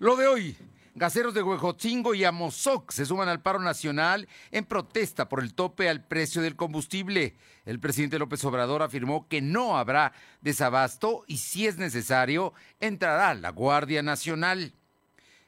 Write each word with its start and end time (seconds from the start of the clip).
Lo 0.00 0.16
de 0.16 0.26
hoy. 0.26 0.56
Gaseros 0.94 1.34
de 1.34 1.42
Huejotzingo 1.42 2.14
y 2.14 2.24
Amozoc 2.24 2.90
se 2.90 3.04
suman 3.04 3.28
al 3.28 3.42
paro 3.42 3.58
nacional 3.58 4.28
en 4.50 4.64
protesta 4.64 5.28
por 5.28 5.42
el 5.42 5.52
tope 5.52 5.90
al 5.90 6.02
precio 6.02 6.40
del 6.40 6.56
combustible. 6.56 7.36
El 7.66 7.80
presidente 7.80 8.18
López 8.18 8.42
Obrador 8.46 8.82
afirmó 8.82 9.28
que 9.28 9.42
no 9.42 9.76
habrá 9.76 10.14
desabasto 10.40 11.22
y 11.26 11.36
si 11.36 11.66
es 11.66 11.76
necesario 11.76 12.54
entrará 12.80 13.34
la 13.34 13.50
Guardia 13.50 14.02
Nacional. 14.02 14.72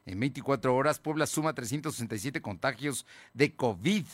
En 0.04 0.20
24 0.20 0.76
horas, 0.76 0.98
Puebla 0.98 1.26
suma 1.26 1.54
367 1.54 2.42
contagios 2.42 3.06
de 3.32 3.56
COVID. 3.56 4.04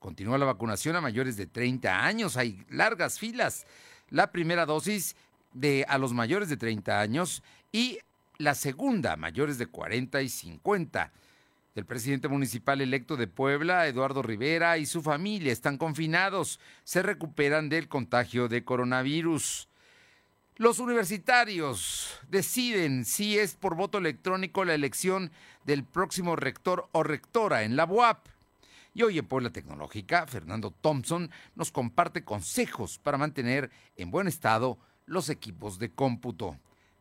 Continúa 0.00 0.38
la 0.38 0.46
vacunación 0.46 0.96
a 0.96 1.00
mayores 1.00 1.36
de 1.36 1.46
30 1.46 2.04
años. 2.04 2.36
Hay 2.36 2.66
largas 2.68 3.20
filas. 3.20 3.64
La 4.10 4.32
primera 4.32 4.66
dosis 4.66 5.14
de 5.52 5.86
a 5.88 5.98
los 5.98 6.12
mayores 6.12 6.48
de 6.48 6.56
30 6.56 7.00
años 7.00 7.44
y 7.70 8.00
la 8.38 8.54
segunda, 8.54 9.16
mayores 9.16 9.58
de 9.58 9.66
40 9.66 10.22
y 10.22 10.28
50. 10.28 11.12
El 11.74 11.86
presidente 11.86 12.28
municipal 12.28 12.80
electo 12.80 13.16
de 13.16 13.26
Puebla, 13.26 13.86
Eduardo 13.86 14.22
Rivera, 14.22 14.78
y 14.78 14.86
su 14.86 15.02
familia 15.02 15.52
están 15.52 15.76
confinados. 15.76 16.60
Se 16.84 17.02
recuperan 17.02 17.68
del 17.68 17.88
contagio 17.88 18.48
de 18.48 18.64
coronavirus. 18.64 19.68
Los 20.56 20.78
universitarios 20.78 22.20
deciden 22.28 23.04
si 23.04 23.38
es 23.38 23.54
por 23.54 23.74
voto 23.74 23.98
electrónico 23.98 24.64
la 24.64 24.74
elección 24.74 25.32
del 25.64 25.82
próximo 25.82 26.36
rector 26.36 26.88
o 26.92 27.02
rectora 27.02 27.64
en 27.64 27.74
la 27.74 27.86
UAP. 27.86 28.28
Y 28.94 29.02
hoy 29.02 29.18
en 29.18 29.26
Puebla 29.26 29.50
Tecnológica, 29.50 30.28
Fernando 30.28 30.70
Thompson 30.70 31.28
nos 31.56 31.72
comparte 31.72 32.22
consejos 32.22 33.00
para 33.00 33.18
mantener 33.18 33.72
en 33.96 34.12
buen 34.12 34.28
estado 34.28 34.78
los 35.06 35.28
equipos 35.28 35.80
de 35.80 35.90
cómputo. 35.90 36.56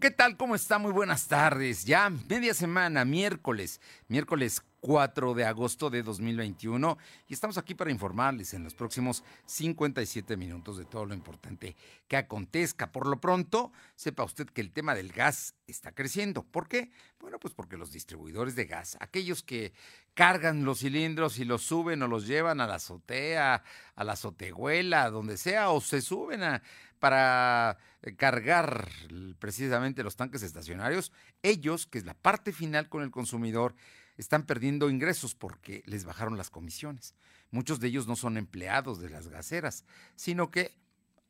¿Qué 0.00 0.10
tal? 0.10 0.38
¿Cómo 0.38 0.54
está? 0.54 0.78
Muy 0.78 0.92
buenas 0.92 1.28
tardes. 1.28 1.84
Ya 1.84 2.08
media 2.08 2.54
semana, 2.54 3.04
miércoles, 3.04 3.82
miércoles 4.08 4.62
4 4.80 5.34
de 5.34 5.44
agosto 5.44 5.90
de 5.90 6.02
2021 6.02 6.96
y 7.28 7.34
estamos 7.34 7.58
aquí 7.58 7.74
para 7.74 7.90
informarles 7.90 8.54
en 8.54 8.64
los 8.64 8.74
próximos 8.74 9.22
57 9.44 10.38
minutos 10.38 10.78
de 10.78 10.86
todo 10.86 11.04
lo 11.04 11.12
importante 11.12 11.76
que 12.08 12.16
acontezca. 12.16 12.90
Por 12.90 13.06
lo 13.06 13.20
pronto, 13.20 13.72
sepa 13.94 14.24
usted 14.24 14.46
que 14.46 14.62
el 14.62 14.72
tema 14.72 14.94
del 14.94 15.12
gas 15.12 15.54
está 15.66 15.92
creciendo. 15.92 16.44
¿Por 16.44 16.66
qué? 16.66 16.90
Bueno, 17.20 17.38
pues 17.38 17.52
porque 17.52 17.76
los 17.76 17.92
distribuidores 17.92 18.56
de 18.56 18.64
gas, 18.64 18.96
aquellos 19.00 19.42
que 19.42 19.74
cargan 20.14 20.64
los 20.64 20.78
cilindros 20.78 21.38
y 21.38 21.44
los 21.44 21.62
suben 21.62 22.02
o 22.02 22.08
los 22.08 22.26
llevan 22.26 22.62
a 22.62 22.66
la 22.66 22.76
azotea, 22.76 23.62
a 23.94 24.04
la 24.04 24.12
azotehuela, 24.12 25.10
donde 25.10 25.36
sea, 25.36 25.70
o 25.70 25.82
se 25.82 26.00
suben 26.00 26.42
a 26.42 26.62
para 27.00 27.78
eh, 28.02 28.14
cargar 28.14 28.88
precisamente 29.38 30.04
los 30.04 30.16
tanques 30.16 30.42
estacionarios, 30.42 31.12
ellos, 31.42 31.86
que 31.86 31.98
es 31.98 32.04
la 32.04 32.14
parte 32.14 32.52
final 32.52 32.88
con 32.88 33.02
el 33.02 33.10
consumidor, 33.10 33.74
están 34.16 34.44
perdiendo 34.44 34.90
ingresos 34.90 35.34
porque 35.34 35.82
les 35.86 36.04
bajaron 36.04 36.36
las 36.36 36.50
comisiones. 36.50 37.14
Muchos 37.50 37.80
de 37.80 37.88
ellos 37.88 38.06
no 38.06 38.14
son 38.14 38.36
empleados 38.36 39.00
de 39.00 39.10
las 39.10 39.28
gaseras, 39.28 39.84
sino 40.14 40.50
que 40.50 40.76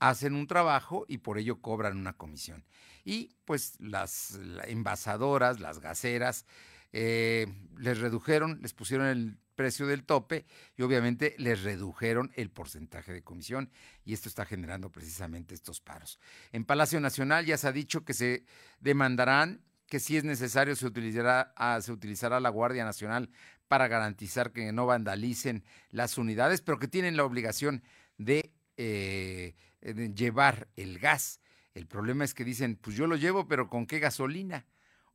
hacen 0.01 0.35
un 0.35 0.47
trabajo 0.47 1.07
y 1.09 1.19
por 1.19 1.39
ello 1.39 1.61
cobran 1.61 1.97
una 1.97 2.15
comisión. 2.15 2.65
Y 3.05 3.37
pues 3.45 3.77
las 3.81 4.39
envasadoras, 4.67 5.61
las 5.61 5.81
gaseras, 5.81 6.47
eh, 6.93 7.47
les 7.79 7.99
redujeron, 7.99 8.61
les 8.61 8.75
pusieron 8.75 9.07
el 9.07 9.39
precio 9.61 9.87
del 9.87 10.05
tope 10.05 10.47
y 10.75 10.81
obviamente 10.81 11.35
les 11.37 11.63
redujeron 11.63 12.33
el 12.35 12.49
porcentaje 12.49 13.13
de 13.13 13.23
comisión 13.23 13.71
y 14.07 14.15
esto 14.15 14.31
está 14.31 14.47
generando 14.47 14.91
precisamente 14.91 15.55
estos 15.55 15.83
paros. 15.83 16.19
En 16.51 16.65
Palacio 16.65 16.99
Nacional 16.99 17.45
ya 17.45 17.59
se 17.59 17.69
ha 17.69 17.73
dicho 17.73 18.03
que 18.03 18.15
se 18.15 18.47
demandarán 18.81 19.63
que 19.87 20.01
si 20.01 20.17
es 20.17 20.25
necesario 20.25 20.75
se 20.77 20.87
utilizará, 20.87 21.53
ah, 21.57 21.79
se 21.83 21.93
utilizará 21.93 22.41
la 22.41 22.49
Guardia 22.49 22.87
Nacional 22.87 23.29
para 23.69 23.87
garantizar 23.87 24.51
que 24.51 24.73
no 24.73 24.87
vandalicen 24.87 25.63
las 25.91 26.17
unidades, 26.17 26.63
pero 26.63 26.79
que 26.79 26.89
tienen 26.89 27.19
la 27.19 27.25
obligación 27.25 27.83
de, 28.17 28.55
eh, 28.79 29.55
de 29.83 30.15
llevar 30.15 30.69
el 30.77 30.99
gas. 30.99 31.39
El 31.75 31.87
problema 31.87 32.25
es 32.25 32.33
que 32.33 32.47
dicen, 32.47 32.77
pues 32.77 32.97
yo 32.97 33.07
lo 33.07 33.17
llevo, 33.17 33.47
pero 33.47 33.69
¿con 33.69 33.85
qué 33.85 33.99
gasolina? 33.99 34.65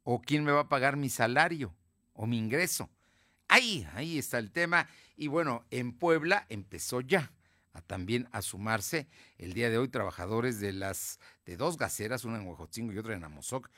¿O 0.03 0.21
quién 0.21 0.43
me 0.43 0.51
va 0.51 0.61
a 0.61 0.69
pagar 0.69 0.97
mi 0.97 1.09
salario 1.09 1.75
o 2.13 2.27
mi 2.27 2.37
ingreso? 2.37 2.91
Ahí, 3.47 3.87
ahí 3.93 4.17
está 4.17 4.39
el 4.39 4.51
tema. 4.51 4.87
Y 5.15 5.27
bueno, 5.27 5.65
en 5.71 5.93
Puebla 5.93 6.45
empezó 6.49 7.01
ya 7.01 7.31
a 7.73 7.81
también 7.81 8.27
a 8.31 8.41
sumarse 8.41 9.07
el 9.37 9.53
día 9.53 9.69
de 9.69 9.77
hoy 9.77 9.89
trabajadores 9.89 10.59
de 10.59 10.73
las 10.73 11.19
de 11.45 11.57
dos 11.57 11.77
gaseras, 11.77 12.25
una 12.25 12.37
en 12.37 12.47
Huejotzingo 12.47 12.93
y 12.93 12.97
otra 12.97 13.15
en 13.15 13.23
Amozoc, 13.23 13.69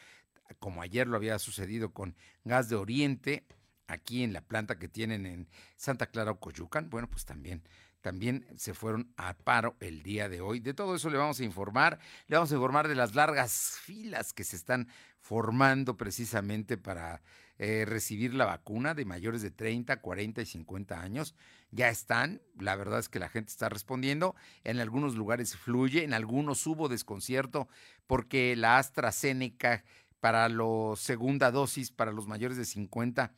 como 0.59 0.81
ayer 0.81 1.07
lo 1.07 1.17
había 1.17 1.39
sucedido 1.39 1.91
con 1.91 2.16
Gas 2.44 2.69
de 2.69 2.75
Oriente, 2.75 3.44
aquí 3.88 4.23
en 4.23 4.33
la 4.33 4.41
planta 4.41 4.78
que 4.78 4.88
tienen 4.88 5.25
en 5.25 5.50
Santa 5.75 6.07
Clara 6.07 6.31
o 6.31 6.39
Coyucan, 6.39 6.89
bueno, 6.89 7.09
pues 7.09 7.25
también 7.25 7.63
también 8.01 8.45
se 8.55 8.73
fueron 8.73 9.11
a 9.17 9.34
paro 9.34 9.75
el 9.81 10.01
día 10.01 10.29
de 10.29 10.39
hoy. 10.39 10.59
De 10.61 10.73
todo 10.73 10.95
eso 10.95 11.09
le 11.09 11.17
vamos 11.17 11.39
a 11.39 11.44
informar, 11.44 11.99
le 12.28 12.38
vamos 12.38 12.51
a 12.51 12.55
informar 12.55 12.88
de 12.88 12.95
las 12.95 13.16
largas 13.16 13.78
filas 13.81 14.31
que 14.31 14.44
se 14.45 14.55
están 14.55 14.88
formando 15.19 15.97
precisamente 15.97 16.78
para 16.78 17.22
eh, 17.59 17.85
recibir 17.85 18.34
la 18.34 18.45
vacuna 18.45 18.94
de 18.94 19.06
mayores 19.06 19.41
de 19.41 19.51
30, 19.51 20.00
40 20.01 20.41
y 20.41 20.45
50 20.45 21.01
años. 21.01 21.35
Ya 21.72 21.90
están, 21.90 22.41
la 22.59 22.75
verdad 22.75 23.00
es 23.00 23.09
que 23.09 23.19
la 23.19 23.29
gente 23.29 23.51
está 23.51 23.68
respondiendo. 23.69 24.35
En 24.63 24.79
algunos 24.79 25.16
lugares 25.16 25.56
fluye, 25.56 26.03
en 26.03 26.13
algunos 26.13 26.66
hubo 26.67 26.88
desconcierto 26.88 27.67
porque 28.06 28.56
la 28.56 28.78
AstraZeneca 28.78 29.84
para 30.19 30.50
la 30.50 30.96
segunda 30.96 31.51
dosis 31.51 31.91
para 31.91 32.12
los 32.12 32.28
mayores 32.28 32.57
de 32.57 32.66
50 32.66 33.34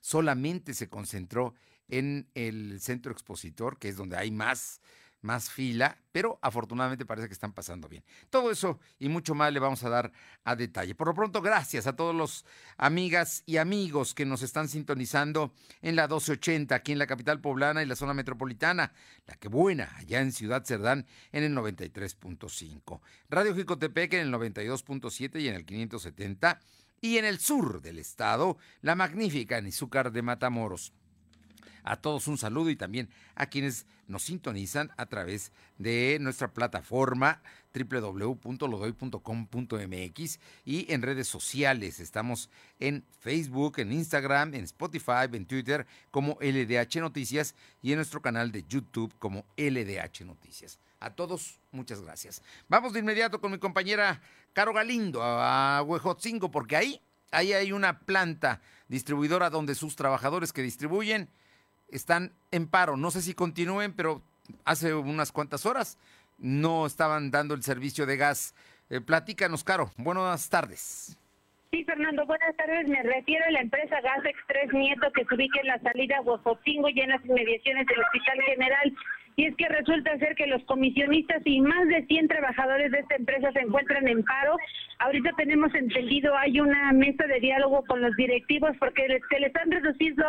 solamente 0.00 0.74
se 0.74 0.88
concentró 0.88 1.54
en 1.88 2.28
el 2.34 2.80
centro 2.80 3.12
expositor, 3.12 3.78
que 3.78 3.88
es 3.88 3.96
donde 3.96 4.16
hay 4.16 4.30
más 4.30 4.80
más 5.22 5.50
fila, 5.50 5.98
pero 6.12 6.38
afortunadamente 6.42 7.06
parece 7.06 7.28
que 7.28 7.34
están 7.34 7.52
pasando 7.52 7.88
bien. 7.88 8.04
Todo 8.30 8.50
eso 8.50 8.80
y 8.98 9.08
mucho 9.08 9.34
más 9.34 9.52
le 9.52 9.60
vamos 9.60 9.84
a 9.84 9.88
dar 9.88 10.12
a 10.44 10.56
detalle. 10.56 10.94
Por 10.94 11.08
lo 11.08 11.14
pronto, 11.14 11.42
gracias 11.42 11.86
a 11.86 11.94
todos 11.94 12.14
los 12.14 12.44
amigas 12.76 13.42
y 13.46 13.58
amigos 13.58 14.14
que 14.14 14.26
nos 14.26 14.42
están 14.42 14.68
sintonizando 14.68 15.52
en 15.82 15.96
la 15.96 16.04
1280 16.04 16.74
aquí 16.74 16.92
en 16.92 16.98
la 16.98 17.06
capital 17.06 17.40
poblana 17.40 17.82
y 17.82 17.86
la 17.86 17.96
zona 17.96 18.14
metropolitana, 18.14 18.92
la 19.26 19.34
que 19.36 19.48
buena, 19.48 19.94
allá 19.96 20.20
en 20.20 20.32
Ciudad 20.32 20.64
Cerdán 20.64 21.06
en 21.32 21.44
el 21.44 21.54
93.5, 21.54 23.00
Radio 23.28 23.54
Jicotepec 23.54 24.14
en 24.14 24.20
el 24.20 24.32
92.7 24.32 25.40
y 25.40 25.48
en 25.48 25.54
el 25.54 25.64
570 25.64 26.60
y 27.00 27.18
en 27.18 27.24
el 27.24 27.38
sur 27.38 27.80
del 27.80 27.98
estado, 27.98 28.58
la 28.82 28.94
magnífica 28.94 29.58
en 29.58 29.66
Izúcar 29.66 30.12
de 30.12 30.22
Matamoros. 30.22 30.92
A 31.82 31.96
todos 31.96 32.28
un 32.28 32.38
saludo 32.38 32.70
y 32.70 32.76
también 32.76 33.10
a 33.34 33.46
quienes 33.46 33.86
nos 34.06 34.22
sintonizan 34.24 34.92
a 34.96 35.06
través 35.06 35.50
de 35.78 36.18
nuestra 36.20 36.52
plataforma 36.52 37.42
www.lodoy.com.mx 37.72 40.40
y 40.64 40.92
en 40.92 41.02
redes 41.02 41.28
sociales. 41.28 42.00
Estamos 42.00 42.50
en 42.80 43.04
Facebook, 43.20 43.78
en 43.78 43.92
Instagram, 43.92 44.54
en 44.54 44.64
Spotify, 44.64 45.28
en 45.32 45.46
Twitter 45.46 45.86
como 46.10 46.36
LDH 46.40 46.96
Noticias 46.96 47.54
y 47.80 47.92
en 47.92 47.98
nuestro 47.98 48.20
canal 48.20 48.50
de 48.50 48.64
YouTube 48.64 49.14
como 49.18 49.46
LDH 49.56 50.24
Noticias. 50.24 50.80
A 50.98 51.10
todos, 51.10 51.60
muchas 51.70 52.02
gracias. 52.02 52.42
Vamos 52.68 52.92
de 52.92 52.98
inmediato 53.00 53.40
con 53.40 53.52
mi 53.52 53.58
compañera 53.58 54.20
Caro 54.52 54.74
Galindo 54.74 55.22
a 55.22 55.82
Huejotzingo 55.82 56.50
porque 56.50 56.76
ahí, 56.76 57.00
ahí 57.30 57.52
hay 57.52 57.72
una 57.72 58.00
planta 58.00 58.60
distribuidora 58.88 59.50
donde 59.50 59.74
sus 59.74 59.96
trabajadores 59.96 60.52
que 60.52 60.62
distribuyen 60.62 61.28
están 61.92 62.32
en 62.50 62.66
paro. 62.66 62.96
No 62.96 63.10
sé 63.10 63.22
si 63.22 63.34
continúen, 63.34 63.92
pero 63.92 64.22
hace 64.64 64.94
unas 64.94 65.32
cuantas 65.32 65.66
horas 65.66 65.98
no 66.38 66.86
estaban 66.86 67.30
dando 67.30 67.54
el 67.54 67.62
servicio 67.62 68.06
de 68.06 68.16
gas. 68.16 68.54
Eh, 68.88 69.00
platícanos, 69.00 69.62
Caro. 69.62 69.90
Buenas 69.96 70.48
tardes. 70.48 71.16
Sí, 71.70 71.84
Fernando, 71.84 72.26
buenas 72.26 72.56
tardes. 72.56 72.88
Me 72.88 73.02
refiero 73.02 73.44
a 73.46 73.52
la 73.52 73.60
empresa 73.60 74.00
Gas 74.00 74.24
Express 74.24 74.72
Nieto 74.72 75.12
que 75.12 75.24
se 75.24 75.34
ubica 75.34 75.60
en 75.60 75.68
la 75.68 75.78
salida 75.78 76.20
Huejotingo 76.22 76.88
y 76.88 77.00
en 77.00 77.10
las 77.10 77.24
inmediaciones 77.24 77.86
del 77.86 78.00
Hospital 78.00 78.42
General. 78.42 78.92
Y 79.36 79.44
es 79.46 79.54
que 79.54 79.68
resulta 79.68 80.18
ser 80.18 80.34
que 80.34 80.48
los 80.48 80.62
comisionistas 80.64 81.40
y 81.44 81.60
más 81.60 81.86
de 81.86 82.04
100 82.06 82.26
trabajadores 82.26 82.90
de 82.90 82.98
esta 82.98 83.14
empresa 83.14 83.52
se 83.52 83.60
encuentran 83.60 84.08
en 84.08 84.24
paro. 84.24 84.56
Ahorita 84.98 85.30
tenemos 85.36 85.72
entendido, 85.74 86.36
hay 86.36 86.60
una 86.60 86.92
mesa 86.92 87.24
de 87.26 87.38
diálogo 87.38 87.84
con 87.84 88.02
los 88.02 88.16
directivos 88.16 88.72
porque 88.80 89.20
se 89.30 89.40
les 89.40 89.54
han 89.54 89.70
reducido 89.70 90.24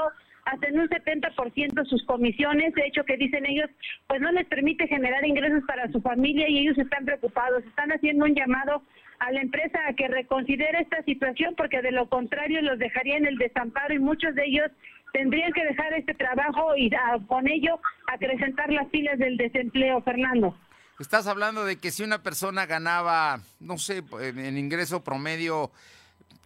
hasta 0.46 0.68
en 0.68 0.80
un 0.80 0.90
70% 0.90 1.86
sus 1.86 2.04
comisiones, 2.06 2.74
de 2.74 2.88
hecho 2.88 3.04
que 3.04 3.18
dicen 3.18 3.46
ellos, 3.46 3.70
pues 4.08 4.22
no 4.22 4.32
les 4.32 4.48
permite 4.48 4.88
generar 4.88 5.26
ingresos 5.26 5.64
para 5.68 5.92
su 5.92 6.02
familia 6.02 6.50
y 6.50 6.60
ellos 6.60 6.78
están 6.78 7.06
preocupados, 7.06 7.64
están 7.64 7.92
haciendo 7.92 8.26
un 8.26 8.36
llamado 8.36 8.84
a 9.20 9.32
la 9.32 9.42
empresa 9.42 9.80
a 9.88 9.94
que 9.94 10.08
reconsidere 10.08 10.82
esta 10.82 11.04
situación 11.04 11.54
porque 11.56 11.82
de 11.82 11.92
lo 11.92 12.10
contrario 12.10 12.62
los 12.62 12.80
dejaría 12.80 13.18
en 13.18 13.28
el 13.28 13.38
desamparo 13.38 13.94
y 13.94 14.00
muchos 14.00 14.34
de 14.34 14.46
ellos 14.46 14.72
tendrían 15.14 15.52
que 15.54 15.64
dejar 15.64 15.94
este 15.94 16.14
trabajo 16.14 16.76
y 16.76 16.90
con 17.28 17.48
ello 17.48 17.80
acrecentar 18.08 18.72
las 18.72 18.90
filas 18.90 19.20
del 19.20 19.38
desempleo, 19.38 20.02
Fernando. 20.02 20.58
Estás 21.00 21.28
hablando 21.28 21.66
de 21.66 21.78
que 21.78 21.92
si 21.92 22.04
una 22.04 22.22
persona 22.24 22.66
ganaba, 22.66 23.42
no 23.60 23.78
sé, 23.78 24.04
en 24.22 24.58
ingreso 24.58 25.04
promedio 25.04 25.72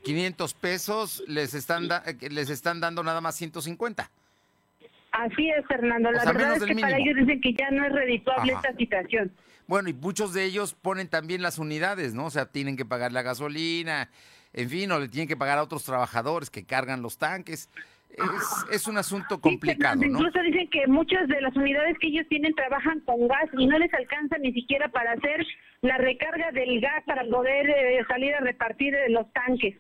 500 0.05 0.53
pesos, 0.53 1.23
les 1.27 1.55
están, 1.55 1.89
les 2.29 2.49
están 2.51 2.79
dando 2.79 3.03
nada 3.03 3.21
más 3.21 3.35
150. 3.35 4.09
Así 5.11 5.49
es, 5.49 5.65
Fernando. 5.65 6.11
La 6.11 6.25
verdad 6.25 6.57
es 6.57 6.63
que 6.63 6.75
para 6.75 6.97
ellos 6.97 7.15
dicen 7.15 7.41
que 7.41 7.53
ya 7.53 7.71
no 7.71 7.85
es 7.85 7.91
redituable 7.91 8.53
esta 8.53 8.73
situación. 8.75 9.31
Bueno, 9.67 9.89
y 9.89 9.93
muchos 9.93 10.33
de 10.33 10.45
ellos 10.45 10.75
ponen 10.79 11.07
también 11.07 11.41
las 11.41 11.57
unidades, 11.57 12.13
¿no? 12.13 12.25
O 12.25 12.29
sea, 12.29 12.45
tienen 12.45 12.77
que 12.77 12.85
pagar 12.85 13.11
la 13.11 13.23
gasolina, 13.23 14.09
en 14.53 14.69
fin, 14.69 14.91
o 14.91 14.99
le 14.99 15.07
tienen 15.07 15.27
que 15.27 15.35
pagar 15.35 15.57
a 15.57 15.63
otros 15.63 15.83
trabajadores 15.83 16.51
que 16.51 16.65
cargan 16.65 17.01
los 17.01 17.17
tanques. 17.17 17.69
Es, 18.71 18.87
un 18.87 18.97
asunto 18.97 19.41
complicado. 19.41 20.05
Incluso 20.05 20.39
dicen 20.41 20.69
que 20.69 20.87
muchas 20.87 21.27
de 21.27 21.41
las 21.41 21.55
unidades 21.55 21.97
que 21.99 22.07
ellos 22.07 22.25
tienen 22.29 22.53
trabajan 22.53 22.99
con 23.01 23.27
gas 23.27 23.49
y 23.57 23.65
no 23.65 23.77
les 23.79 23.93
alcanza 23.93 24.37
ni 24.37 24.53
siquiera 24.53 24.87
para 24.89 25.13
hacer 25.13 25.45
la 25.81 25.97
recarga 25.97 26.51
del 26.51 26.79
gas 26.79 27.03
para 27.05 27.25
poder 27.25 27.69
eh, 27.69 28.05
salir 28.07 28.35
a 28.35 28.39
repartir 28.39 28.93
los 29.09 29.31
tanques. 29.33 29.75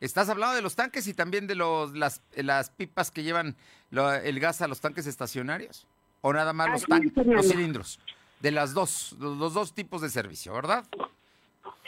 Estás 0.00 0.28
hablando 0.30 0.56
de 0.56 0.62
los 0.62 0.76
tanques 0.76 1.06
y 1.06 1.14
también 1.14 1.46
de 1.46 1.54
los 1.54 1.94
las, 1.94 2.22
las 2.34 2.70
pipas 2.70 3.10
que 3.10 3.22
llevan 3.22 3.56
el 3.90 4.40
gas 4.40 4.62
a 4.62 4.68
los 4.68 4.80
tanques 4.80 5.06
estacionarios 5.06 5.86
o 6.22 6.32
nada 6.32 6.52
más 6.52 6.70
los 6.70 6.84
tanques, 6.84 7.26
los 7.26 7.48
cilindros. 7.48 8.00
De 8.40 8.50
las 8.50 8.72
dos, 8.72 9.14
los 9.20 9.52
dos 9.52 9.74
tipos 9.74 10.00
de 10.00 10.08
servicio, 10.08 10.54
¿verdad? 10.54 10.84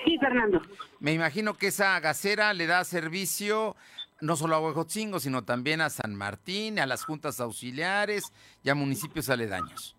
Sí, 0.04 0.18
Fernando. 0.18 0.60
Me 1.00 1.12
imagino 1.12 1.54
que 1.54 1.68
esa 1.68 1.98
gasera 2.00 2.52
le 2.52 2.66
da 2.66 2.84
servicio 2.84 3.74
no 4.20 4.36
solo 4.36 4.56
a 4.56 4.60
Huejotzingo, 4.60 5.18
sino 5.18 5.42
también 5.42 5.80
a 5.80 5.90
San 5.90 6.14
Martín, 6.14 6.78
a 6.78 6.86
las 6.86 7.04
juntas 7.04 7.40
auxiliares 7.40 8.32
y 8.62 8.68
a 8.68 8.74
municipios 8.74 9.30
aledaños. 9.30 9.96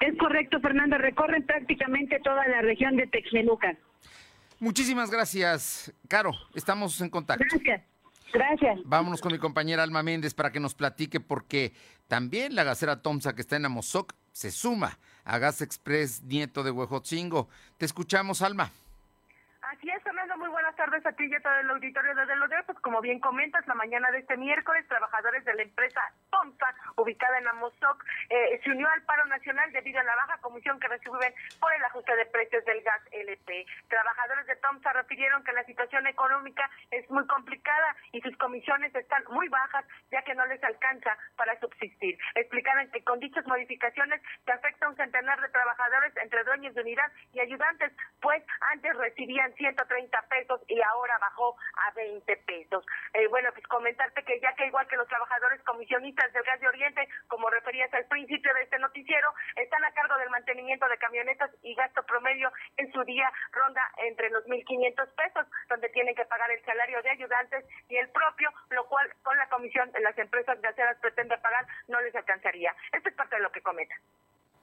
Es 0.00 0.16
correcto, 0.18 0.60
Fernando. 0.60 0.98
Recorren 0.98 1.44
prácticamente 1.44 2.20
toda 2.20 2.46
la 2.48 2.62
región 2.62 2.96
de 2.96 3.06
Texmelucan. 3.06 3.78
Muchísimas 4.62 5.10
gracias, 5.10 5.92
Caro. 6.06 6.30
Estamos 6.54 7.00
en 7.00 7.10
contacto. 7.10 7.44
Gracias. 7.50 7.82
Gracias. 8.32 8.78
Vámonos 8.84 9.20
con 9.20 9.32
mi 9.32 9.38
compañera 9.40 9.82
Alma 9.82 10.04
Méndez 10.04 10.34
para 10.34 10.52
que 10.52 10.60
nos 10.60 10.76
platique 10.76 11.18
porque 11.18 11.72
también 12.06 12.54
la 12.54 12.62
gasera 12.62 13.02
Tomsa 13.02 13.34
que 13.34 13.40
está 13.40 13.56
en 13.56 13.64
Amozoc 13.64 14.12
se 14.30 14.52
suma 14.52 15.00
a 15.24 15.38
Gas 15.38 15.62
Express 15.62 16.22
Nieto 16.22 16.62
de 16.62 16.70
Huejotzingo. 16.70 17.48
Te 17.76 17.86
escuchamos, 17.86 18.40
Alma. 18.40 18.70
Así 19.62 19.90
es, 19.90 20.00
Fernando, 20.04 20.38
muy 20.38 20.48
buenas 20.72 20.90
tardes 20.90 21.06
a 21.06 21.16
ti 21.16 21.24
y 21.28 21.34
a 21.34 21.40
todo 21.40 21.54
el 21.54 21.70
auditorio 21.70 22.14
de 22.14 22.26
Delodeo. 22.26 22.64
Pues 22.64 22.78
como 22.80 23.00
bien 23.00 23.20
comentas, 23.20 23.66
la 23.66 23.74
mañana 23.74 24.10
de 24.10 24.18
este 24.18 24.36
miércoles, 24.36 24.86
trabajadores 24.88 25.44
de 25.44 25.54
la 25.54 25.62
empresa 25.62 26.00
Tomsa, 26.30 26.74
ubicada 26.96 27.38
en 27.38 27.48
Amozoc, 27.48 28.04
eh, 28.30 28.60
se 28.64 28.70
unió 28.70 28.88
al 28.88 29.02
paro 29.02 29.26
nacional 29.26 29.70
debido 29.72 30.00
a 30.00 30.04
la 30.04 30.16
baja 30.16 30.38
comisión 30.40 30.80
que 30.80 30.88
reciben 30.88 31.34
por 31.60 31.72
el 31.74 31.84
ajuste 31.84 32.16
de 32.16 32.26
precios 32.26 32.64
del 32.64 32.80
gas 32.82 33.00
LP. 33.10 33.66
Trabajadores 33.88 34.46
de 34.46 34.56
Tomsa 34.56 34.92
refirieron 34.92 35.44
que 35.44 35.52
la 35.52 35.64
situación 35.64 36.06
económica 36.06 36.70
es 36.90 37.08
muy 37.10 37.26
complicada 37.26 37.96
y 38.12 38.20
sus 38.22 38.36
comisiones 38.38 38.94
están 38.94 39.24
muy 39.30 39.48
bajas, 39.48 39.84
ya 40.10 40.22
que 40.22 40.34
no 40.34 40.46
les 40.46 40.62
alcanza 40.64 41.16
para 41.36 41.58
subsistir. 41.60 42.18
Explicaron 42.34 42.90
que 42.90 43.04
con 43.04 43.20
dichas 43.20 43.46
modificaciones 43.46 44.22
se 44.44 44.52
afecta 44.52 44.86
a 44.86 44.88
un 44.88 44.96
centenar 44.96 45.40
de 45.40 45.48
trabajadores 45.50 46.16
entre 46.16 46.44
dueños 46.44 46.74
de 46.74 46.80
unidad 46.80 47.12
y 47.32 47.40
ayudantes, 47.40 47.92
pues 48.20 48.42
antes 48.72 48.96
recibían 48.96 49.52
130 49.54 50.22
pesos 50.28 50.61
y 50.68 50.80
ahora 50.80 51.18
bajó 51.18 51.56
a 51.74 51.90
20 51.92 52.36
pesos. 52.38 52.84
Eh, 53.14 53.26
bueno, 53.28 53.50
pues 53.52 53.66
comentarte 53.66 54.24
que 54.24 54.40
ya 54.40 54.54
que 54.54 54.66
igual 54.66 54.86
que 54.88 54.96
los 54.96 55.08
trabajadores 55.08 55.62
comisionistas 55.62 56.32
del 56.32 56.42
gas 56.42 56.60
de 56.60 56.68
Oriente, 56.68 57.08
como 57.28 57.50
referías 57.50 57.92
al 57.94 58.06
principio 58.06 58.52
de 58.54 58.62
este 58.62 58.78
noticiero, 58.78 59.32
están 59.56 59.84
a 59.84 59.92
cargo 59.92 60.16
del 60.18 60.30
mantenimiento 60.30 60.88
de 60.88 60.98
camionetas 60.98 61.50
y 61.62 61.74
gasto 61.74 62.02
promedio 62.04 62.50
en 62.76 62.92
su 62.92 63.02
día 63.04 63.30
ronda 63.52 63.82
entre 63.98 64.30
los 64.30 64.44
1.500 64.46 65.14
pesos, 65.14 65.46
donde 65.68 65.88
tienen 65.90 66.14
que 66.14 66.24
pagar 66.24 66.50
el 66.50 66.64
salario 66.64 67.02
de 67.02 67.10
ayudantes 67.10 67.64
y 67.88 67.96
el 67.96 68.08
propio, 68.10 68.50
lo 68.70 68.86
cual 68.86 69.12
con 69.22 69.36
la 69.36 69.48
comisión 69.48 69.90
las 70.00 70.16
empresas 70.18 70.60
gaseras 70.60 70.98
pretende 70.98 71.36
pagar 71.38 71.66
no 71.88 72.00
les 72.00 72.14
alcanzaría. 72.14 72.74
Esto 72.92 73.08
es 73.08 73.14
parte 73.14 73.36
de 73.36 73.42
lo 73.42 73.52
que 73.52 73.62
comenta. 73.62 73.94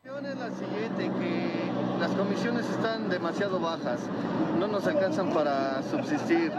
Es 0.03 0.11
la 0.11 0.49
siguiente, 0.51 1.03
que 1.19 1.68
las 1.99 2.11
comisiones 2.11 2.69
están 2.69 3.09
demasiado 3.09 3.59
bajas, 3.59 3.99
no 4.57 4.67
nos 4.67 4.87
alcanzan 4.87 5.31
para 5.31 5.83
subsistir, 5.83 6.51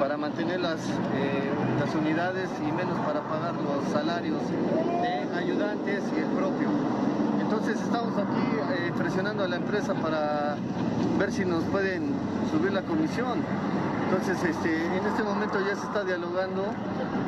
para 0.00 0.16
mantener 0.16 0.60
las, 0.60 0.80
eh, 1.14 1.52
las 1.78 1.94
unidades 1.94 2.48
y 2.66 2.72
menos 2.72 2.98
para 3.00 3.20
pagar 3.20 3.54
los 3.54 3.84
salarios 3.92 4.40
de 4.48 5.36
ayudantes 5.36 6.02
y 6.14 6.18
el 6.18 6.26
propio. 6.28 6.68
Entonces 7.40 7.80
estamos 7.80 8.16
aquí 8.16 8.40
eh, 8.72 8.92
presionando 8.96 9.44
a 9.44 9.48
la 9.48 9.56
empresa 9.56 9.94
para 9.94 10.56
ver 11.18 11.30
si 11.30 11.44
nos 11.44 11.62
pueden 11.64 12.14
subir 12.50 12.72
la 12.72 12.82
comisión. 12.82 13.42
Entonces 14.04 14.42
este, 14.44 14.86
en 14.86 15.06
este 15.06 15.22
momento 15.22 15.60
ya 15.60 15.76
se 15.76 15.86
está 15.86 16.04
dialogando 16.04 16.64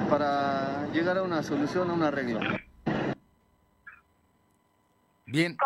para 0.09 0.87
llegar 0.93 1.19
a 1.19 1.23
una 1.23 1.43
solución, 1.43 1.91
a 1.91 1.93
un 1.93 2.03
arreglo. 2.03 2.41
Bien. 5.26 5.56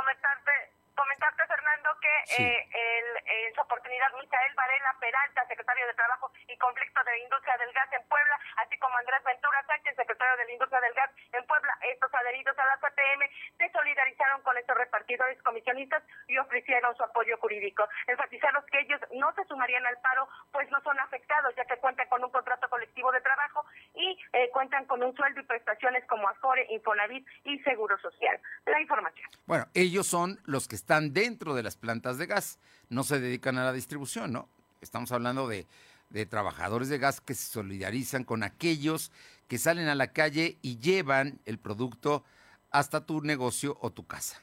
Que 2.29 2.43
eh, 2.43 2.69
el, 2.73 3.47
en 3.47 3.55
su 3.55 3.61
oportunidad 3.61 4.13
Misael 4.21 4.55
Peralta, 5.03 5.43
secretario 5.49 5.85
de 5.89 5.95
Trabajo 5.95 6.31
y 6.47 6.57
Conflicto 6.59 7.03
de 7.03 7.11
la 7.11 7.19
Industria 7.19 7.59
del 7.59 7.75
Gas 7.75 7.91
en 7.91 8.07
Puebla, 8.07 8.39
así 8.63 8.79
como 8.79 8.95
Andrés 9.03 9.19
Ventura 9.27 9.59
Sánchez, 9.67 9.97
secretario 9.99 10.37
de 10.39 10.45
la 10.47 10.53
Industria 10.53 10.79
del 10.79 10.95
Gas 10.95 11.11
en 11.33 11.45
Puebla, 11.45 11.75
estos 11.91 12.15
adheridos 12.15 12.55
a 12.55 12.67
la 12.71 12.79
CTM, 12.79 13.23
se 13.59 13.67
solidarizaron 13.75 14.43
con 14.47 14.57
estos 14.57 14.79
repartidores 14.79 15.43
comisionistas 15.43 16.05
y 16.29 16.39
ofrecieron 16.39 16.95
su 16.95 17.03
apoyo 17.03 17.37
jurídico. 17.39 17.83
Enfatizaron 18.07 18.63
que 18.71 18.79
ellos 18.79 19.01
no 19.19 19.35
se 19.35 19.43
sumarían 19.51 19.85
al 19.87 19.99
paro, 19.99 20.29
pues 20.53 20.71
no 20.71 20.81
son 20.87 20.95
afectados, 21.01 21.51
ya 21.57 21.65
que 21.65 21.83
cuentan 21.83 22.07
con 22.07 22.23
un 22.23 22.31
contrato 22.31 22.71
colectivo 22.71 23.11
de 23.11 23.21
trabajo 23.23 23.67
y 23.95 24.17
eh, 24.35 24.51
cuentan 24.55 24.87
con 24.87 25.03
un 25.03 25.17
sueldo 25.17 25.41
y 25.41 25.45
prestaciones 25.51 26.07
como 26.07 26.29
Afore, 26.29 26.65
Infonavit 26.71 27.27
y 27.43 27.59
Seguro 27.67 27.99
Social. 27.99 28.39
La 28.67 28.81
información. 28.81 29.29
Bueno, 29.47 29.67
ellos 29.75 30.07
son 30.07 30.39
los 30.47 30.69
que 30.69 30.77
están 30.77 31.13
dentro 31.13 31.55
de 31.55 31.65
las 31.65 31.75
plantas 31.75 32.19
de 32.19 32.27
gas, 32.27 32.61
no 32.89 33.03
se 33.03 33.19
dedican 33.19 33.59
a 33.59 33.65
la 33.65 33.73
distribución, 33.73 34.33
¿no? 34.33 34.49
Estamos 34.83 35.13
hablando 35.13 35.49
de, 35.49 35.67
de 36.11 36.27
trabajadores 36.27 36.89
de 36.89 36.99
gas 36.99 37.21
que 37.21 37.35
se 37.35 37.51
solidarizan 37.51 38.25
con 38.25 38.43
aquellos 38.43 39.13
que 39.49 39.59
salen 39.59 39.89
a 39.89 39.95
la 39.95 40.13
calle 40.13 40.59
y 40.61 40.79
llevan 40.79 41.39
el 41.47 41.59
producto 41.59 42.25
hasta 42.71 43.07
tu 43.07 43.21
negocio 43.21 43.77
o 43.81 43.91
tu 43.91 44.07
casa. 44.07 44.43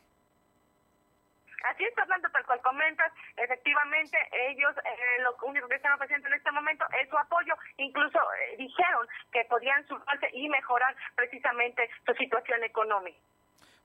Así 1.69 1.83
es, 1.83 1.93
Fernando, 1.93 2.29
tal 2.31 2.45
cual 2.45 2.61
comentas, 2.61 3.11
efectivamente 3.35 4.17
ellos 4.49 4.73
eh, 4.77 5.21
lo 5.21 5.35
único 5.45 5.67
que 5.67 5.75
están 5.75 5.93
ofreciendo 5.93 6.27
en 6.27 6.35
este 6.35 6.51
momento 6.51 6.85
es 7.01 7.09
su 7.09 7.17
apoyo, 7.17 7.53
incluso 7.77 8.17
eh, 8.17 8.55
dijeron 8.57 9.07
que 9.31 9.43
podían 9.45 9.85
sumarse 9.87 10.29
y 10.33 10.47
mejorar 10.47 10.95
precisamente 11.15 11.89
su 12.05 12.13
situación 12.13 12.63
económica. 12.63 13.19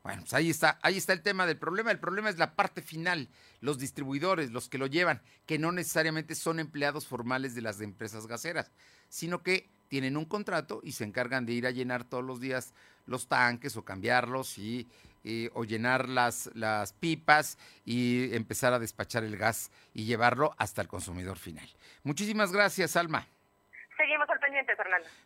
Bueno, 0.05 0.21
pues 0.21 0.35
ahí 0.35 0.51
está, 0.51 0.79
ahí 0.83 0.99
está 0.99 1.15
el 1.15 1.23
tema 1.23 1.47
del 1.47 1.57
problema. 1.57 1.91
El 1.91 1.99
problema 1.99 2.29
es 2.29 2.37
la 2.37 2.55
parte 2.55 2.83
final, 2.83 3.31
los 3.61 3.79
distribuidores, 3.79 4.51
los 4.51 4.69
que 4.69 4.77
lo 4.77 4.87
llevan, 4.87 5.23
que 5.47 5.59
no 5.59 5.73
necesariamente 5.73 6.35
son 6.35 6.61
empleados 6.61 7.07
formales 7.07 7.55
de 7.55 7.63
las 7.63 7.81
empresas 7.81 8.27
gaseras, 8.27 8.71
sino 9.09 9.43
que 9.43 9.71
tienen 9.89 10.19
un 10.19 10.27
contrato 10.27 10.81
y 10.85 10.93
se 10.93 11.05
encargan 11.05 11.47
de 11.47 11.55
ir 11.55 11.67
a 11.67 11.71
llenar 11.71 12.05
todos 12.05 12.23
los 12.23 12.39
días 12.39 12.75
los 13.07 13.29
tanques 13.29 13.79
o 13.79 13.85
cambiarlos 13.85 14.59
y 14.59 14.89
eh, 15.25 15.49
o 15.55 15.65
llenar 15.65 16.07
las, 16.11 16.51
las 16.53 16.93
pipas 16.93 17.57
y 17.87 18.35
empezar 18.35 18.75
a 18.75 18.79
despachar 18.79 19.25
el 19.25 19.39
gas 19.39 19.71
y 19.95 20.05
llevarlo 20.05 20.55
hasta 20.59 20.83
el 20.83 20.89
consumidor 20.89 21.39
final. 21.39 21.67
Muchísimas 22.03 22.53
gracias, 22.53 22.97
Alma. 22.97 23.27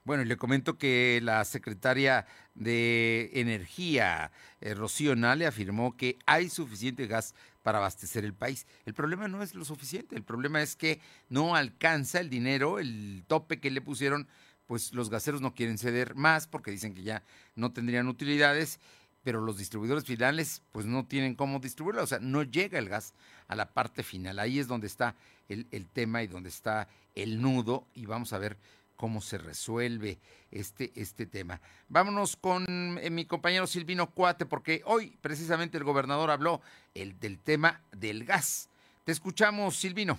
Bueno, 0.04 0.22
y 0.22 0.26
le 0.26 0.36
comento 0.36 0.78
que 0.78 1.20
la 1.22 1.44
secretaria 1.44 2.26
de 2.54 3.30
Energía, 3.34 4.30
eh, 4.60 4.74
Rocío 4.74 5.14
Nale, 5.16 5.46
afirmó 5.46 5.96
que 5.96 6.18
hay 6.26 6.48
suficiente 6.48 7.06
gas 7.06 7.34
para 7.62 7.78
abastecer 7.78 8.24
el 8.24 8.34
país. 8.34 8.66
El 8.86 8.94
problema 8.94 9.28
no 9.28 9.42
es 9.42 9.54
lo 9.54 9.64
suficiente, 9.64 10.16
el 10.16 10.24
problema 10.24 10.62
es 10.62 10.76
que 10.76 11.00
no 11.28 11.54
alcanza 11.54 12.20
el 12.20 12.30
dinero, 12.30 12.78
el 12.78 13.24
tope 13.26 13.60
que 13.60 13.70
le 13.70 13.80
pusieron, 13.80 14.28
pues 14.66 14.94
los 14.94 15.10
gaseros 15.10 15.40
no 15.40 15.54
quieren 15.54 15.78
ceder 15.78 16.14
más 16.14 16.46
porque 16.46 16.70
dicen 16.70 16.94
que 16.94 17.02
ya 17.02 17.22
no 17.54 17.72
tendrían 17.72 18.08
utilidades 18.08 18.80
pero 19.28 19.42
los 19.42 19.58
distribuidores 19.58 20.04
finales 20.04 20.62
pues 20.72 20.86
no 20.86 21.04
tienen 21.06 21.34
cómo 21.34 21.58
distribuirlo, 21.58 22.02
o 22.02 22.06
sea, 22.06 22.18
no 22.18 22.44
llega 22.44 22.78
el 22.78 22.88
gas 22.88 23.12
a 23.46 23.56
la 23.56 23.74
parte 23.74 24.02
final. 24.02 24.38
Ahí 24.38 24.58
es 24.58 24.68
donde 24.68 24.86
está 24.86 25.16
el, 25.48 25.66
tema 25.88 26.22
y 26.22 26.26
donde 26.26 26.48
está 26.48 26.88
el 27.14 27.42
nudo 27.42 27.86
y 27.92 28.06
vamos 28.06 28.32
a 28.32 28.38
ver 28.38 28.56
cómo 28.98 29.20
se 29.20 29.38
resuelve 29.38 30.18
este, 30.50 30.92
este 30.96 31.24
tema. 31.24 31.60
Vámonos 31.88 32.36
con 32.36 32.66
eh, 33.00 33.08
mi 33.10 33.24
compañero 33.24 33.66
Silvino 33.66 34.10
Cuate, 34.10 34.44
porque 34.44 34.82
hoy 34.84 35.16
precisamente 35.22 35.78
el 35.78 35.84
gobernador 35.84 36.30
habló 36.30 36.60
el, 36.94 37.18
del 37.18 37.38
tema 37.38 37.80
del 37.92 38.24
gas. 38.24 38.68
Te 39.04 39.12
escuchamos, 39.12 39.76
Silvino. 39.76 40.18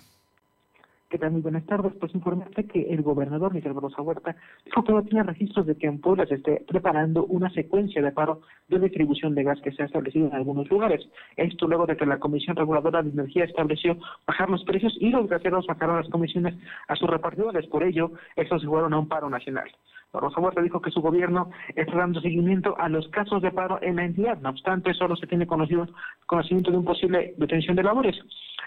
¿Qué 1.10 1.18
tal? 1.18 1.32
Muy 1.32 1.40
buenas 1.40 1.66
tardes. 1.66 1.92
Pues 1.98 2.14
informarte 2.14 2.68
que 2.68 2.82
el 2.82 3.02
gobernador 3.02 3.52
Miguel 3.52 3.72
Barroso 3.72 4.00
Huerta 4.00 4.36
dijo 4.64 4.84
que 4.84 4.92
no 4.92 5.02
tiene 5.02 5.24
registros 5.24 5.66
de 5.66 5.76
que 5.76 5.88
en 5.88 6.00
Puebla 6.00 6.24
se 6.24 6.36
esté 6.36 6.64
preparando 6.68 7.24
una 7.24 7.50
secuencia 7.50 8.00
de 8.00 8.12
paro 8.12 8.42
de 8.68 8.78
distribución 8.78 9.34
de 9.34 9.42
gas 9.42 9.60
que 9.60 9.72
se 9.72 9.82
ha 9.82 9.86
establecido 9.86 10.28
en 10.28 10.34
algunos 10.34 10.70
lugares. 10.70 11.04
Esto 11.36 11.66
luego 11.66 11.86
de 11.86 11.96
que 11.96 12.06
la 12.06 12.20
Comisión 12.20 12.54
Reguladora 12.54 13.02
de 13.02 13.10
Energía 13.10 13.42
estableció 13.42 13.98
bajar 14.24 14.50
los 14.50 14.62
precios 14.62 14.96
y 15.00 15.10
los 15.10 15.28
gaseros 15.28 15.66
bajaron 15.66 15.96
las 15.96 16.08
comisiones 16.10 16.54
a 16.86 16.94
sus 16.94 17.10
repartidores. 17.10 17.66
Por 17.66 17.82
ello, 17.82 18.12
estos 18.36 18.62
se 18.62 18.68
fueron 18.68 18.94
a 18.94 19.00
un 19.00 19.08
paro 19.08 19.28
nacional. 19.28 19.68
Barroso 20.12 20.40
Huerta 20.40 20.62
dijo 20.62 20.80
que 20.80 20.90
su 20.90 21.00
gobierno 21.00 21.50
está 21.74 21.96
dando 21.96 22.20
seguimiento 22.20 22.76
a 22.78 22.88
los 22.88 23.08
casos 23.08 23.42
de 23.42 23.50
paro 23.50 23.80
en 23.82 23.96
la 23.96 24.04
entidad. 24.04 24.38
No 24.40 24.50
obstante, 24.50 24.94
solo 24.94 25.16
se 25.16 25.26
tiene 25.26 25.46
conocido, 25.46 25.88
conocimiento 26.26 26.70
de 26.70 26.78
un 26.78 26.84
posible 26.84 27.34
detención 27.36 27.74
de 27.74 27.82
labores. 27.82 28.16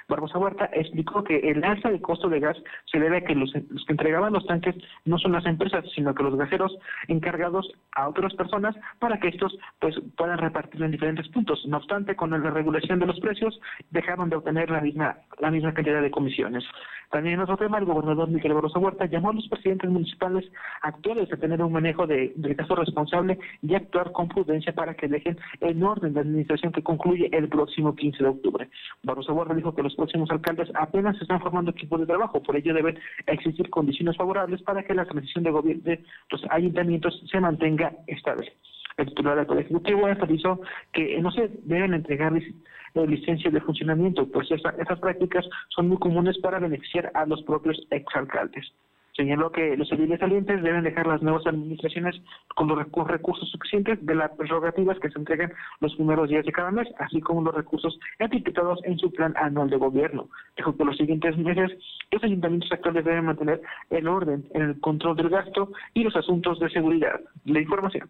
Barbosa 0.08 0.38
Huerta 0.38 0.70
explicó 0.74 1.24
que 1.24 1.38
el 1.38 1.64
alza 1.64 1.90
del 1.90 2.02
costo 2.02 2.30
de 2.30 2.40
gas 2.40 2.58
se 2.92 3.00
debe 3.00 3.18
a 3.18 3.22
que 3.22 3.36
los, 3.36 3.52
que 3.52 3.64
entregaban 3.88 4.34
los 4.34 4.46
tanques 4.46 4.76
no 5.06 5.18
son 5.18 5.32
las 5.32 5.46
empresas, 5.46 5.86
sino 5.96 6.14
que 6.14 6.24
los 6.24 6.36
gaseros 6.36 6.76
encargados 7.08 7.72
a 7.96 8.10
otras 8.10 8.34
personas 8.34 8.76
para 9.00 9.20
que 9.20 9.30
estos 9.30 9.58
pues 9.80 9.96
puedan 10.18 10.38
repartirlo 10.38 10.86
en 10.86 10.92
diferentes 10.92 11.28
puntos. 11.30 11.66
No 11.68 11.78
obstante, 11.78 12.16
con 12.16 12.32
la 12.32 12.38
regulación 12.38 13.00
de 13.00 13.08
los 13.08 13.20
precios 13.20 13.60
dejaron 13.92 14.30
de 14.30 14.38
obtener 14.38 14.70
la 14.70 14.82
misma 14.82 15.18
la 15.40 15.52
misma 15.52 15.74
cantidad 15.74 16.02
de 16.02 16.12
comisiones. 16.12 16.64
También 17.14 17.36
en 17.36 17.42
otro 17.42 17.58
tema, 17.58 17.78
el 17.78 17.86
gobernador 17.86 18.28
Miguel 18.28 18.56
Barroso 18.56 18.80
Huerta 18.80 19.06
llamó 19.06 19.30
a 19.30 19.34
los 19.34 19.48
presidentes 19.48 19.88
municipales 19.88 20.52
actuales 20.82 21.32
a 21.32 21.38
tener 21.38 21.62
un 21.62 21.72
manejo 21.72 22.08
de, 22.08 22.34
del 22.36 22.56
caso 22.56 22.76
responsable 22.76 23.38
y 23.62 23.76
actuar 23.76 24.12
con 24.12 24.28
prudencia 24.28 24.74
para 24.74 24.96
que 24.96 25.08
dejen 25.08 25.38
en 25.62 25.84
orden 25.84 26.16
la 26.16 26.22
administración 26.22 26.72
que 26.72 26.82
concluye 26.82 27.30
el 27.32 27.50
próximo 27.50 27.96
15 27.96 28.24
de 28.24 28.30
octubre. 28.30 28.70
Barroso 29.04 29.34
Huerta 29.34 29.54
dijo 29.54 29.76
que 29.76 29.84
los 29.84 29.93
próximos 29.96 30.30
alcaldes 30.32 30.70
apenas 30.76 31.20
están 31.22 31.42
formando 31.42 31.72
equipos 31.72 32.00
de 32.00 32.06
trabajo, 32.06 32.42
por 32.42 32.56
ello 32.56 32.74
deben 32.74 32.98
existir 33.28 33.70
condiciones 33.70 34.18
favorables 34.18 34.62
para 34.62 34.84
que 34.84 34.94
la 34.94 35.06
transición 35.06 35.44
de 35.44 35.52
gobierno 35.52 35.84
de 35.84 36.04
los 36.30 36.42
ayuntamientos 36.50 37.22
se 37.30 37.40
mantenga 37.40 37.94
estable. 38.08 38.54
El 38.98 39.08
titular 39.08 39.36
del 39.36 39.46
Poder 39.48 39.66
Ejecutivo 39.66 40.08
enfatizó 40.08 40.62
que 40.92 41.20
no 41.20 41.32
se 41.32 41.50
deben 41.64 41.94
entregar 41.94 42.32
licencias 42.94 43.52
de 43.54 43.62
funcionamiento, 43.62 44.30
pues 44.30 44.52
esas 44.52 45.00
prácticas 45.00 45.46
son 45.70 45.90
muy 45.90 45.98
comunes 45.98 46.38
para 46.40 46.60
beneficiar 46.60 47.12
a 47.16 47.26
los 47.26 47.42
propios 47.44 47.82
exalcaldes. 47.90 48.72
Señaló 49.16 49.52
que 49.52 49.78
los 49.78 49.88
civiles 49.90 50.20
salientes 50.20 50.64
deben 50.64 50.84
dejar 50.84 51.06
las 51.06 51.22
nuevas 51.22 51.46
administraciones 51.46 52.16
con 52.56 52.68
los 52.68 53.08
recursos 53.08 53.50
suficientes 53.50 54.04
de 54.04 54.16
las 54.16 54.32
prerrogativas 54.32 55.00
que 55.00 55.10
se 55.10 55.20
entregan 55.20 55.54
los 55.82 55.96
primeros 55.96 56.30
días 56.30 56.46
de 56.46 56.52
cada 56.52 56.72
mes, 56.72 56.88
así 57.00 57.22
como 57.22 57.44
los 57.44 57.54
recursos 57.54 58.00
etiquetados 58.18 58.80
en 58.86 58.98
su 58.98 59.12
plan 59.12 59.34
anual 59.38 59.70
de 59.70 59.78
gobierno. 59.78 60.30
Dijo 60.58 60.76
que 60.76 60.86
los 60.86 60.98
siguientes 60.98 61.38
meses 61.38 61.72
los 62.12 62.24
ayuntamientos 62.24 62.72
actuales 62.72 63.06
deben 63.06 63.26
mantener 63.26 63.62
el 63.90 64.08
orden 64.08 64.46
en 64.54 64.62
el 64.62 64.80
control 64.80 65.16
del 65.16 65.30
gasto 65.30 65.72
y 65.94 66.04
los 66.04 66.16
asuntos 66.16 66.60
de 66.60 66.70
seguridad. 66.70 67.20
La 67.46 67.62
información. 67.62 68.10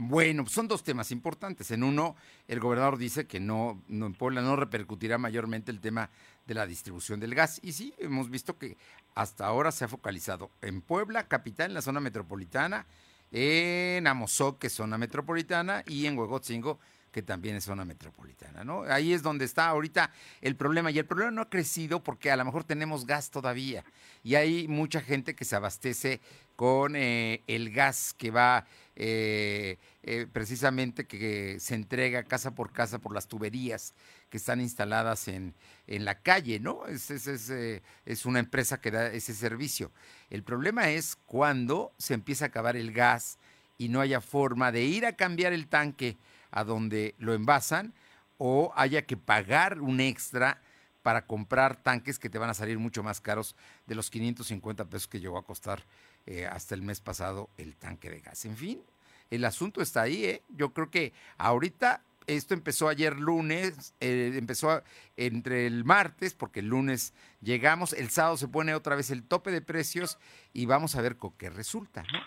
Bueno, 0.00 0.46
son 0.46 0.68
dos 0.68 0.84
temas 0.84 1.10
importantes. 1.10 1.72
En 1.72 1.82
uno, 1.82 2.14
el 2.46 2.60
gobernador 2.60 2.98
dice 2.98 3.26
que 3.26 3.40
no, 3.40 3.82
no 3.88 4.06
en 4.06 4.14
Puebla 4.14 4.42
no 4.42 4.54
repercutirá 4.54 5.18
mayormente 5.18 5.72
el 5.72 5.80
tema 5.80 6.10
de 6.46 6.54
la 6.54 6.66
distribución 6.66 7.18
del 7.18 7.34
gas. 7.34 7.60
Y 7.64 7.72
sí, 7.72 7.92
hemos 7.98 8.30
visto 8.30 8.56
que 8.58 8.76
hasta 9.18 9.46
ahora 9.46 9.72
se 9.72 9.84
ha 9.84 9.88
focalizado 9.88 10.52
en 10.62 10.80
Puebla, 10.80 11.26
capital, 11.26 11.72
en 11.72 11.74
la 11.74 11.82
zona 11.82 11.98
metropolitana, 11.98 12.86
en 13.32 14.06
Amozoc, 14.06 14.60
que 14.60 14.68
es 14.68 14.72
zona 14.72 14.96
metropolitana, 14.96 15.82
y 15.88 16.06
en 16.06 16.16
Huegotzingo, 16.16 16.78
que 17.10 17.22
también 17.22 17.56
es 17.56 17.64
zona 17.64 17.84
metropolitana, 17.84 18.62
¿no? 18.62 18.82
Ahí 18.82 19.12
es 19.12 19.24
donde 19.24 19.44
está 19.44 19.66
ahorita 19.66 20.12
el 20.40 20.54
problema. 20.54 20.92
Y 20.92 21.00
el 21.00 21.04
problema 21.04 21.32
no 21.32 21.42
ha 21.42 21.50
crecido 21.50 22.00
porque 22.00 22.30
a 22.30 22.36
lo 22.36 22.44
mejor 22.44 22.62
tenemos 22.62 23.06
gas 23.06 23.32
todavía. 23.32 23.84
Y 24.22 24.36
hay 24.36 24.68
mucha 24.68 25.00
gente 25.00 25.34
que 25.34 25.44
se 25.44 25.56
abastece 25.56 26.20
con 26.58 26.96
eh, 26.96 27.44
el 27.46 27.70
gas 27.70 28.16
que 28.18 28.32
va 28.32 28.66
eh, 28.96 29.78
eh, 30.02 30.26
precisamente 30.32 31.06
que 31.06 31.60
se 31.60 31.76
entrega 31.76 32.24
casa 32.24 32.56
por 32.56 32.72
casa 32.72 32.98
por 32.98 33.14
las 33.14 33.28
tuberías 33.28 33.94
que 34.28 34.38
están 34.38 34.60
instaladas 34.60 35.28
en, 35.28 35.54
en 35.86 36.04
la 36.04 36.20
calle, 36.20 36.58
¿no? 36.58 36.84
Es, 36.88 37.12
es, 37.12 37.28
es, 37.48 38.26
una 38.26 38.40
empresa 38.40 38.80
que 38.80 38.90
da 38.90 39.06
ese 39.12 39.34
servicio. 39.34 39.92
El 40.30 40.42
problema 40.42 40.90
es 40.90 41.14
cuando 41.26 41.92
se 41.96 42.14
empieza 42.14 42.46
a 42.46 42.48
acabar 42.48 42.76
el 42.76 42.92
gas 42.92 43.38
y 43.78 43.88
no 43.88 44.00
haya 44.00 44.20
forma 44.20 44.72
de 44.72 44.82
ir 44.82 45.06
a 45.06 45.12
cambiar 45.12 45.52
el 45.52 45.68
tanque 45.68 46.16
a 46.50 46.64
donde 46.64 47.14
lo 47.18 47.34
envasan 47.34 47.94
o 48.36 48.72
haya 48.74 49.06
que 49.06 49.16
pagar 49.16 49.80
un 49.80 50.00
extra 50.00 50.60
para 51.02 51.24
comprar 51.24 51.76
tanques 51.76 52.18
que 52.18 52.28
te 52.28 52.38
van 52.38 52.50
a 52.50 52.54
salir 52.54 52.80
mucho 52.80 53.04
más 53.04 53.20
caros 53.20 53.54
de 53.86 53.94
los 53.94 54.10
550 54.10 54.86
pesos 54.86 55.06
que 55.06 55.20
llegó 55.20 55.38
a 55.38 55.44
costar 55.44 55.84
eh, 56.30 56.44
hasta 56.44 56.74
el 56.74 56.82
mes 56.82 57.00
pasado 57.00 57.48
el 57.56 57.74
tanque 57.74 58.10
de 58.10 58.20
gas. 58.20 58.44
En 58.44 58.54
fin, 58.54 58.82
el 59.30 59.46
asunto 59.46 59.80
está 59.80 60.02
ahí, 60.02 60.26
¿eh? 60.26 60.42
Yo 60.50 60.74
creo 60.74 60.90
que 60.90 61.14
ahorita 61.38 62.02
esto 62.26 62.52
empezó 62.52 62.90
ayer 62.90 63.18
lunes, 63.18 63.94
eh, 64.00 64.32
empezó 64.34 64.82
entre 65.16 65.66
el 65.66 65.86
martes, 65.86 66.34
porque 66.34 66.60
el 66.60 66.66
lunes 66.66 67.14
llegamos, 67.40 67.94
el 67.94 68.10
sábado 68.10 68.36
se 68.36 68.46
pone 68.46 68.74
otra 68.74 68.94
vez 68.94 69.10
el 69.10 69.22
tope 69.22 69.50
de 69.50 69.62
precios 69.62 70.18
y 70.52 70.66
vamos 70.66 70.96
a 70.96 71.00
ver 71.00 71.16
con 71.16 71.32
qué 71.32 71.48
resulta, 71.48 72.02
¿no? 72.12 72.18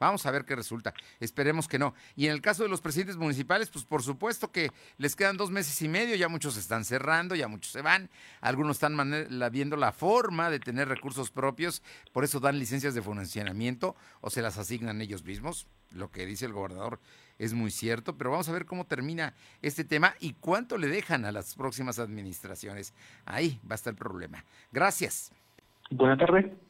Vamos 0.00 0.24
a 0.24 0.30
ver 0.30 0.46
qué 0.46 0.56
resulta. 0.56 0.94
Esperemos 1.20 1.68
que 1.68 1.78
no. 1.78 1.94
Y 2.16 2.26
en 2.26 2.32
el 2.32 2.40
caso 2.40 2.62
de 2.62 2.70
los 2.70 2.80
presidentes 2.80 3.18
municipales, 3.18 3.68
pues 3.68 3.84
por 3.84 4.02
supuesto 4.02 4.50
que 4.50 4.70
les 4.96 5.14
quedan 5.14 5.36
dos 5.36 5.50
meses 5.50 5.80
y 5.82 5.88
medio, 5.88 6.16
ya 6.16 6.28
muchos 6.28 6.56
están 6.56 6.86
cerrando, 6.86 7.34
ya 7.34 7.48
muchos 7.48 7.70
se 7.70 7.82
van, 7.82 8.08
algunos 8.40 8.78
están 8.78 8.96
viendo 9.52 9.76
la 9.76 9.92
forma 9.92 10.48
de 10.48 10.58
tener 10.58 10.88
recursos 10.88 11.30
propios, 11.30 11.82
por 12.12 12.24
eso 12.24 12.40
dan 12.40 12.58
licencias 12.58 12.94
de 12.94 13.02
funcionamiento 13.02 13.94
o 14.22 14.30
se 14.30 14.40
las 14.40 14.56
asignan 14.56 15.02
ellos 15.02 15.22
mismos. 15.22 15.66
Lo 15.90 16.10
que 16.10 16.24
dice 16.24 16.46
el 16.46 16.54
gobernador 16.54 16.98
es 17.38 17.52
muy 17.52 17.70
cierto, 17.70 18.16
pero 18.16 18.30
vamos 18.30 18.48
a 18.48 18.52
ver 18.52 18.64
cómo 18.64 18.86
termina 18.86 19.34
este 19.60 19.84
tema 19.84 20.14
y 20.18 20.32
cuánto 20.32 20.78
le 20.78 20.88
dejan 20.88 21.26
a 21.26 21.32
las 21.32 21.54
próximas 21.56 21.98
administraciones. 21.98 22.94
Ahí 23.26 23.60
va 23.68 23.72
a 23.72 23.76
estar 23.76 23.92
el 23.92 23.98
problema. 23.98 24.44
Gracias. 24.72 25.30
Buenas 25.90 26.18
tardes. 26.18 26.69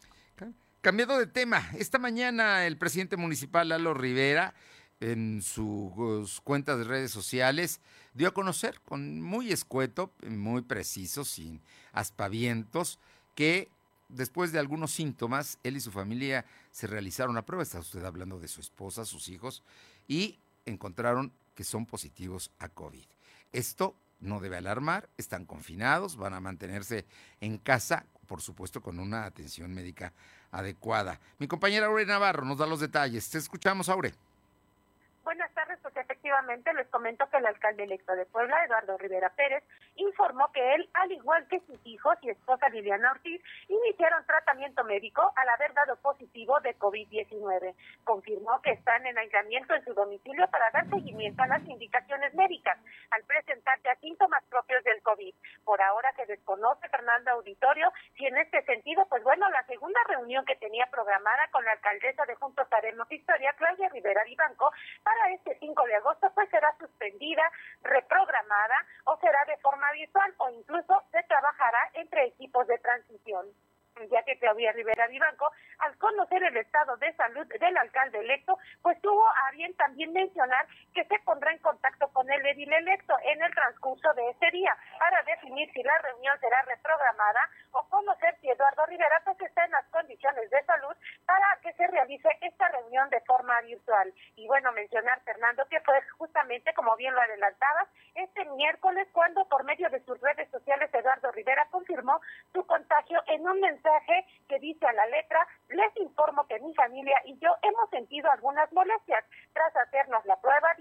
Cambiando 0.80 1.18
de 1.18 1.26
tema, 1.26 1.68
esta 1.76 1.98
mañana 1.98 2.66
el 2.66 2.78
presidente 2.78 3.18
municipal 3.18 3.68
Lalo 3.68 3.92
Rivera 3.92 4.54
en 5.00 5.42
sus 5.42 6.40
cuentas 6.40 6.78
de 6.78 6.84
redes 6.84 7.10
sociales 7.10 7.82
dio 8.14 8.28
a 8.28 8.32
conocer 8.32 8.80
con 8.80 9.20
muy 9.20 9.52
escueto, 9.52 10.10
muy 10.26 10.62
preciso, 10.62 11.26
sin 11.26 11.60
aspavientos, 11.92 12.98
que 13.34 13.68
después 14.08 14.52
de 14.52 14.58
algunos 14.58 14.90
síntomas, 14.90 15.58
él 15.64 15.76
y 15.76 15.80
su 15.80 15.90
familia 15.90 16.46
se 16.70 16.86
realizaron 16.86 17.34
la 17.34 17.44
prueba, 17.44 17.62
está 17.62 17.78
usted 17.78 18.02
hablando 18.02 18.38
de 18.38 18.48
su 18.48 18.62
esposa, 18.62 19.04
sus 19.04 19.28
hijos, 19.28 19.62
y 20.08 20.38
encontraron 20.64 21.30
que 21.54 21.64
son 21.64 21.84
positivos 21.84 22.52
a 22.58 22.70
COVID. 22.70 23.04
Esto 23.52 23.94
no 24.18 24.40
debe 24.40 24.56
alarmar, 24.56 25.10
están 25.18 25.44
confinados, 25.44 26.16
van 26.16 26.32
a 26.32 26.40
mantenerse 26.40 27.04
en 27.42 27.58
casa, 27.58 28.06
por 28.26 28.40
supuesto, 28.40 28.80
con 28.80 28.98
una 28.98 29.26
atención 29.26 29.74
médica 29.74 30.14
adecuada. 30.52 31.18
Mi 31.38 31.48
compañera 31.48 31.86
Aure 31.86 32.06
Navarro 32.06 32.44
nos 32.44 32.58
da 32.58 32.66
los 32.66 32.80
detalles. 32.80 33.30
Te 33.30 33.38
escuchamos, 33.38 33.88
Aure. 33.88 34.12
Buenas 35.24 35.52
tardes, 35.52 35.78
pues 35.82 35.96
efectivamente 35.96 36.72
les 36.74 36.88
comento 36.88 37.28
que 37.30 37.36
el 37.36 37.46
alcalde 37.46 37.84
electo 37.84 38.14
de 38.16 38.26
Puebla, 38.26 38.64
Eduardo 38.64 38.98
Rivera 38.98 39.30
Pérez, 39.30 39.62
informó 39.96 40.50
que 40.52 40.74
él, 40.74 40.88
al 40.94 41.12
igual 41.12 41.46
que 41.48 41.60
sus 41.60 41.78
hijos 41.84 42.16
y 42.22 42.30
esposa 42.30 42.68
Liliana 42.68 43.12
Ortiz, 43.12 43.42
iniciaron 43.68 44.24
tratamiento 44.26 44.84
médico 44.84 45.32
al 45.36 45.48
haber 45.48 45.72
dado 45.74 45.96
positivo 45.96 46.60
de 46.60 46.76
COVID-19. 46.78 47.74
Confirmó 48.04 48.60
que 48.62 48.72
están 48.72 49.06
en 49.06 49.18
aislamiento 49.18 49.74
en 49.74 49.84
su 49.84 49.94
domicilio 49.94 50.46
para 50.48 50.70
dar 50.70 50.88
seguimiento 50.88 51.42
a 51.42 51.48
las 51.48 51.62
indicaciones 51.68 52.34
médicas 52.34 52.78
al 53.10 53.22
presentarse 53.24 53.88
a 53.88 53.96
síntomas 53.96 54.42
propios 54.44 54.82
del 54.84 55.02
COVID. 55.02 55.34
Por 55.64 55.80
ahora 55.82 56.12
se 56.16 56.26
desconoce, 56.26 56.88
Fernando 56.88 57.32
Auditorio, 57.32 57.92
si 58.16 58.26
en 58.26 58.38
este 58.38 58.62
sentido, 58.62 59.06
pues 59.08 59.22
bueno, 59.22 59.48
la 59.50 59.64
segunda 59.64 60.00
reunión 60.08 60.44
que 60.44 60.56
tenía 60.56 60.86
programada 60.86 61.48
con 61.50 61.64
la 61.64 61.72
alcaldesa 61.72 62.24
de 62.26 62.34
Juntos 62.36 62.66
Haremos 62.70 63.10
Historia, 63.10 63.52
Claudia 63.54 63.88
Rivera 63.88 64.24
Vivanco, 64.24 64.70
para 65.02 65.32
este 65.32 65.56
5 65.58 65.84
de 65.86 65.96
agosto, 65.96 66.30
pues 66.34 66.48
será 66.50 66.74
suspendida, 66.78 67.42
reprogramada 67.82 68.86
o 69.04 69.16
será 69.18 69.44
de 69.46 69.56
forma 69.58 69.89
visual 69.92 70.34
o 70.38 70.50
incluso 70.50 71.02
se 71.10 71.22
trabajará 71.24 71.90
entre 71.94 72.26
equipos 72.26 72.66
de 72.66 72.78
transición. 72.78 73.46
Ya 74.10 74.22
que 74.22 74.38
Claudia 74.38 74.72
Rivera 74.72 75.08
Vivanco, 75.08 75.50
al 75.78 75.96
conocer 75.98 76.42
el 76.42 76.56
estado 76.56 76.96
de 76.96 77.12
salud 77.14 77.46
del 77.46 77.76
alcalde 77.76 78.20
electo, 78.20 78.56
pues 78.82 78.98
tuvo 79.02 79.26
a 79.26 79.50
bien 79.52 79.74
también 79.74 80.12
mencionar 80.12 80.66
que 80.94 81.04
se 81.04 81.18
pondrá 81.20 81.52
en 81.52 81.58
contacto 81.58 82.08
con 82.12 82.30
el 82.30 82.46
edil 82.46 82.72
electo 82.72 83.14
en 83.24 83.42
el 83.42 83.54
transcurso 83.54 84.12
de 84.14 84.30
ese 84.30 84.50
día 84.52 84.74
para 84.98 85.22
definir 85.24 85.70
si 85.72 85.82
la 85.82 85.98
reunión 85.98 86.38
será 86.40 86.62
reprogramada 86.62 87.50
o 87.72 87.88
conocer 87.88 88.36
si 88.40 88.50
Eduardo 88.50 88.86
Rivera 88.86 89.20
pues 89.24 89.40
está 89.40 89.64
en 89.64 89.72
las 89.72 89.86
condiciones 89.86 90.50
de 90.50 90.62
salud 90.64 90.94
para 91.26 91.58
que 91.62 91.72
se 91.74 91.86
realice 91.86 92.28
esta 92.40 92.68
reunión 92.68 93.08
de 93.10 93.20
forma 93.20 93.60
virtual. 93.62 94.12
Y 94.36 94.46
bueno, 94.46 94.72
mencionar, 94.72 95.20
Fernando, 95.22 95.64
que 95.68 95.80
fue 95.80 96.00
justamente, 96.18 96.74
como 96.74 96.96
bien 96.96 97.14
lo 97.14 97.20
adelantabas, 97.20 97.88
este 98.14 98.44
miércoles 98.56 99.08
cuando 99.12 99.44
por 99.46 99.64
medio 99.64 99.88
de 99.90 100.04
sus 100.04 100.20
redes 100.20 100.50
sociales 100.50 100.92
Eduardo 100.92 101.30
Rivera 101.32 101.66
confirmó 101.70 102.20
su 102.52 102.64
contagio 102.66 103.22
en 103.26 103.46
un 103.48 103.60
mensaje 103.60 104.26
que 104.48 104.58
dice 104.58 104.86
a 104.86 104.92
la 104.92 105.06
letra, 105.06 105.46
les 105.68 105.96
informo 105.96 106.46
que 106.46 106.60
mi 106.60 106.74
familia 106.74 107.20
y 107.24 107.38
yo 107.38 107.54
hemos 107.62 107.88
sentido 107.90 108.30
algunas 108.30 108.70
molestias 108.72 109.24
tras 109.52 109.74
hacernos 109.76 110.24
la 110.26 110.36
prueba 110.36 110.74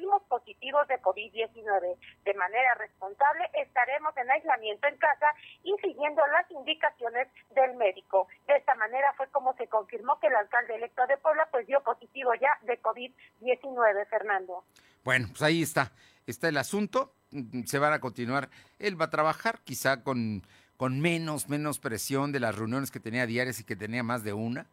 de 0.87 1.01
COVID-19. 1.01 1.97
De 2.25 2.33
manera 2.35 2.75
responsable 2.75 3.49
estaremos 3.53 4.15
en 4.17 4.29
aislamiento 4.29 4.87
en 4.87 4.97
casa 4.97 5.33
y 5.63 5.75
siguiendo 5.81 6.21
las 6.27 6.49
indicaciones 6.51 7.27
del 7.51 7.75
médico. 7.75 8.27
De 8.47 8.55
esta 8.55 8.75
manera 8.75 9.13
fue 9.17 9.27
como 9.29 9.55
se 9.55 9.67
confirmó 9.67 10.19
que 10.19 10.27
el 10.27 10.35
alcalde 10.35 10.75
electo 10.75 11.05
de 11.07 11.17
Puebla 11.17 11.47
pues 11.51 11.67
dio 11.67 11.81
positivo 11.81 12.31
ya 12.35 12.51
de 12.63 12.81
COVID-19, 12.81 14.07
Fernando. 14.09 14.63
Bueno, 15.03 15.27
pues 15.29 15.41
ahí 15.41 15.61
está, 15.61 15.91
está 16.27 16.49
el 16.49 16.57
asunto, 16.57 17.13
mm, 17.31 17.63
se 17.63 17.79
van 17.79 17.93
a 17.93 17.99
continuar, 17.99 18.49
él 18.77 18.99
va 18.99 19.05
a 19.05 19.09
trabajar 19.09 19.59
quizá 19.63 20.03
con, 20.03 20.43
con 20.77 20.99
menos, 20.99 21.49
menos 21.49 21.79
presión 21.79 22.31
de 22.31 22.39
las 22.39 22.57
reuniones 22.57 22.91
que 22.91 22.99
tenía 22.99 23.25
diarias 23.25 23.59
y 23.59 23.63
que 23.63 23.75
tenía 23.75 24.03
más 24.03 24.23
de 24.23 24.33
una. 24.33 24.67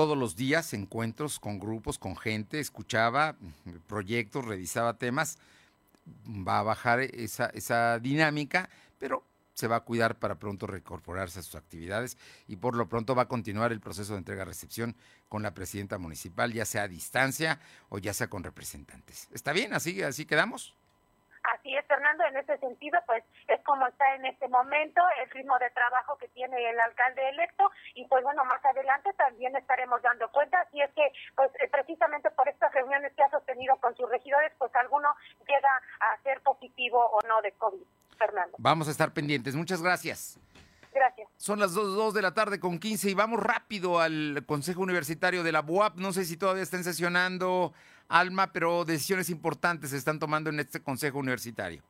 Todos 0.00 0.16
los 0.16 0.34
días 0.34 0.72
encuentros 0.72 1.38
con 1.38 1.60
grupos, 1.60 1.98
con 1.98 2.16
gente, 2.16 2.58
escuchaba 2.58 3.36
proyectos, 3.86 4.46
revisaba 4.46 4.96
temas, 4.96 5.36
va 6.26 6.60
a 6.60 6.62
bajar 6.62 7.00
esa, 7.00 7.50
esa 7.52 7.98
dinámica, 7.98 8.70
pero 8.98 9.22
se 9.52 9.66
va 9.66 9.76
a 9.76 9.84
cuidar 9.84 10.18
para 10.18 10.38
pronto 10.38 10.66
reincorporarse 10.66 11.40
a 11.40 11.42
sus 11.42 11.54
actividades 11.54 12.16
y 12.48 12.56
por 12.56 12.76
lo 12.76 12.88
pronto 12.88 13.14
va 13.14 13.24
a 13.24 13.28
continuar 13.28 13.72
el 13.72 13.80
proceso 13.80 14.14
de 14.14 14.20
entrega-recepción 14.20 14.96
con 15.28 15.42
la 15.42 15.52
presidenta 15.52 15.98
municipal, 15.98 16.50
ya 16.50 16.64
sea 16.64 16.84
a 16.84 16.88
distancia 16.88 17.60
o 17.90 17.98
ya 17.98 18.14
sea 18.14 18.30
con 18.30 18.42
representantes. 18.42 19.28
¿Está 19.34 19.52
bien? 19.52 19.74
¿Así, 19.74 20.02
así 20.02 20.24
quedamos? 20.24 20.74
Así 21.60 21.76
es, 21.76 21.84
Fernando, 21.86 22.24
en 22.24 22.38
ese 22.38 22.56
sentido, 22.56 22.98
pues 23.06 23.22
es 23.46 23.60
como 23.64 23.86
está 23.86 24.14
en 24.14 24.24
este 24.24 24.48
momento 24.48 25.02
el 25.22 25.28
ritmo 25.30 25.58
de 25.58 25.68
trabajo 25.70 26.16
que 26.16 26.28
tiene 26.28 26.56
el 26.70 26.80
alcalde 26.80 27.28
electo 27.28 27.70
y 27.94 28.06
pues 28.06 28.24
bueno, 28.24 28.46
más 28.46 28.64
adelante 28.64 29.12
también 29.18 29.54
estaremos 29.54 30.00
dando 30.00 30.30
cuenta 30.30 30.66
si 30.72 30.80
es 30.80 30.90
que 30.94 31.12
pues 31.36 31.50
eh, 31.60 31.68
precisamente 31.70 32.30
por 32.30 32.48
estas 32.48 32.72
reuniones 32.72 33.12
que 33.14 33.22
ha 33.22 33.30
sostenido 33.30 33.76
con 33.76 33.94
sus 33.94 34.08
regidores, 34.08 34.52
pues 34.56 34.74
alguno 34.74 35.14
llega 35.46 35.82
a 36.00 36.22
ser 36.22 36.40
positivo 36.40 36.98
o 36.98 37.20
no 37.28 37.42
de 37.42 37.52
COVID, 37.52 37.84
Fernando. 38.16 38.56
Vamos 38.58 38.88
a 38.88 38.92
estar 38.92 39.12
pendientes. 39.12 39.54
Muchas 39.54 39.82
gracias. 39.82 40.40
Gracias. 40.94 41.28
Son 41.36 41.60
las 41.60 41.74
2, 41.74 42.14
de 42.14 42.22
la 42.22 42.32
tarde 42.32 42.58
con 42.58 42.78
15 42.78 43.10
y 43.10 43.14
vamos 43.14 43.40
rápido 43.40 44.00
al 44.00 44.44
Consejo 44.46 44.80
Universitario 44.80 45.42
de 45.42 45.52
la 45.52 45.60
UAP. 45.60 45.98
No 45.98 46.12
sé 46.12 46.24
si 46.24 46.36
todavía 46.36 46.62
están 46.62 46.84
sesionando, 46.84 47.72
Alma, 48.10 48.52
pero 48.52 48.84
decisiones 48.84 49.30
importantes 49.30 49.90
se 49.90 49.96
están 49.96 50.18
tomando 50.18 50.50
en 50.50 50.58
este 50.58 50.82
Consejo 50.82 51.20
Universitario. 51.20 51.84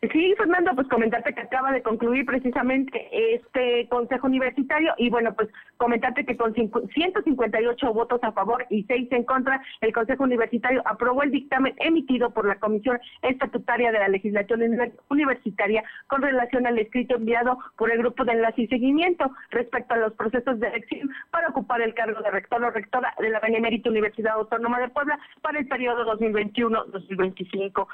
Sí, 0.00 0.32
Fernando, 0.38 0.70
pues 0.76 0.86
comentarte 0.86 1.34
que 1.34 1.40
acaba 1.40 1.72
de 1.72 1.82
concluir 1.82 2.24
precisamente 2.24 3.08
este 3.34 3.88
Consejo 3.88 4.28
Universitario 4.28 4.94
y 4.96 5.10
bueno, 5.10 5.34
pues 5.34 5.48
comentarte 5.76 6.24
que 6.24 6.36
con 6.36 6.54
158 6.54 7.92
votos 7.92 8.20
a 8.22 8.30
favor 8.30 8.64
y 8.70 8.84
6 8.84 9.08
en 9.10 9.24
contra, 9.24 9.60
el 9.80 9.92
Consejo 9.92 10.22
Universitario 10.22 10.82
aprobó 10.84 11.24
el 11.24 11.32
dictamen 11.32 11.74
emitido 11.78 12.30
por 12.30 12.46
la 12.46 12.60
Comisión 12.60 13.00
Estatutaria 13.22 13.90
de 13.90 13.98
la 13.98 14.08
Legislación 14.08 14.62
Universitaria 15.10 15.82
con 16.06 16.22
relación 16.22 16.66
al 16.68 16.78
escrito 16.78 17.16
enviado 17.16 17.58
por 17.76 17.90
el 17.90 17.98
Grupo 17.98 18.24
de 18.24 18.32
Enlace 18.32 18.62
y 18.62 18.68
Seguimiento 18.68 19.32
respecto 19.50 19.94
a 19.94 19.98
los 19.98 20.12
procesos 20.12 20.60
de 20.60 20.68
elección 20.68 21.10
para 21.32 21.48
ocupar 21.48 21.80
el 21.80 21.94
cargo 21.94 22.22
de 22.22 22.30
rector 22.30 22.62
o 22.62 22.70
rectora 22.70 23.14
de 23.18 23.30
la 23.30 23.40
Benemérita 23.40 23.90
Universidad 23.90 24.34
Autónoma 24.34 24.78
de 24.78 24.90
Puebla 24.90 25.18
para 25.42 25.58
el 25.58 25.66
periodo 25.66 26.06
2021-2025. 26.18 27.88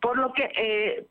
Por 0.00 0.16
lo 0.16 0.32
que 0.32 0.50
eh, 0.56 1.06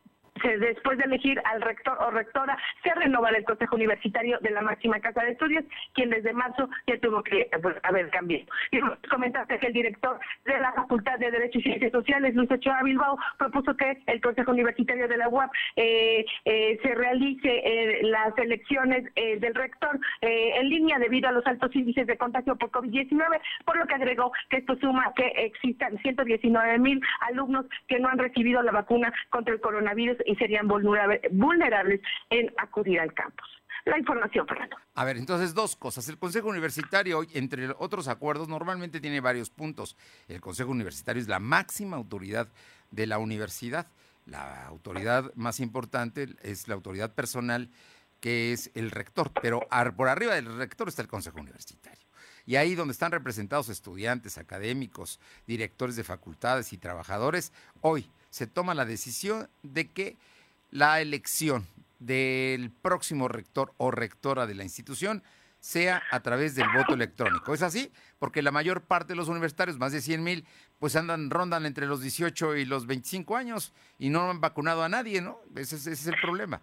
después 0.59 0.97
de 0.97 1.05
elegir 1.05 1.41
al 1.45 1.61
rector 1.61 1.97
o 1.99 2.11
rectora, 2.11 2.57
se 2.83 2.93
renovará 2.93 3.37
el 3.37 3.45
Consejo 3.45 3.75
Universitario 3.75 4.39
de 4.41 4.51
la 4.51 4.61
máxima 4.61 4.99
casa 4.99 5.23
de 5.23 5.31
estudios, 5.31 5.65
quien 5.93 6.09
desde 6.09 6.33
marzo 6.33 6.69
ya 6.87 6.97
tuvo 6.99 7.23
que 7.23 7.49
pues, 7.61 7.75
haber 7.83 8.09
cambiado. 8.09 8.45
Y 8.71 8.79
comentaste 9.09 9.59
que 9.59 9.67
el 9.67 9.73
director 9.73 10.19
de 10.45 10.59
la 10.59 10.73
Facultad 10.73 11.17
de 11.19 11.31
Derecho 11.31 11.59
y 11.59 11.63
Ciencias 11.63 11.91
Sociales, 11.91 12.35
Luis 12.35 12.51
Ochoa 12.51 12.83
Bilbao, 12.83 13.17
propuso 13.37 13.75
que 13.75 13.97
el 14.07 14.21
Consejo 14.21 14.51
Universitario 14.51 15.07
de 15.07 15.17
la 15.17 15.29
UAP 15.29 15.51
eh, 15.75 16.25
eh, 16.45 16.79
se 16.81 16.95
realice 16.95 17.49
eh, 17.49 17.99
las 18.03 18.37
elecciones 18.37 19.03
del 19.15 19.53
rector 19.53 19.99
en 20.21 20.69
línea 20.69 20.99
debido 20.99 21.29
a 21.29 21.31
los 21.31 21.45
altos 21.45 21.75
índices 21.75 22.07
de 22.07 22.17
contagio 22.17 22.55
por 22.55 22.71
COVID-19, 22.71 23.41
por 23.65 23.77
lo 23.77 23.85
que 23.85 23.95
agregó 23.95 24.31
que 24.49 24.57
esto 24.57 24.75
suma 24.77 25.13
que 25.15 25.27
existan 25.27 25.97
119 25.99 26.79
mil 26.79 27.01
alumnos 27.21 27.65
que 27.87 27.99
no 27.99 28.09
han 28.09 28.17
recibido 28.17 28.61
la 28.61 28.71
vacuna 28.71 29.13
contra 29.29 29.53
el 29.53 29.61
coronavirus 29.61 30.17
y 30.29 30.35
serían 30.35 30.67
vulnerables 30.67 32.01
en 32.29 32.53
acudir 32.57 32.99
al 32.99 33.11
campus. 33.13 33.47
La 33.85 33.97
información, 33.97 34.45
Fernando. 34.45 34.77
A 34.93 35.03
ver, 35.03 35.17
entonces 35.17 35.55
dos 35.55 35.75
cosas. 35.75 36.07
El 36.07 36.19
Consejo 36.19 36.49
Universitario, 36.49 37.25
entre 37.33 37.69
otros 37.79 38.07
acuerdos, 38.07 38.47
normalmente 38.47 39.01
tiene 39.01 39.21
varios 39.21 39.49
puntos. 39.49 39.97
El 40.27 40.39
Consejo 40.39 40.69
Universitario 40.69 41.19
es 41.19 41.27
la 41.27 41.39
máxima 41.39 41.97
autoridad 41.97 42.47
de 42.91 43.07
la 43.07 43.17
universidad. 43.17 43.87
La 44.27 44.67
autoridad 44.67 45.33
más 45.33 45.59
importante 45.59 46.27
es 46.43 46.67
la 46.67 46.75
autoridad 46.75 47.15
personal, 47.15 47.71
que 48.19 48.53
es 48.53 48.69
el 48.75 48.91
rector, 48.91 49.31
pero 49.41 49.61
por 49.97 50.09
arriba 50.09 50.35
del 50.35 50.55
rector 50.57 50.89
está 50.89 51.01
el 51.01 51.07
Consejo 51.07 51.39
Universitario. 51.39 52.05
Y 52.45 52.57
ahí 52.57 52.75
donde 52.75 52.91
están 52.91 53.11
representados 53.11 53.69
estudiantes, 53.69 54.37
académicos, 54.37 55.19
directores 55.47 55.95
de 55.95 56.03
facultades 56.03 56.71
y 56.73 56.77
trabajadores, 56.77 57.51
hoy 57.81 58.11
se 58.29 58.47
toma 58.47 58.73
la 58.73 58.85
decisión 58.85 59.49
de 59.63 59.87
que 59.87 60.17
la 60.71 61.01
elección 61.01 61.67
del 61.99 62.71
próximo 62.71 63.27
rector 63.27 63.73
o 63.77 63.91
rectora 63.91 64.47
de 64.47 64.55
la 64.55 64.63
institución 64.63 65.23
sea 65.59 66.01
a 66.11 66.21
través 66.21 66.55
del 66.55 66.67
voto 66.73 66.93
electrónico. 66.93 67.53
¿Es 67.53 67.61
así? 67.61 67.91
Porque 68.17 68.41
la 68.41 68.51
mayor 68.51 68.81
parte 68.81 69.09
de 69.09 69.17
los 69.17 69.27
universitarios, 69.27 69.77
más 69.77 69.91
de 69.91 70.01
100 70.01 70.23
mil, 70.23 70.45
pues 70.79 70.95
andan, 70.95 71.29
rondan 71.29 71.65
entre 71.65 71.85
los 71.85 72.01
18 72.01 72.55
y 72.55 72.65
los 72.65 72.87
25 72.87 73.35
años 73.35 73.73
y 73.97 74.09
no 74.09 74.29
han 74.29 74.39
vacunado 74.39 74.83
a 74.83 74.89
nadie, 74.89 75.21
¿no? 75.21 75.39
Ese, 75.55 75.75
es 75.75 76.07
el 76.07 76.15
problema. 76.21 76.61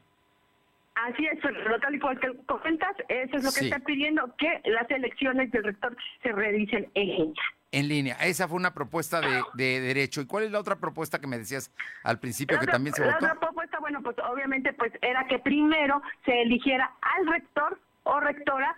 Así 0.95 1.27
es, 1.27 1.39
pero 1.43 1.79
tal 1.79 1.95
y 1.95 1.99
cual 1.99 2.19
que 2.19 2.35
comentas, 2.47 2.97
eso 3.09 3.37
es 3.37 3.45
lo 3.45 3.53
que 3.53 3.67
está 3.67 3.79
pidiendo, 3.81 4.35
que 4.39 4.63
las 4.65 4.91
elecciones 4.91 5.51
del 5.53 5.65
rector 5.65 5.95
se 6.23 6.33
realicen 6.33 6.91
en 6.95 7.07
línea. 7.07 7.43
En 7.73 7.89
línea. 7.89 8.15
Esa 8.21 8.49
fue 8.49 8.57
una 8.57 8.73
propuesta 8.73 9.21
de, 9.21 9.81
derecho. 9.81 10.21
¿Y 10.21 10.27
cuál 10.27 10.45
es 10.45 10.51
la 10.51 10.61
otra 10.61 10.77
propuesta 10.77 11.21
que 11.21 11.27
me 11.27 11.39
decías 11.39 11.71
al 12.05 12.19
principio 12.19 12.59
que 12.59 12.67
también 12.67 12.95
se 12.95 13.03
la 13.03 13.09
votó? 13.15 13.27
La 13.27 13.33
otra 13.33 13.41
propuesta, 13.41 13.79
bueno, 13.81 14.03
pues 14.03 14.17
obviamente 14.31 14.73
pues 14.73 14.93
era 15.03 15.27
que 15.27 15.39
primero 15.39 16.01
se 16.25 16.43
eligiera 16.43 16.91
al 17.01 17.27
rector 17.27 17.79
o 18.05 18.21
rectora 18.21 18.75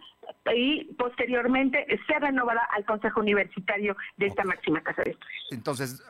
y 0.55 0.85
posteriormente 0.95 1.87
se 2.07 2.19
renovará 2.19 2.65
al 2.75 2.85
Consejo 2.85 3.21
Universitario 3.21 3.97
de 4.17 4.27
esta 4.27 4.45
máxima 4.45 4.81
casa 4.83 5.03
de 5.03 5.13
estudios. 5.13 5.49
Entonces, 5.51 6.03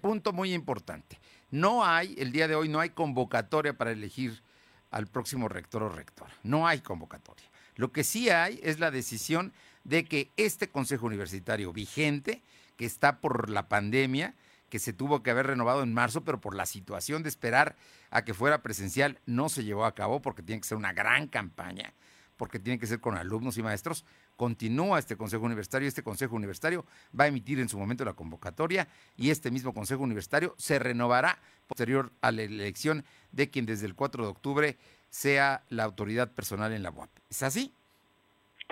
punto 0.00 0.32
muy 0.32 0.52
importante. 0.52 1.18
No 1.50 1.84
hay, 1.84 2.14
el 2.18 2.32
día 2.32 2.48
de 2.48 2.54
hoy 2.54 2.68
no 2.68 2.80
hay 2.80 2.90
convocatoria 2.90 3.74
para 3.74 3.92
elegir 3.92 4.42
al 4.90 5.06
próximo 5.06 5.48
rector 5.48 5.82
o 5.82 5.88
rectora. 5.88 6.32
No 6.42 6.66
hay 6.66 6.80
convocatoria. 6.80 7.46
Lo 7.76 7.92
que 7.92 8.04
sí 8.04 8.30
hay 8.30 8.60
es 8.62 8.78
la 8.78 8.90
decisión 8.90 9.52
de 9.84 10.04
que 10.04 10.30
este 10.36 10.68
Consejo 10.68 11.06
Universitario 11.06 11.72
vigente, 11.72 12.42
que 12.76 12.84
está 12.84 13.20
por 13.20 13.50
la 13.50 13.68
pandemia, 13.68 14.34
que 14.68 14.78
se 14.78 14.92
tuvo 14.92 15.22
que 15.22 15.30
haber 15.30 15.48
renovado 15.48 15.82
en 15.82 15.92
marzo, 15.92 16.24
pero 16.24 16.40
por 16.40 16.54
la 16.54 16.64
situación 16.64 17.22
de 17.22 17.28
esperar 17.28 17.76
a 18.10 18.24
que 18.24 18.32
fuera 18.32 18.62
presencial, 18.62 19.18
no 19.26 19.48
se 19.48 19.64
llevó 19.64 19.84
a 19.84 19.94
cabo 19.94 20.22
porque 20.22 20.42
tiene 20.42 20.60
que 20.60 20.68
ser 20.68 20.78
una 20.78 20.94
gran 20.94 21.28
campaña, 21.28 21.92
porque 22.38 22.58
tiene 22.58 22.78
que 22.78 22.86
ser 22.86 22.98
con 22.98 23.16
alumnos 23.16 23.58
y 23.58 23.62
maestros. 23.62 24.06
Continúa 24.36 24.98
este 24.98 25.16
Consejo 25.16 25.44
Universitario, 25.44 25.86
este 25.86 26.02
Consejo 26.02 26.36
Universitario 26.36 26.86
va 27.18 27.24
a 27.24 27.26
emitir 27.26 27.60
en 27.60 27.68
su 27.68 27.78
momento 27.78 28.04
la 28.04 28.14
convocatoria 28.14 28.88
y 29.14 29.28
este 29.28 29.50
mismo 29.50 29.74
Consejo 29.74 30.02
Universitario 30.02 30.54
se 30.56 30.78
renovará 30.78 31.38
posterior 31.66 32.10
a 32.22 32.32
la 32.32 32.42
elección 32.42 33.04
de 33.30 33.50
quien 33.50 33.66
desde 33.66 33.84
el 33.84 33.94
4 33.94 34.24
de 34.24 34.30
octubre 34.30 34.78
sea 35.12 35.62
la 35.68 35.84
autoridad 35.84 36.32
personal 36.32 36.72
en 36.72 36.82
la 36.82 36.90
UAP. 36.90 37.10
¿Es 37.28 37.42
así? 37.42 37.74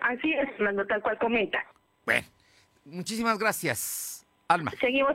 Así 0.03 0.33
es, 0.33 0.49
Fernando, 0.57 0.87
tal 0.87 1.03
cual 1.03 1.19
comenta. 1.19 1.59
Bueno, 2.07 2.27
muchísimas 2.87 3.39
gracias, 3.39 4.27
Alma. 4.49 4.73
Seguimos 4.81 5.15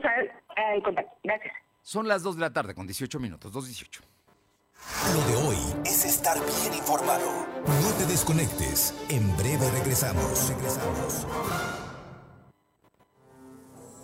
en 0.56 0.80
contacto. 0.80 1.12
Gracias. 1.24 1.52
Son 1.82 2.06
las 2.06 2.22
2 2.22 2.36
de 2.36 2.40
la 2.40 2.52
tarde 2.52 2.74
con 2.74 2.86
18 2.86 3.18
minutos, 3.18 3.52
2.18. 3.52 4.02
Lo 5.14 5.20
de 5.26 5.48
hoy 5.48 5.56
es 5.84 6.04
estar 6.04 6.36
bien 6.38 6.74
informado. 6.78 7.46
No 7.66 7.92
te 7.98 8.06
desconectes. 8.06 8.94
En 9.08 9.36
breve 9.36 9.68
regresamos. 9.72 10.48
Regresamos. 10.48 11.26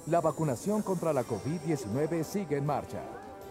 La 0.06 0.20
vacunación 0.20 0.82
contra 0.82 1.12
la 1.12 1.22
COVID-19 1.22 2.24
sigue 2.24 2.56
en 2.56 2.66
marcha. 2.66 3.21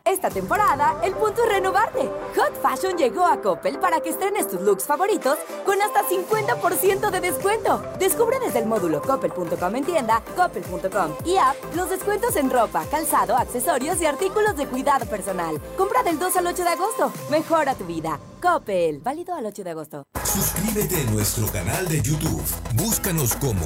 Esta 0.05 0.29
temporada, 0.29 0.99
el 1.03 1.13
punto 1.13 1.43
es 1.43 1.49
renovarte. 1.49 2.01
Hot 2.35 2.61
Fashion 2.61 2.95
llegó 2.95 3.25
a 3.25 3.41
Coppel 3.41 3.79
para 3.79 4.01
que 4.01 4.09
estrenes 4.09 4.47
tus 4.47 4.61
looks 4.61 4.83
favoritos 4.83 5.35
con 5.65 5.81
hasta 5.81 6.07
50% 6.07 7.09
de 7.09 7.21
descuento. 7.21 7.81
Descubre 7.97 8.37
desde 8.39 8.59
el 8.59 8.67
módulo 8.67 9.01
coppel.com 9.01 9.75
en 9.75 9.83
tienda, 9.83 10.21
coppel.com 10.35 11.15
y 11.25 11.37
app 11.37 11.55
los 11.73 11.89
descuentos 11.89 12.35
en 12.35 12.51
ropa, 12.51 12.85
calzado, 12.91 13.35
accesorios 13.35 13.99
y 13.99 14.05
artículos 14.05 14.55
de 14.55 14.67
cuidado 14.67 15.07
personal. 15.07 15.59
Compra 15.75 16.03
del 16.03 16.19
2 16.19 16.37
al 16.37 16.47
8 16.47 16.63
de 16.63 16.69
agosto. 16.69 17.11
Mejora 17.31 17.73
tu 17.73 17.85
vida. 17.85 18.19
Coppel. 18.39 18.99
Válido 18.99 19.33
al 19.33 19.47
8 19.47 19.63
de 19.63 19.69
agosto. 19.71 20.05
Suscríbete 20.23 21.01
a 21.01 21.11
nuestro 21.11 21.47
canal 21.47 21.87
de 21.87 21.99
YouTube. 22.03 22.43
Búscanos 22.75 23.35
como 23.37 23.65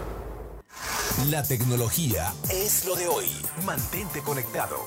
La 1.29 1.43
tecnología 1.43 2.33
es 2.49 2.85
lo 2.85 2.95
de 2.95 3.07
hoy. 3.07 3.27
Mantente 3.65 4.21
conectado. 4.21 4.77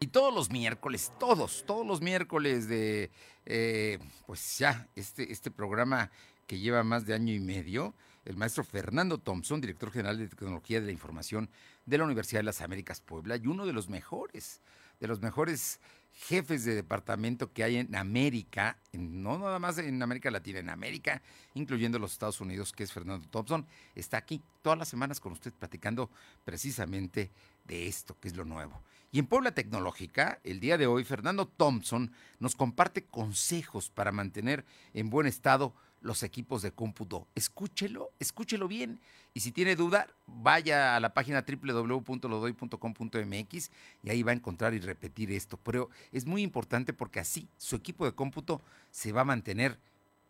Y 0.00 0.08
todos 0.08 0.34
los 0.34 0.50
miércoles, 0.50 1.10
todos, 1.18 1.64
todos 1.66 1.86
los 1.86 2.02
miércoles 2.02 2.68
de, 2.68 3.10
eh, 3.46 3.98
pues 4.26 4.58
ya, 4.58 4.86
este, 4.94 5.32
este 5.32 5.50
programa 5.50 6.10
que 6.46 6.58
lleva 6.58 6.84
más 6.84 7.06
de 7.06 7.14
año 7.14 7.32
y 7.32 7.40
medio, 7.40 7.94
el 8.26 8.36
maestro 8.36 8.64
Fernando 8.64 9.18
Thompson, 9.18 9.62
director 9.62 9.90
general 9.90 10.18
de 10.18 10.28
Tecnología 10.28 10.80
de 10.80 10.86
la 10.86 10.92
Información 10.92 11.48
de 11.86 11.98
la 11.98 12.04
Universidad 12.04 12.40
de 12.40 12.44
las 12.44 12.60
Américas 12.60 13.00
Puebla, 13.00 13.36
y 13.36 13.46
uno 13.46 13.64
de 13.64 13.72
los 13.72 13.88
mejores, 13.88 14.60
de 15.00 15.08
los 15.08 15.20
mejores 15.20 15.80
jefes 16.26 16.64
de 16.64 16.74
departamento 16.74 17.52
que 17.52 17.62
hay 17.62 17.76
en 17.76 17.94
América, 17.94 18.76
no 18.92 19.38
nada 19.38 19.58
más 19.58 19.78
en 19.78 20.02
América 20.02 20.30
Latina, 20.30 20.58
en 20.58 20.68
América, 20.68 21.22
incluyendo 21.54 21.98
los 21.98 22.12
Estados 22.12 22.40
Unidos, 22.40 22.72
que 22.72 22.82
es 22.82 22.92
Fernando 22.92 23.26
Thompson, 23.28 23.66
está 23.94 24.16
aquí 24.16 24.42
todas 24.62 24.78
las 24.78 24.88
semanas 24.88 25.20
con 25.20 25.32
usted 25.32 25.52
platicando 25.52 26.10
precisamente 26.44 27.30
de 27.64 27.86
esto, 27.86 28.16
que 28.20 28.28
es 28.28 28.36
lo 28.36 28.44
nuevo. 28.44 28.82
Y 29.12 29.20
en 29.20 29.26
Puebla 29.26 29.52
Tecnológica, 29.52 30.40
el 30.42 30.58
día 30.58 30.76
de 30.76 30.86
hoy, 30.86 31.04
Fernando 31.04 31.46
Thompson 31.46 32.12
nos 32.40 32.56
comparte 32.56 33.04
consejos 33.04 33.88
para 33.88 34.10
mantener 34.10 34.64
en 34.94 35.10
buen 35.10 35.26
estado 35.26 35.72
los 36.00 36.22
equipos 36.22 36.62
de 36.62 36.70
cómputo. 36.72 37.26
Escúchelo, 37.34 38.10
escúchelo 38.18 38.66
bien. 38.68 38.98
Y 39.34 39.40
si 39.40 39.52
tiene 39.52 39.76
duda, 39.76 40.06
vaya 40.26 40.96
a 40.96 41.00
la 41.00 41.12
página 41.14 41.44
www.lodoy.com.mx 41.46 43.70
y 44.02 44.10
ahí 44.10 44.22
va 44.22 44.32
a 44.32 44.34
encontrar 44.34 44.74
y 44.74 44.80
repetir 44.80 45.32
esto. 45.32 45.58
Pero 45.62 45.88
es 46.12 46.26
muy 46.26 46.42
importante 46.42 46.92
porque 46.92 47.20
así 47.20 47.48
su 47.56 47.76
equipo 47.76 48.04
de 48.04 48.12
cómputo 48.12 48.60
se 48.90 49.12
va 49.12 49.22
a 49.22 49.24
mantener 49.24 49.78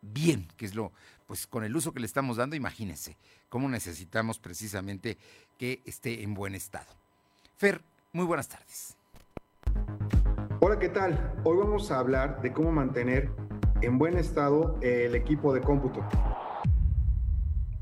bien, 0.01 0.49
que 0.57 0.67
es 0.67 0.75
lo, 0.75 0.93
pues 1.27 1.47
con 1.47 1.65
el 1.65 1.75
uso 1.77 1.93
que 1.93 2.01
le 2.01 2.07
estamos 2.07 2.37
dando, 2.37 2.57
imagínense 2.57 3.17
cómo 3.49 3.69
necesitamos 3.69 4.39
precisamente 4.39 5.19
que 5.59 5.81
esté 5.85 6.23
en 6.23 6.35
buen 6.35 6.55
estado. 6.55 6.87
Fer, 7.57 7.83
muy 8.13 8.25
buenas 8.25 8.49
tardes. 8.49 8.97
Hola, 10.61 10.79
¿qué 10.79 10.89
tal? 10.89 11.35
Hoy 11.45 11.57
vamos 11.57 11.91
a 11.91 11.99
hablar 11.99 12.41
de 12.43 12.53
cómo 12.53 12.73
mantener 12.73 13.31
en 13.81 13.99
buen 13.99 14.17
estado 14.17 14.77
el 14.83 15.15
equipo 15.15 15.55
de 15.55 15.61
cómputo. 15.61 16.05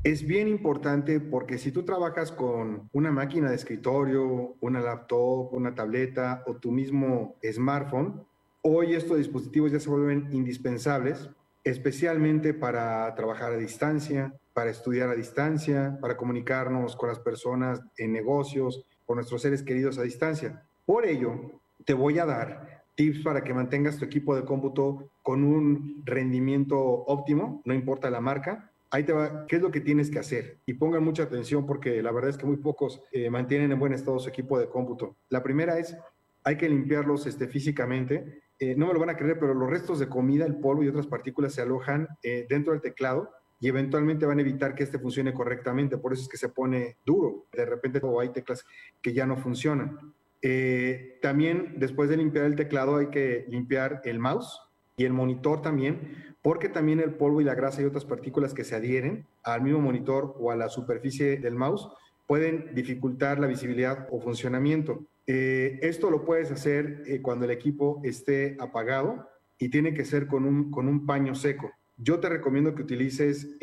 Es 0.03 0.25
bien 0.25 0.47
importante 0.47 1.19
porque 1.19 1.57
si 1.57 1.71
tú 1.71 1.83
trabajas 1.83 2.31
con 2.31 2.89
una 2.93 3.11
máquina 3.11 3.49
de 3.49 3.55
escritorio, 3.55 4.55
una 4.61 4.79
laptop, 4.79 5.53
una 5.53 5.75
tableta 5.75 6.43
o 6.45 6.55
tu 6.55 6.71
mismo 6.71 7.35
smartphone, 7.43 8.23
hoy 8.61 8.93
estos 8.93 9.17
dispositivos 9.17 9.71
ya 9.71 9.79
se 9.79 9.89
vuelven 9.89 10.29
indispensables, 10.31 11.29
especialmente 11.63 12.53
para 12.53 13.13
trabajar 13.15 13.51
a 13.51 13.57
distancia, 13.57 14.33
para 14.53 14.69
estudiar 14.69 15.09
a 15.09 15.15
distancia, 15.15 15.97
para 15.99 16.15
comunicarnos 16.15 16.95
con 16.95 17.09
las 17.09 17.19
personas 17.19 17.81
en 17.97 18.13
negocios, 18.13 18.85
con 19.05 19.15
nuestros 19.15 19.41
seres 19.41 19.63
queridos 19.63 19.97
a 19.97 20.03
distancia. 20.03 20.63
Por 20.85 21.05
ello, 21.05 21.59
te 21.83 21.93
voy 21.93 22.19
a 22.19 22.25
dar 22.25 22.76
tips 22.97 23.19
para 23.23 23.43
que 23.43 23.53
mantengas 23.53 23.97
tu 23.97 24.05
equipo 24.05 24.35
de 24.35 24.43
cómputo 24.43 25.11
con 25.21 25.43
un 25.43 26.01
rendimiento 26.03 26.77
óptimo, 26.77 27.61
no 27.63 27.73
importa 27.73 28.09
la 28.09 28.19
marca. 28.19 28.71
Ahí 28.89 29.03
te 29.03 29.13
va, 29.13 29.45
¿qué 29.47 29.57
es 29.57 29.61
lo 29.61 29.69
que 29.69 29.81
tienes 29.81 30.09
que 30.09 30.19
hacer? 30.19 30.57
Y 30.65 30.73
pongan 30.73 31.03
mucha 31.03 31.23
atención 31.23 31.65
porque 31.65 32.01
la 32.01 32.11
verdad 32.11 32.31
es 32.31 32.37
que 32.37 32.45
muy 32.45 32.57
pocos 32.57 33.01
eh, 33.11 33.29
mantienen 33.29 33.71
en 33.71 33.79
buen 33.79 33.93
estado 33.93 34.17
su 34.19 34.29
equipo 34.29 34.59
de 34.59 34.67
cómputo. 34.67 35.15
La 35.29 35.43
primera 35.43 35.77
es, 35.77 35.95
hay 36.43 36.57
que 36.57 36.67
limpiarlos 36.67 37.27
este, 37.27 37.47
físicamente. 37.47 38.41
Eh, 38.59 38.75
no 38.75 38.87
me 38.87 38.93
lo 38.93 38.99
van 38.99 39.11
a 39.11 39.17
creer, 39.17 39.37
pero 39.39 39.53
los 39.53 39.69
restos 39.69 39.99
de 39.99 40.09
comida, 40.09 40.45
el 40.45 40.55
polvo 40.55 40.83
y 40.83 40.87
otras 40.87 41.05
partículas 41.05 41.53
se 41.53 41.61
alojan 41.61 42.07
eh, 42.23 42.47
dentro 42.49 42.73
del 42.73 42.81
teclado 42.81 43.29
y 43.59 43.67
eventualmente 43.67 44.25
van 44.25 44.39
a 44.39 44.41
evitar 44.41 44.73
que 44.73 44.83
este 44.83 44.97
funcione 44.97 45.33
correctamente. 45.33 45.97
Por 45.97 46.13
eso 46.13 46.23
es 46.23 46.29
que 46.29 46.37
se 46.37 46.49
pone 46.49 46.97
duro. 47.05 47.45
De 47.51 47.65
repente 47.65 48.01
hay 48.19 48.29
teclas 48.29 48.65
que 49.01 49.13
ya 49.13 49.27
no 49.27 49.37
funcionan. 49.37 50.15
Eh, 50.41 51.17
también 51.21 51.75
después 51.77 52.09
de 52.09 52.17
limpiar 52.17 52.45
el 52.45 52.55
teclado 52.55 52.97
hay 52.97 53.07
que 53.07 53.45
limpiar 53.49 54.01
el 54.05 54.19
mouse 54.19 54.59
y 54.95 55.05
el 55.05 55.13
monitor 55.13 55.61
también, 55.61 56.35
porque 56.41 56.69
también 56.69 56.99
el 56.99 57.15
polvo 57.15 57.41
y 57.41 57.43
la 57.43 57.55
grasa 57.55 57.81
y 57.81 57.85
otras 57.85 58.05
partículas 58.05 58.53
que 58.53 58.63
se 58.63 58.75
adhieren 58.75 59.25
al 59.43 59.61
mismo 59.61 59.79
monitor 59.79 60.35
o 60.39 60.51
a 60.51 60.55
la 60.55 60.69
superficie 60.69 61.37
del 61.37 61.55
mouse 61.55 61.87
pueden 62.27 62.73
dificultar 62.75 63.39
la 63.39 63.47
visibilidad 63.47 64.07
o 64.11 64.19
funcionamiento. 64.19 65.05
Eh, 65.25 65.79
esto 65.81 66.09
lo 66.09 66.23
puedes 66.25 66.51
hacer 66.51 67.03
eh, 67.05 67.21
cuando 67.21 67.45
el 67.45 67.51
equipo 67.51 68.01
esté 68.03 68.57
apagado 68.59 69.29
y 69.57 69.69
tiene 69.69 69.93
que 69.93 70.05
ser 70.05 70.27
con 70.27 70.45
un, 70.45 70.71
con 70.71 70.87
un 70.87 71.05
paño 71.05 71.35
seco. 71.35 71.71
Yo 71.97 72.19
te 72.19 72.29
recomiendo 72.29 72.75
que 72.75 72.83
utilices 72.83 73.57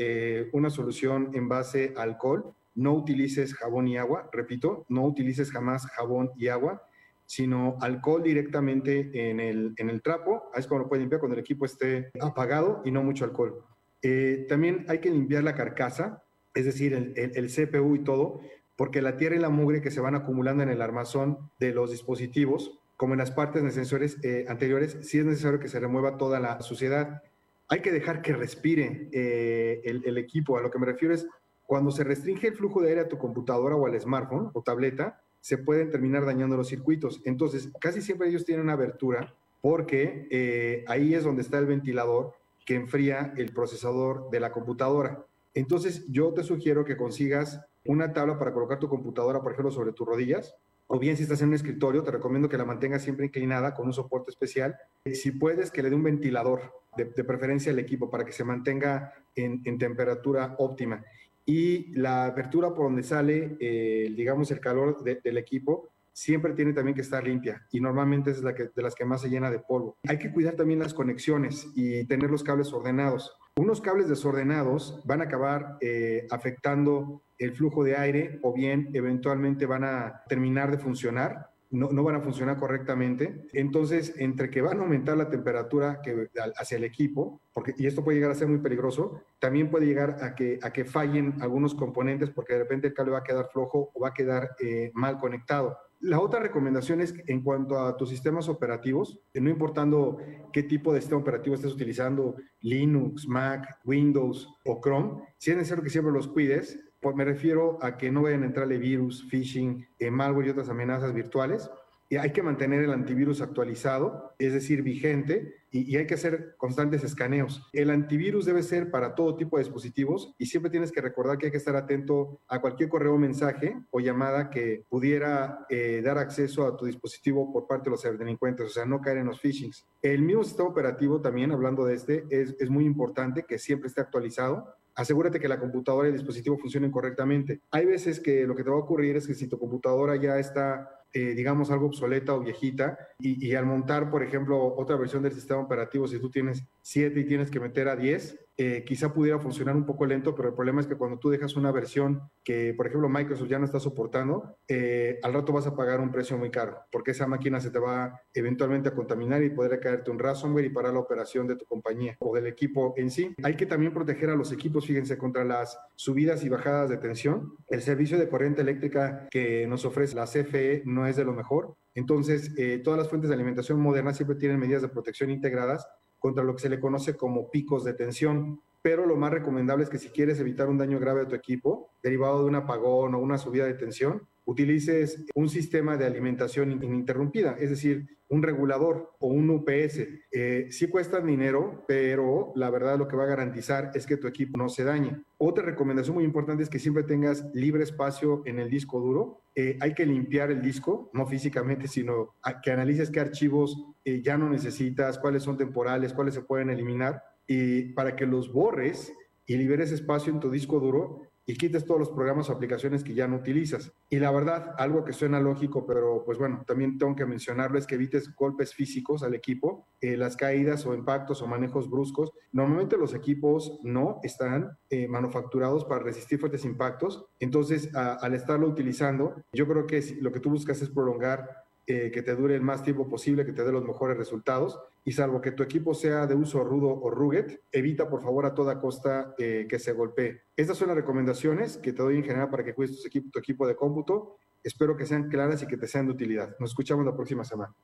una 0.52 0.68
solución 0.68 1.30
en 1.34 1.48
base 1.48 1.94
a 1.96 2.02
alcohol 2.02 2.52
no 2.74 2.94
utilices 2.94 3.54
jabón 3.54 3.88
y 3.88 3.96
agua, 3.96 4.28
repito, 4.32 4.84
no 4.88 5.04
utilices 5.04 5.50
jamás 5.50 5.86
jabón 5.86 6.30
y 6.36 6.48
agua, 6.48 6.82
sino 7.26 7.76
alcohol 7.80 8.22
directamente 8.22 9.30
en 9.30 9.40
el, 9.40 9.74
en 9.76 9.90
el 9.90 10.02
trapo, 10.02 10.50
es 10.54 10.66
como 10.66 10.80
lo 10.80 10.88
puedes 10.88 11.00
limpiar 11.00 11.20
cuando 11.20 11.34
el 11.34 11.40
equipo 11.40 11.64
esté 11.64 12.10
apagado 12.20 12.82
y 12.84 12.90
no 12.90 13.02
mucho 13.02 13.24
alcohol. 13.24 13.64
Eh, 14.02 14.46
también 14.48 14.84
hay 14.88 14.98
que 14.98 15.10
limpiar 15.10 15.44
la 15.44 15.54
carcasa, 15.54 16.22
es 16.52 16.66
decir, 16.66 16.92
el, 16.92 17.48
CPU 17.48 17.96
y 17.96 18.04
todo, 18.04 18.40
porque 18.76 19.00
la 19.00 19.16
tierra 19.16 19.36
y 19.36 19.40
la 19.40 19.48
mugre 19.48 19.80
que 19.80 19.90
se 19.90 20.00
van 20.00 20.14
acumulando 20.14 20.62
en 20.62 20.68
el 20.68 20.82
armazón 20.82 21.50
de 21.58 21.72
los 21.72 21.90
dispositivos, 21.90 22.78
como 22.96 23.14
en 23.14 23.18
las 23.18 23.30
partes 23.30 23.62
de 23.62 23.70
sensores 23.70 24.18
eh, 24.22 24.44
anteriores, 24.48 24.98
sí 25.02 25.18
es 25.18 25.24
necesario 25.24 25.58
que 25.58 25.68
se 25.68 25.80
remueva 25.80 26.18
toda 26.18 26.38
la 26.38 26.60
suciedad. 26.60 27.22
Hay 27.68 27.80
que 27.80 27.90
dejar 27.90 28.20
que 28.20 28.34
respire 28.34 29.08
eh, 29.10 29.80
el, 29.84 30.02
el, 30.04 30.18
equipo. 30.18 30.58
A 30.58 30.60
lo 30.60 30.70
que 30.70 30.78
me 30.78 30.86
refiero 30.86 31.14
es 31.14 31.26
cuando 31.66 31.90
se 31.90 32.04
restringe 32.04 32.48
el 32.48 32.56
flujo 32.56 32.82
de 32.82 32.90
aire 32.90 33.00
a 33.02 33.08
tu 33.08 33.18
computadora 33.18 33.76
o 33.76 33.86
al 33.86 34.00
smartphone 34.00 34.50
o 34.52 34.62
tableta, 34.62 35.20
se 35.40 35.58
pueden 35.58 35.90
terminar 35.90 36.24
dañando 36.24 36.56
los 36.56 36.68
circuitos. 36.68 37.20
Entonces, 37.24 37.70
casi 37.78 38.00
siempre 38.00 38.28
ellos 38.28 38.44
tienen 38.44 38.64
una 38.64 38.72
abertura 38.72 39.34
porque 39.60 40.26
eh, 40.30 40.84
ahí 40.88 41.14
es 41.14 41.24
donde 41.24 41.42
está 41.42 41.58
el 41.58 41.66
ventilador 41.66 42.32
que 42.64 42.74
enfría 42.74 43.34
el 43.36 43.52
procesador 43.52 44.30
de 44.30 44.40
la 44.40 44.52
computadora. 44.52 45.24
Entonces, 45.52 46.06
yo 46.08 46.32
te 46.32 46.42
sugiero 46.42 46.84
que 46.84 46.96
consigas 46.96 47.60
una 47.84 48.12
tabla 48.12 48.38
para 48.38 48.52
colocar 48.52 48.78
tu 48.78 48.88
computadora, 48.88 49.42
por 49.42 49.52
ejemplo, 49.52 49.70
sobre 49.70 49.92
tus 49.92 50.06
rodillas, 50.06 50.54
o 50.86 50.98
bien 50.98 51.16
si 51.16 51.22
estás 51.22 51.40
en 51.42 51.48
un 51.48 51.54
escritorio, 51.54 52.02
te 52.02 52.10
recomiendo 52.10 52.48
que 52.48 52.58
la 52.58 52.64
mantengas 52.64 53.02
siempre 53.02 53.26
inclinada 53.26 53.74
con 53.74 53.86
un 53.86 53.92
soporte 53.92 54.30
especial. 54.30 54.76
Si 55.12 55.30
puedes, 55.30 55.70
que 55.70 55.82
le 55.82 55.90
dé 55.90 55.96
un 55.96 56.02
ventilador, 56.02 56.72
de, 56.96 57.06
preferencia 57.06 57.72
al 57.72 57.78
equipo, 57.78 58.10
para 58.10 58.24
que 58.24 58.32
se 58.32 58.44
mantenga 58.44 59.12
en, 59.34 59.60
en 59.64 59.78
temperatura 59.78 60.54
óptima 60.58 61.04
y 61.46 61.92
la 61.98 62.26
apertura 62.26 62.74
por 62.74 62.86
donde 62.86 63.02
sale, 63.02 63.56
eh, 63.60 64.12
digamos, 64.16 64.50
el 64.50 64.60
calor 64.60 65.02
del 65.02 65.38
equipo 65.38 65.90
siempre 66.14 66.52
tiene 66.54 66.72
también 66.72 66.94
que 66.94 67.00
estar 67.00 67.24
limpia 67.24 67.66
y 67.72 67.80
normalmente 67.80 68.30
es 68.30 68.42
la 68.42 68.54
que, 68.54 68.70
de 68.74 68.82
las 68.82 68.94
que 68.94 69.04
más 69.04 69.20
se 69.20 69.28
llena 69.28 69.50
de 69.50 69.58
polvo. 69.58 69.98
Hay 70.08 70.18
que 70.18 70.32
cuidar 70.32 70.54
también 70.54 70.78
las 70.78 70.94
conexiones 70.94 71.66
y 71.74 72.04
tener 72.06 72.30
los 72.30 72.44
cables 72.44 72.72
ordenados. 72.72 73.36
Unos 73.56 73.80
cables 73.80 74.08
desordenados 74.08 75.02
van 75.04 75.20
a 75.20 75.24
acabar 75.24 75.76
eh, 75.80 76.26
afectando 76.30 77.22
el 77.38 77.52
flujo 77.54 77.84
de 77.84 77.96
aire 77.96 78.38
o 78.42 78.52
bien 78.52 78.90
eventualmente 78.94 79.66
van 79.66 79.84
a 79.84 80.22
terminar 80.28 80.70
de 80.70 80.78
funcionar 80.78 81.50
no, 81.74 82.02
van 82.02 82.16
a 82.16 82.20
funcionar 82.20 82.56
correctamente. 82.56 83.46
Entonces, 83.52 84.14
entre 84.18 84.50
que 84.50 84.62
van 84.62 84.78
a 84.78 84.82
aumentar 84.82 85.16
la 85.16 85.28
temperatura 85.28 86.00
que, 86.02 86.28
hacia 86.56 86.76
el 86.76 86.84
equipo, 86.84 87.40
porque, 87.52 87.74
y 87.76 87.86
esto 87.86 88.04
puede 88.04 88.16
llegar 88.16 88.30
a 88.30 88.34
ser 88.34 88.48
muy 88.48 88.58
peligroso, 88.58 89.22
también 89.38 89.70
puede 89.70 89.86
llegar 89.86 90.18
a 90.22 90.34
que, 90.34 90.58
a 90.62 90.72
que 90.72 90.84
fallen 90.84 91.34
algunos 91.40 91.74
componentes 91.74 92.30
porque 92.30 92.54
de 92.54 92.60
repente 92.60 92.88
el 92.88 92.94
cable 92.94 93.12
va 93.12 93.18
a 93.18 93.24
quedar 93.24 93.48
flojo 93.52 93.90
o 93.92 94.00
va 94.00 94.08
a 94.08 94.14
quedar 94.14 94.50
eh, 94.60 94.90
mal 94.94 95.18
conectado. 95.18 95.76
La 96.00 96.20
otra 96.20 96.38
recomendación 96.38 97.00
es 97.00 97.14
en 97.28 97.42
cuanto 97.42 97.78
a 97.78 97.96
tus 97.96 98.10
sistemas 98.10 98.50
operativos, 98.50 99.18
no 99.32 99.48
importando 99.48 100.18
qué 100.52 100.62
tipo 100.62 100.92
de 100.92 101.00
sistema 101.00 101.22
operativo 101.22 101.54
estés 101.54 101.72
utilizando, 101.72 102.36
Linux, 102.60 103.26
Mac, 103.26 103.78
Windows 103.86 104.46
o 104.66 104.82
Chrome, 104.82 105.22
si 105.38 105.52
es 105.52 105.56
necesario 105.56 105.82
que 105.82 105.88
siempre 105.88 106.12
los 106.12 106.28
cuides, 106.28 106.78
pues 107.04 107.14
me 107.16 107.26
refiero 107.26 107.76
a 107.82 107.98
que 107.98 108.10
no 108.10 108.22
vayan 108.22 108.44
a 108.44 108.46
entrarle 108.46 108.78
virus, 108.78 109.28
phishing, 109.28 109.86
malware 110.10 110.46
y 110.46 110.50
otras 110.50 110.70
amenazas 110.70 111.12
virtuales. 111.12 111.70
Y 112.08 112.16
hay 112.16 112.32
que 112.32 112.42
mantener 112.42 112.82
el 112.82 112.92
antivirus 112.92 113.42
actualizado, 113.42 114.34
es 114.38 114.54
decir, 114.54 114.80
vigente, 114.80 115.54
y, 115.70 115.96
hay 115.98 116.06
que 116.06 116.14
hacer 116.14 116.54
constantes 116.56 117.04
escaneos. 117.04 117.68
El 117.74 117.90
antivirus 117.90 118.46
debe 118.46 118.62
ser 118.62 118.90
para 118.90 119.14
todo 119.14 119.36
tipo 119.36 119.58
de 119.58 119.64
dispositivos 119.64 120.34
y 120.38 120.46
siempre 120.46 120.70
tienes 120.70 120.92
que 120.92 121.02
recordar 121.02 121.36
que 121.36 121.46
hay 121.46 121.52
que 121.52 121.58
estar 121.58 121.76
atento 121.76 122.40
a 122.48 122.62
cualquier 122.62 122.88
correo, 122.88 123.18
mensaje 123.18 123.76
o 123.90 124.00
llamada 124.00 124.48
que 124.48 124.86
pudiera 124.88 125.66
eh, 125.68 126.00
dar 126.02 126.16
acceso 126.16 126.66
a 126.66 126.74
tu 126.74 126.86
dispositivo 126.86 127.52
por 127.52 127.66
parte 127.66 127.84
de 127.84 127.90
los 127.90 128.00
ciberdelincuentes, 128.00 128.64
o 128.66 128.70
sea, 128.70 128.86
no 128.86 129.02
caer 129.02 129.18
en 129.18 129.26
los 129.26 129.42
phishings. 129.42 129.84
El 130.00 130.22
mismo 130.22 130.42
sistema 130.42 130.70
operativo 130.70 131.20
también, 131.20 131.52
hablando 131.52 131.84
de 131.84 131.96
este, 131.96 132.24
es, 132.30 132.56
es 132.58 132.70
muy 132.70 132.86
importante 132.86 133.44
que 133.46 133.58
siempre 133.58 133.88
esté 133.88 134.00
actualizado 134.00 134.74
asegúrate 134.94 135.40
que 135.40 135.48
la 135.48 135.58
computadora 135.58 136.08
y 136.08 136.10
el 136.10 136.16
dispositivo 136.16 136.58
funcionen 136.58 136.90
correctamente. 136.90 137.62
Hay 137.70 137.86
veces 137.86 138.20
que 138.20 138.46
lo 138.46 138.54
que 138.54 138.64
te 138.64 138.70
va 138.70 138.76
a 138.76 138.80
ocurrir 138.80 139.16
es 139.16 139.26
que 139.26 139.34
si 139.34 139.48
tu 139.48 139.58
computadora 139.58 140.16
ya 140.16 140.38
está 140.38 141.04
eh, 141.16 141.32
digamos, 141.36 141.70
algo 141.70 141.86
obsoleta 141.86 142.34
o 142.34 142.40
viejita, 142.40 142.98
y, 143.20 143.54
al 143.54 143.66
montar, 143.66 144.10
por 144.10 144.24
ejemplo, 144.24 144.74
otra 144.76 144.96
versión 144.96 145.22
del 145.22 145.32
sistema 145.32 145.60
operativo, 145.60 146.08
si 146.08 146.18
tú 146.18 146.28
tienes 146.28 146.66
7 146.84 147.18
y 147.18 147.24
tienes 147.24 147.50
que 147.50 147.60
meter 147.60 147.88
a 147.88 147.96
10, 147.96 148.44
eh, 148.58 148.84
quizá 148.86 149.12
pudiera 149.12 149.38
funcionar 149.38 149.74
un 149.74 149.86
poco 149.86 150.04
lento, 150.04 150.34
pero 150.34 150.50
el 150.50 150.54
problema 150.54 150.82
es 150.82 150.86
que 150.86 150.96
cuando 150.96 151.18
tú 151.18 151.30
dejas 151.30 151.56
una 151.56 151.72
versión 151.72 152.30
que, 152.44 152.74
por 152.74 152.86
ejemplo, 152.86 153.08
Microsoft 153.08 153.48
ya 153.48 153.58
no 153.58 153.64
está 153.64 153.80
soportando, 153.80 154.58
eh, 154.68 155.18
al 155.22 155.32
rato 155.32 155.52
vas 155.54 155.66
a 155.66 155.74
pagar 155.74 156.00
un 156.00 156.12
precio 156.12 156.36
muy 156.36 156.50
caro, 156.50 156.78
porque 156.92 157.12
esa 157.12 157.26
máquina 157.26 157.58
se 157.58 157.70
te 157.70 157.78
va 157.78 158.20
eventualmente 158.34 158.90
a 158.90 158.94
contaminar 158.94 159.42
y 159.42 159.48
podría 159.48 159.80
caerte 159.80 160.10
un 160.10 160.18
ransomware 160.18 160.66
y 160.66 160.68
parar 160.68 160.92
la 160.92 161.00
operación 161.00 161.46
de 161.48 161.56
tu 161.56 161.64
compañía 161.64 162.16
o 162.20 162.34
del 162.34 162.46
equipo 162.46 162.92
en 162.98 163.10
sí. 163.10 163.34
Hay 163.42 163.56
que 163.56 163.64
también 163.64 163.94
proteger 163.94 164.28
a 164.28 164.36
los 164.36 164.52
equipos, 164.52 164.86
fíjense, 164.86 165.16
contra 165.16 165.42
las 165.42 165.78
subidas 165.96 166.44
y 166.44 166.50
bajadas 166.50 166.90
de 166.90 166.98
tensión. 166.98 167.56
El 167.66 167.80
servicio 167.80 168.18
de 168.18 168.28
corriente 168.28 168.60
eléctrica 168.60 169.26
que 169.30 169.66
nos 169.66 169.86
ofrece 169.86 170.14
la 170.14 170.26
CFE 170.26 170.82
no 170.84 171.06
es 171.06 171.16
de 171.16 171.24
lo 171.24 171.32
mejor. 171.32 171.76
Entonces, 171.94 172.52
eh, 172.58 172.80
todas 172.84 172.98
las 172.98 173.08
fuentes 173.08 173.30
de 173.30 173.34
alimentación 173.34 173.80
modernas 173.80 174.16
siempre 174.16 174.36
tienen 174.36 174.58
medidas 174.58 174.82
de 174.82 174.88
protección 174.88 175.30
integradas 175.30 175.88
contra 176.24 176.42
lo 176.42 176.54
que 176.54 176.62
se 176.62 176.70
le 176.70 176.80
conoce 176.80 177.18
como 177.18 177.50
picos 177.50 177.84
de 177.84 177.92
tensión. 177.92 178.62
Pero 178.80 179.04
lo 179.04 179.14
más 179.14 179.30
recomendable 179.30 179.84
es 179.84 179.90
que 179.90 179.98
si 179.98 180.08
quieres 180.08 180.40
evitar 180.40 180.70
un 180.70 180.78
daño 180.78 180.98
grave 180.98 181.20
a 181.20 181.28
tu 181.28 181.34
equipo, 181.34 181.90
derivado 182.02 182.40
de 182.40 182.46
un 182.46 182.54
apagón 182.54 183.14
o 183.14 183.18
una 183.18 183.36
subida 183.36 183.66
de 183.66 183.74
tensión, 183.74 184.26
utilices 184.44 185.24
un 185.34 185.48
sistema 185.48 185.96
de 185.96 186.06
alimentación 186.06 186.72
ininterrumpida, 186.72 187.56
es 187.58 187.70
decir, 187.70 188.06
un 188.28 188.42
regulador 188.42 189.12
o 189.20 189.28
un 189.28 189.50
UPS. 189.50 190.06
Eh, 190.32 190.66
sí 190.70 190.88
cuesta 190.88 191.20
dinero, 191.20 191.84
pero 191.86 192.52
la 192.56 192.70
verdad 192.70 192.98
lo 192.98 193.06
que 193.06 193.16
va 193.16 193.24
a 193.24 193.28
garantizar 193.28 193.90
es 193.94 194.06
que 194.06 194.16
tu 194.16 194.26
equipo 194.26 194.58
no 194.58 194.68
se 194.68 194.84
dañe. 194.84 195.22
Otra 195.38 195.64
recomendación 195.64 196.14
muy 196.14 196.24
importante 196.24 196.62
es 196.62 196.68
que 196.68 196.78
siempre 196.78 197.04
tengas 197.04 197.44
libre 197.54 197.84
espacio 197.84 198.42
en 198.46 198.58
el 198.58 198.70
disco 198.70 199.00
duro. 199.00 199.42
Eh, 199.54 199.76
hay 199.80 199.94
que 199.94 200.06
limpiar 200.06 200.50
el 200.50 200.62
disco, 200.62 201.10
no 201.12 201.26
físicamente, 201.26 201.86
sino 201.86 202.34
que 202.62 202.70
analices 202.70 203.10
qué 203.10 203.20
archivos 203.20 203.76
eh, 204.04 204.20
ya 204.22 204.36
no 204.36 204.50
necesitas, 204.50 205.18
cuáles 205.18 205.42
son 205.42 205.56
temporales, 205.56 206.12
cuáles 206.12 206.34
se 206.34 206.42
pueden 206.42 206.70
eliminar, 206.70 207.22
y 207.46 207.92
para 207.92 208.16
que 208.16 208.26
los 208.26 208.52
borres 208.52 209.12
y 209.46 209.56
liberes 209.56 209.92
espacio 209.92 210.32
en 210.32 210.40
tu 210.40 210.50
disco 210.50 210.80
duro 210.80 211.22
y 211.46 211.56
quites 211.56 211.84
todos 211.84 212.00
los 212.00 212.10
programas 212.10 212.48
o 212.48 212.52
aplicaciones 212.52 213.04
que 213.04 213.14
ya 213.14 213.28
no 213.28 213.36
utilizas. 213.36 213.92
Y 214.08 214.18
la 214.18 214.30
verdad, 214.30 214.74
algo 214.78 215.04
que 215.04 215.12
suena 215.12 215.40
lógico, 215.40 215.86
pero 215.86 216.24
pues 216.24 216.38
bueno, 216.38 216.64
también 216.66 216.98
tengo 216.98 217.14
que 217.14 217.26
mencionarlo, 217.26 217.78
es 217.78 217.86
que 217.86 217.96
evites 217.96 218.34
golpes 218.34 218.74
físicos 218.74 219.22
al 219.22 219.34
equipo, 219.34 219.88
eh, 220.00 220.16
las 220.16 220.36
caídas 220.36 220.86
o 220.86 220.94
impactos 220.94 221.42
o 221.42 221.46
manejos 221.46 221.90
bruscos. 221.90 222.32
Normalmente 222.52 222.96
los 222.96 223.14
equipos 223.14 223.80
no 223.82 224.20
están 224.22 224.78
eh, 224.90 225.08
manufacturados 225.08 225.84
para 225.84 226.02
resistir 226.02 226.38
fuertes 226.38 226.64
impactos, 226.64 227.26
entonces 227.38 227.94
al 227.94 228.34
estarlo 228.34 228.66
utilizando, 228.68 229.34
yo 229.52 229.66
creo 229.66 229.86
que 229.86 230.02
lo 230.20 230.32
que 230.32 230.40
tú 230.40 230.50
buscas 230.50 230.80
es 230.82 230.90
prolongar 230.90 231.63
eh, 231.86 232.10
que 232.12 232.22
te 232.22 232.34
dure 232.34 232.54
el 232.54 232.62
más 232.62 232.82
tiempo 232.82 233.08
posible, 233.08 233.44
que 233.44 233.52
te 233.52 233.64
dé 233.64 233.72
los 233.72 233.84
mejores 233.84 234.16
resultados. 234.16 234.80
Y 235.04 235.12
salvo 235.12 235.40
que 235.40 235.52
tu 235.52 235.62
equipo 235.62 235.92
sea 235.94 236.26
de 236.26 236.34
uso 236.34 236.64
rudo 236.64 236.88
o 236.88 237.10
rugged, 237.10 237.60
evita 237.72 238.08
por 238.08 238.22
favor 238.22 238.46
a 238.46 238.54
toda 238.54 238.80
costa 238.80 239.34
eh, 239.38 239.66
que 239.68 239.78
se 239.78 239.92
golpee. 239.92 240.42
Estas 240.56 240.78
son 240.78 240.88
las 240.88 240.96
recomendaciones 240.96 241.76
que 241.76 241.92
te 241.92 242.02
doy 242.02 242.16
en 242.16 242.24
general 242.24 242.48
para 242.48 242.64
que 242.64 242.74
cuides 242.74 243.00
tu 243.02 243.06
equipo, 243.06 243.28
tu 243.30 243.38
equipo 243.38 243.66
de 243.66 243.76
cómputo. 243.76 244.38
Espero 244.62 244.96
que 244.96 245.04
sean 245.04 245.28
claras 245.28 245.62
y 245.62 245.66
que 245.66 245.76
te 245.76 245.86
sean 245.86 246.06
de 246.06 246.12
utilidad. 246.12 246.56
Nos 246.58 246.70
escuchamos 246.70 247.04
la 247.04 247.14
próxima 247.14 247.44
semana. 247.44 247.74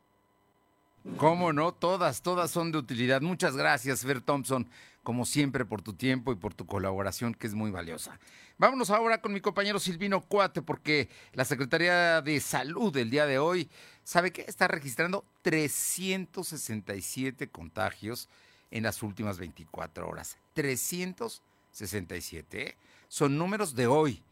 ¿Cómo 1.17 1.53
no? 1.53 1.73
Todas, 1.73 2.23
todas 2.23 2.51
son 2.51 2.73
de 2.73 2.79
utilidad. 2.79 3.21
Muchas 3.21 3.57
gracias, 3.57 4.03
Fer 4.03 4.21
Thompson, 4.21 4.69
como 5.03 5.25
siempre, 5.25 5.65
por 5.65 5.83
tu 5.83 5.95
tiempo 5.95 6.33
y 6.33 6.37
por 6.37 6.55
tu 6.55 6.67
colaboración, 6.67 7.35
que 7.35 7.47
es 7.47 7.55
muy 7.55 7.71
valiosa. 7.71 8.19
Vámonos 8.59 8.91
ahora 8.91 9.21
con 9.21 9.33
mi 9.33 9.41
compañero 9.41 9.79
Silvino 9.79 10.21
Cuate, 10.21 10.63
porque 10.63 11.09
la 11.33 11.45
Secretaría 11.45 12.21
de 12.21 12.41
Salud 12.41 12.97
el 12.97 13.11
día 13.11 13.27
de 13.27 13.39
hoy, 13.39 13.71
¿sabe 14.05 14.33
qué? 14.33 14.45
Está 14.47 14.69
registrando 14.69 15.25
367 15.43 17.49
contagios 17.49 18.29
en 18.71 18.83
las 18.83 19.03
últimas 19.03 19.39
24 19.39 20.09
horas. 20.09 20.39
367. 20.55 22.69
¿eh? 22.69 22.77
Son 23.09 23.39
números 23.39 23.75
de 23.75 23.87
hoy, 23.87 24.23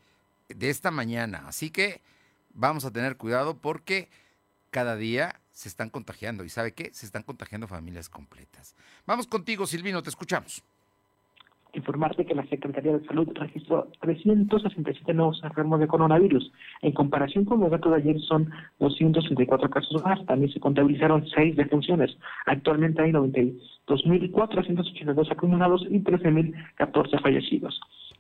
de 0.48 0.70
esta 0.70 0.90
mañana. 0.90 1.44
Así 1.46 1.70
que 1.70 2.02
vamos 2.52 2.84
a 2.84 2.90
tener 2.90 3.16
cuidado 3.16 3.58
porque 3.58 4.10
cada 4.70 4.96
día 4.96 5.40
se 5.58 5.68
están 5.68 5.90
contagiando. 5.90 6.44
¿Y 6.44 6.50
sabe 6.50 6.72
qué? 6.72 6.94
Se 6.94 7.04
están 7.04 7.24
contagiando 7.24 7.66
familias 7.66 8.08
completas. 8.08 8.76
Vamos 9.06 9.26
contigo, 9.26 9.66
Silvino, 9.66 10.04
te 10.04 10.10
escuchamos 10.10 10.62
informarte 11.74 12.24
que 12.24 12.34
la 12.34 12.46
Secretaría 12.46 12.96
de 12.96 13.06
Salud 13.06 13.28
registró 13.34 13.88
367 14.00 15.12
nuevos 15.14 15.42
enfermos 15.44 15.80
de 15.80 15.86
coronavirus. 15.86 16.50
En 16.82 16.92
comparación 16.92 17.44
con 17.44 17.60
los 17.60 17.70
datos 17.70 17.92
de 17.92 17.98
ayer 17.98 18.18
son 18.20 18.50
264 18.78 19.68
casos 19.70 20.02
más. 20.02 20.24
También 20.26 20.52
se 20.52 20.60
contabilizaron 20.60 21.26
6 21.26 21.56
defunciones. 21.56 22.16
Actualmente 22.46 23.02
hay 23.02 23.12
92.482 23.12 25.30
acumulados 25.30 25.84
y 25.90 26.00
13.014 26.00 27.20
fallecidos. 27.20 27.78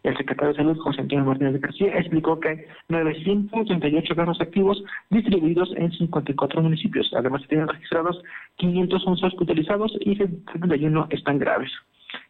El 0.08 0.16
secretario 0.16 0.54
de 0.54 0.56
Salud, 0.56 0.78
José 0.78 1.02
Antonio 1.02 1.26
Martínez 1.26 1.52
de 1.52 1.58
García, 1.58 1.98
explicó 1.98 2.40
que 2.40 2.48
hay 2.48 2.58
988 2.88 4.16
casos 4.16 4.40
activos 4.40 4.82
distribuidos 5.10 5.68
en 5.76 5.92
54 5.92 6.62
municipios. 6.62 7.10
Además, 7.14 7.42
se 7.42 7.48
tienen 7.48 7.68
registrados 7.68 8.22
511 8.56 9.26
hospitalizados 9.26 9.92
y 10.00 10.16
71 10.16 11.08
están 11.10 11.38
graves. 11.38 11.70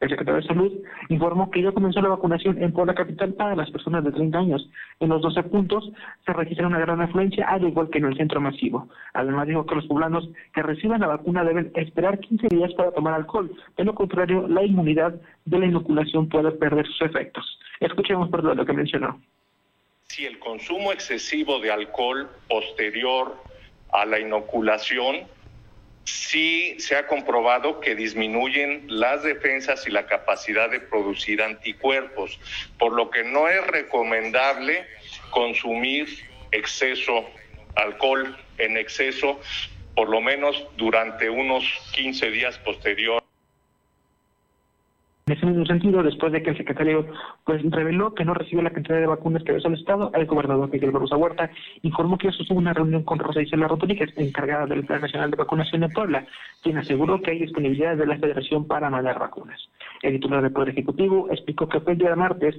El 0.00 0.08
secretario 0.08 0.40
de 0.40 0.46
Salud 0.46 0.72
informó 1.08 1.50
que 1.50 1.62
ya 1.62 1.72
comenzó 1.72 2.00
la 2.00 2.08
vacunación 2.08 2.62
en 2.62 2.72
Puebla 2.72 2.94
Capital 2.94 3.34
para 3.34 3.56
las 3.56 3.70
personas 3.70 4.04
de 4.04 4.12
30 4.12 4.38
años. 4.38 4.70
En 5.00 5.08
los 5.08 5.22
12 5.22 5.42
puntos 5.44 5.90
se 6.24 6.32
registra 6.32 6.66
una 6.66 6.78
gran 6.78 7.00
afluencia, 7.00 7.46
al 7.48 7.66
igual 7.66 7.88
que 7.90 7.98
en 7.98 8.06
el 8.06 8.16
centro 8.16 8.40
masivo. 8.40 8.88
Además 9.14 9.46
dijo 9.46 9.66
que 9.66 9.74
los 9.74 9.86
poblanos 9.86 10.28
que 10.54 10.62
reciban 10.62 11.00
la 11.00 11.08
vacuna 11.08 11.44
deben 11.44 11.70
esperar 11.74 12.18
15 12.18 12.48
días 12.48 12.72
para 12.74 12.92
tomar 12.92 13.14
alcohol. 13.14 13.50
De 13.76 13.84
lo 13.84 13.94
contrario, 13.94 14.46
la 14.48 14.64
inmunidad 14.64 15.14
de 15.44 15.58
la 15.58 15.66
inoculación 15.66 16.28
puede 16.28 16.52
perder 16.52 16.86
sus 16.86 17.02
efectos. 17.02 17.58
Escuchemos 17.80 18.28
por 18.28 18.44
lo 18.44 18.64
que 18.64 18.72
mencionó. 18.72 19.20
Si 20.04 20.24
el 20.24 20.38
consumo 20.38 20.92
excesivo 20.92 21.60
de 21.60 21.70
alcohol 21.70 22.28
posterior 22.48 23.36
a 23.92 24.04
la 24.06 24.18
inoculación 24.18 25.26
sí 26.08 26.74
se 26.78 26.96
ha 26.96 27.06
comprobado 27.06 27.80
que 27.80 27.94
disminuyen 27.94 28.84
las 28.88 29.22
defensas 29.22 29.86
y 29.86 29.90
la 29.90 30.06
capacidad 30.06 30.70
de 30.70 30.80
producir 30.80 31.42
anticuerpos, 31.42 32.38
por 32.78 32.92
lo 32.92 33.10
que 33.10 33.24
no 33.24 33.48
es 33.48 33.66
recomendable 33.66 34.86
consumir 35.30 36.08
exceso 36.50 37.28
alcohol 37.76 38.36
en 38.56 38.76
exceso, 38.76 39.40
por 39.94 40.08
lo 40.08 40.20
menos 40.20 40.66
durante 40.76 41.28
unos 41.28 41.64
15 41.92 42.30
días 42.30 42.58
posteriores 42.58 43.27
En 45.28 45.32
ese 45.32 45.44
mismo 45.44 45.66
sentido, 45.66 46.02
después 46.02 46.32
de 46.32 46.42
que 46.42 46.48
el 46.48 46.56
secretario 46.56 47.06
pues 47.44 47.60
reveló 47.70 48.14
que 48.14 48.24
no 48.24 48.32
recibió 48.32 48.62
la 48.62 48.70
cantidad 48.70 48.98
de 48.98 49.06
vacunas 49.06 49.42
que 49.42 49.50
había 49.50 49.62
solicitado, 49.62 50.10
el 50.14 50.24
gobernador 50.24 50.70
Miguel 50.72 50.90
Barroso 50.90 51.18
Huerta 51.18 51.50
informó 51.82 52.16
que 52.16 52.32
sostuvo 52.32 52.58
una 52.58 52.72
reunión 52.72 53.02
con 53.02 53.18
Rosa 53.18 53.42
Isela 53.42 53.68
Rodríguez, 53.68 54.10
encargada 54.16 54.64
del 54.64 54.86
Plan 54.86 55.02
Nacional 55.02 55.30
de 55.30 55.36
Vacunación 55.36 55.82
de 55.82 55.90
Puebla, 55.90 56.26
quien 56.62 56.78
aseguró 56.78 57.20
que 57.20 57.32
hay 57.32 57.40
disponibilidad 57.40 57.94
de 57.94 58.06
la 58.06 58.16
Federación 58.16 58.66
para 58.66 58.88
mandar 58.88 59.18
vacunas. 59.18 59.68
El 60.00 60.14
titular 60.14 60.40
del 60.40 60.52
Poder 60.52 60.70
Ejecutivo 60.70 61.28
explicó 61.30 61.68
que 61.68 61.80
fue 61.80 61.92
el 61.92 61.98
día 61.98 62.08
de 62.08 62.16
martes 62.16 62.54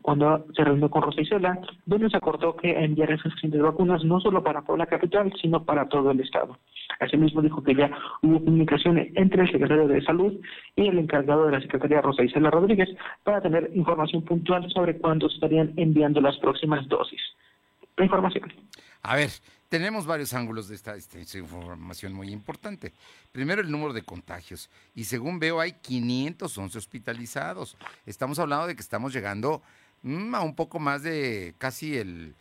cuando 0.00 0.46
se 0.54 0.64
reunió 0.64 0.88
con 0.88 1.02
Rosa 1.02 1.20
Isela, 1.20 1.58
donde 1.86 2.08
se 2.08 2.16
acordó 2.16 2.56
que 2.56 2.70
enviará 2.70 3.16
suficientes 3.18 3.60
vacunas 3.60 4.04
no 4.04 4.20
solo 4.20 4.42
para 4.42 4.62
Puebla 4.62 4.86
Capital, 4.86 5.32
sino 5.40 5.64
para 5.64 5.88
todo 5.88 6.10
el 6.10 6.20
Estado. 6.20 6.58
Asimismo 7.00 7.42
dijo 7.42 7.62
que 7.62 7.74
ya 7.74 7.90
hubo 8.22 8.44
comunicaciones 8.44 9.12
entre 9.16 9.42
el 9.42 9.50
secretario 9.50 9.88
de 9.88 10.02
Salud 10.02 10.34
y 10.76 10.86
el 10.86 10.98
encargado 10.98 11.46
de 11.46 11.52
la 11.52 11.60
Secretaría 11.60 12.00
Rosa 12.00 12.22
Isela 12.22 12.50
Rodríguez 12.50 12.88
para 13.24 13.40
tener 13.40 13.70
información 13.74 14.22
puntual 14.22 14.70
sobre 14.70 14.98
cuándo 14.98 15.26
estarían 15.26 15.72
enviando 15.76 16.20
las 16.20 16.36
próximas 16.38 16.88
dosis. 16.88 17.20
La 17.96 18.04
información. 18.04 18.52
A 19.02 19.16
ver, 19.16 19.30
tenemos 19.72 20.04
varios 20.04 20.34
ángulos 20.34 20.68
de 20.68 20.74
esta, 20.74 20.96
esta, 20.96 21.18
información 21.38 22.12
muy 22.12 22.28
importante. 22.28 22.92
Primero, 23.32 23.62
el 23.62 23.70
número 23.70 23.94
de 23.94 24.02
contagios. 24.02 24.68
Y 24.94 25.04
según 25.04 25.38
veo, 25.38 25.60
hay 25.60 25.72
511 25.72 26.76
hospitalizados. 26.76 27.78
Estamos 28.04 28.38
hablando 28.38 28.66
de 28.66 28.74
que 28.74 28.82
estamos 28.82 29.14
llegando 29.14 29.62
mm, 30.02 30.34
a 30.34 30.42
un 30.42 30.54
poco 30.54 30.78
más 30.78 31.02
de 31.02 31.54
casi 31.56 31.96
el 31.96 32.34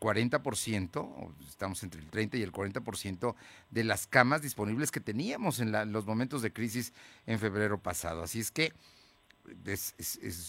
40%, 0.00 1.04
mm, 1.04 1.42
estamos 1.46 1.82
entre 1.82 2.00
el 2.00 2.08
30 2.08 2.38
y 2.38 2.42
el 2.42 2.52
40% 2.52 3.34
de 3.68 3.84
las 3.84 4.06
camas 4.06 4.40
disponibles 4.40 4.90
que 4.90 5.00
teníamos 5.00 5.60
en 5.60 5.72
los 5.92 6.06
momentos 6.06 6.40
de 6.40 6.54
crisis 6.54 6.94
en 7.26 7.38
febrero 7.38 7.82
pasado. 7.82 8.22
Así 8.22 8.40
es 8.40 8.50
que 8.50 8.72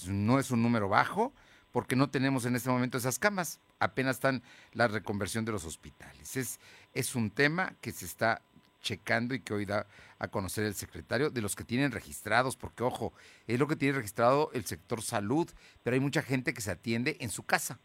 no 0.08 0.40
es 0.40 0.52
un 0.52 0.64
número 0.64 0.88
bajo 0.88 1.34
porque 1.74 1.98
no 1.98 2.10
tenemos 2.10 2.46
en 2.46 2.56
este 2.56 2.70
momento 2.70 2.98
esas 2.98 3.20
camas. 3.20 3.60
Apenas 3.80 4.18
están 4.18 4.44
la 4.72 4.88
reconversión 4.88 5.44
de 5.44 5.52
los 5.52 5.66
hospitales. 5.66 6.38
Es, 6.38 6.60
es 6.94 7.16
un 7.16 7.32
tema 7.32 7.74
que 7.82 7.92
se 7.92 8.06
está 8.06 8.42
checando 8.82 9.34
y 9.34 9.40
que 9.40 9.54
hoy 9.54 9.66
da 9.66 9.88
a 10.20 10.28
conocer 10.28 10.66
el 10.66 10.76
secretario 10.76 11.32
de 11.32 11.42
los 11.42 11.56
que 11.56 11.64
tienen 11.64 11.92
registrados, 11.92 12.56
porque 12.56 12.84
ojo, 12.84 13.12
es 13.48 13.60
lo 13.60 13.68
que 13.68 13.76
tiene 13.76 13.98
registrado 13.98 14.52
el 14.54 14.66
sector 14.66 15.02
salud, 15.02 15.50
pero 15.82 15.96
hay 15.96 16.00
mucha 16.00 16.22
gente 16.22 16.54
que 16.54 16.62
se 16.62 16.72
atiende 16.72 17.18
en 17.20 17.30
su 17.30 17.44
casa 17.44 17.80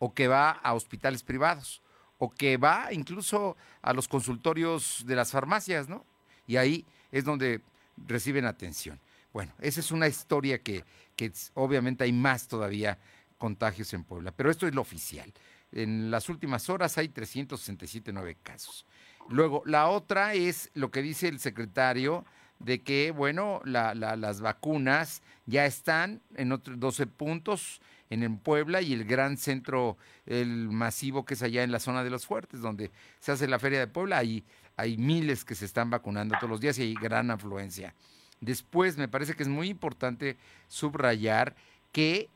o 0.00 0.12
que 0.12 0.26
va 0.26 0.50
a 0.50 0.74
hospitales 0.74 1.22
privados 1.22 1.82
o 2.18 2.30
que 2.30 2.56
va 2.56 2.92
incluso 2.92 3.56
a 3.80 3.92
los 3.92 4.08
consultorios 4.08 5.04
de 5.06 5.14
las 5.14 5.30
farmacias, 5.30 5.88
¿no? 5.88 6.04
Y 6.48 6.56
ahí 6.56 6.84
es 7.12 7.24
donde 7.24 7.60
reciben 7.96 8.44
atención. 8.44 8.98
Bueno, 9.32 9.52
esa 9.60 9.78
es 9.78 9.92
una 9.92 10.08
historia 10.08 10.58
que, 10.58 10.84
que 11.18 11.32
obviamente 11.54 12.04
hay 12.04 12.12
más 12.12 12.46
todavía 12.46 12.96
contagios 13.38 13.92
en 13.92 14.04
Puebla, 14.04 14.30
pero 14.30 14.52
esto 14.52 14.68
es 14.68 14.74
lo 14.74 14.80
oficial. 14.80 15.32
En 15.72 16.12
las 16.12 16.28
últimas 16.28 16.70
horas 16.70 16.96
hay 16.96 17.08
367 17.08 18.12
nueve 18.12 18.36
casos. 18.40 18.86
Luego, 19.28 19.62
la 19.66 19.88
otra 19.88 20.34
es 20.34 20.70
lo 20.74 20.92
que 20.92 21.02
dice 21.02 21.26
el 21.26 21.40
secretario 21.40 22.24
de 22.60 22.82
que, 22.82 23.10
bueno, 23.10 23.60
las 23.64 24.40
vacunas 24.40 25.22
ya 25.44 25.66
están 25.66 26.22
en 26.36 26.52
otros 26.52 26.78
12 26.78 27.06
puntos 27.08 27.80
en 28.10 28.38
Puebla 28.38 28.80
y 28.80 28.92
el 28.92 29.04
gran 29.04 29.36
centro, 29.36 29.98
el 30.24 30.70
masivo 30.70 31.24
que 31.24 31.34
es 31.34 31.42
allá 31.42 31.64
en 31.64 31.72
la 31.72 31.80
zona 31.80 32.04
de 32.04 32.10
los 32.10 32.26
fuertes, 32.26 32.60
donde 32.60 32.92
se 33.18 33.32
hace 33.32 33.48
la 33.48 33.58
feria 33.58 33.80
de 33.80 33.88
Puebla, 33.88 34.18
hay, 34.18 34.44
hay 34.76 34.96
miles 34.96 35.44
que 35.44 35.56
se 35.56 35.64
están 35.64 35.90
vacunando 35.90 36.36
todos 36.38 36.50
los 36.50 36.60
días 36.60 36.78
y 36.78 36.82
hay 36.82 36.94
gran 36.94 37.30
afluencia. 37.30 37.94
Después, 38.40 38.96
me 38.96 39.08
parece 39.08 39.34
que 39.34 39.42
es 39.42 39.48
muy 39.48 39.68
importante 39.68 40.36
subrayar 40.68 41.54
que 41.92 42.28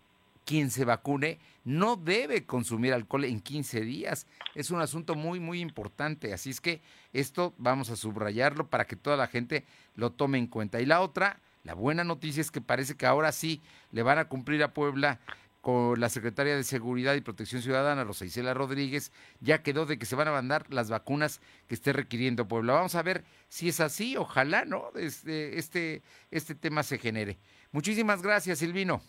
quien 0.45 0.71
se 0.71 0.85
vacune 0.85 1.39
no 1.65 1.97
debe 1.97 2.45
consumir 2.45 2.93
alcohol 2.93 3.25
en 3.25 3.41
15 3.41 3.83
días. 3.83 4.27
Es 4.55 4.71
un 4.71 4.81
asunto 4.81 5.15
muy, 5.15 5.39
muy 5.39 5.61
importante. 5.61 6.33
Así 6.33 6.51
es 6.51 6.61
que 6.61 6.81
esto 7.13 7.55
vamos 7.59 7.91
a 7.91 7.97
subrayarlo 7.97 8.67
para 8.67 8.87
que 8.87 8.97
toda 8.97 9.17
la 9.17 9.29
gente 9.29 9.65
lo 9.95 10.11
tome 10.11 10.39
en 10.39 10.49
cuenta. 10.49 10.81
Y 10.81 10.87
la 10.87 11.01
otra, 11.01 11.39
la 11.65 11.75
buena 11.75 12.03
noticia 12.05 12.41
es 12.41 12.51
que 12.51 12.61
parece 12.61 12.97
que 12.97 13.07
ahora 13.07 13.31
sí 13.31 13.61
le 13.93 14.03
van 14.03 14.19
a 14.19 14.25
cumplir 14.27 14.63
a 14.63 14.75
Puebla 14.75 15.21
con 15.63 16.01
la 16.01 16.09
secretaria 16.09 16.57
de 16.57 16.65
Seguridad 16.65 17.15
y 17.15 17.21
Protección 17.21 17.63
Ciudadana, 17.63 18.05
Rosa 18.05 18.25
Isela 18.25 18.53
Rodríguez, 18.53 19.13
ya 19.41 19.63
quedó 19.63 19.87
de 19.87 19.97
que 19.97 20.07
se 20.07 20.17
van 20.17 20.27
a 20.29 20.33
mandar 20.33 20.67
las 20.69 20.91
vacunas 20.91 21.41
que 21.69 21.75
esté 21.75 21.93
requiriendo 21.93 22.49
Puebla. 22.49 22.75
Vamos 22.75 22.97
a 22.97 23.03
ver 23.03 23.25
si 23.49 23.69
es 23.69 23.81
así, 23.81 24.17
ojalá, 24.17 24.65
¿no? 24.65 24.91
Este, 24.97 25.59
este, 25.59 26.03
este 26.33 26.57
tema 26.57 26.83
se 26.83 26.99
genere. 26.99 27.39
Muchísimas 27.71 28.23
gracias, 28.23 28.59
Silvino. 28.59 29.01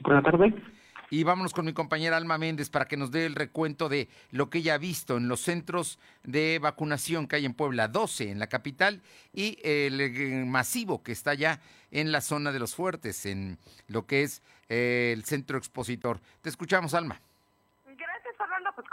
Buenas 0.00 0.24
tardes. 0.24 0.54
Y 1.10 1.22
vámonos 1.22 1.52
con 1.52 1.64
mi 1.64 1.72
compañera 1.72 2.16
Alma 2.16 2.38
Méndez 2.38 2.68
para 2.68 2.86
que 2.86 2.96
nos 2.96 3.10
dé 3.10 3.26
el 3.26 3.34
recuento 3.34 3.88
de 3.88 4.08
lo 4.30 4.50
que 4.50 4.58
ella 4.58 4.74
ha 4.74 4.78
visto 4.78 5.16
en 5.16 5.28
los 5.28 5.40
centros 5.40 5.98
de 6.24 6.58
vacunación 6.60 7.28
que 7.28 7.36
hay 7.36 7.44
en 7.44 7.54
Puebla, 7.54 7.88
12 7.88 8.30
en 8.30 8.38
la 8.38 8.48
capital 8.48 9.02
y 9.32 9.58
el 9.62 10.00
eh, 10.00 10.44
masivo 10.46 11.02
que 11.02 11.12
está 11.12 11.34
ya 11.34 11.60
en 11.90 12.10
la 12.10 12.20
zona 12.20 12.50
de 12.50 12.58
los 12.58 12.74
fuertes, 12.74 13.24
en 13.26 13.58
lo 13.86 14.06
que 14.06 14.24
es 14.24 14.42
eh, 14.68 15.12
el 15.16 15.24
centro 15.24 15.58
expositor. 15.58 16.20
Te 16.42 16.48
escuchamos, 16.48 16.94
Alma 16.94 17.20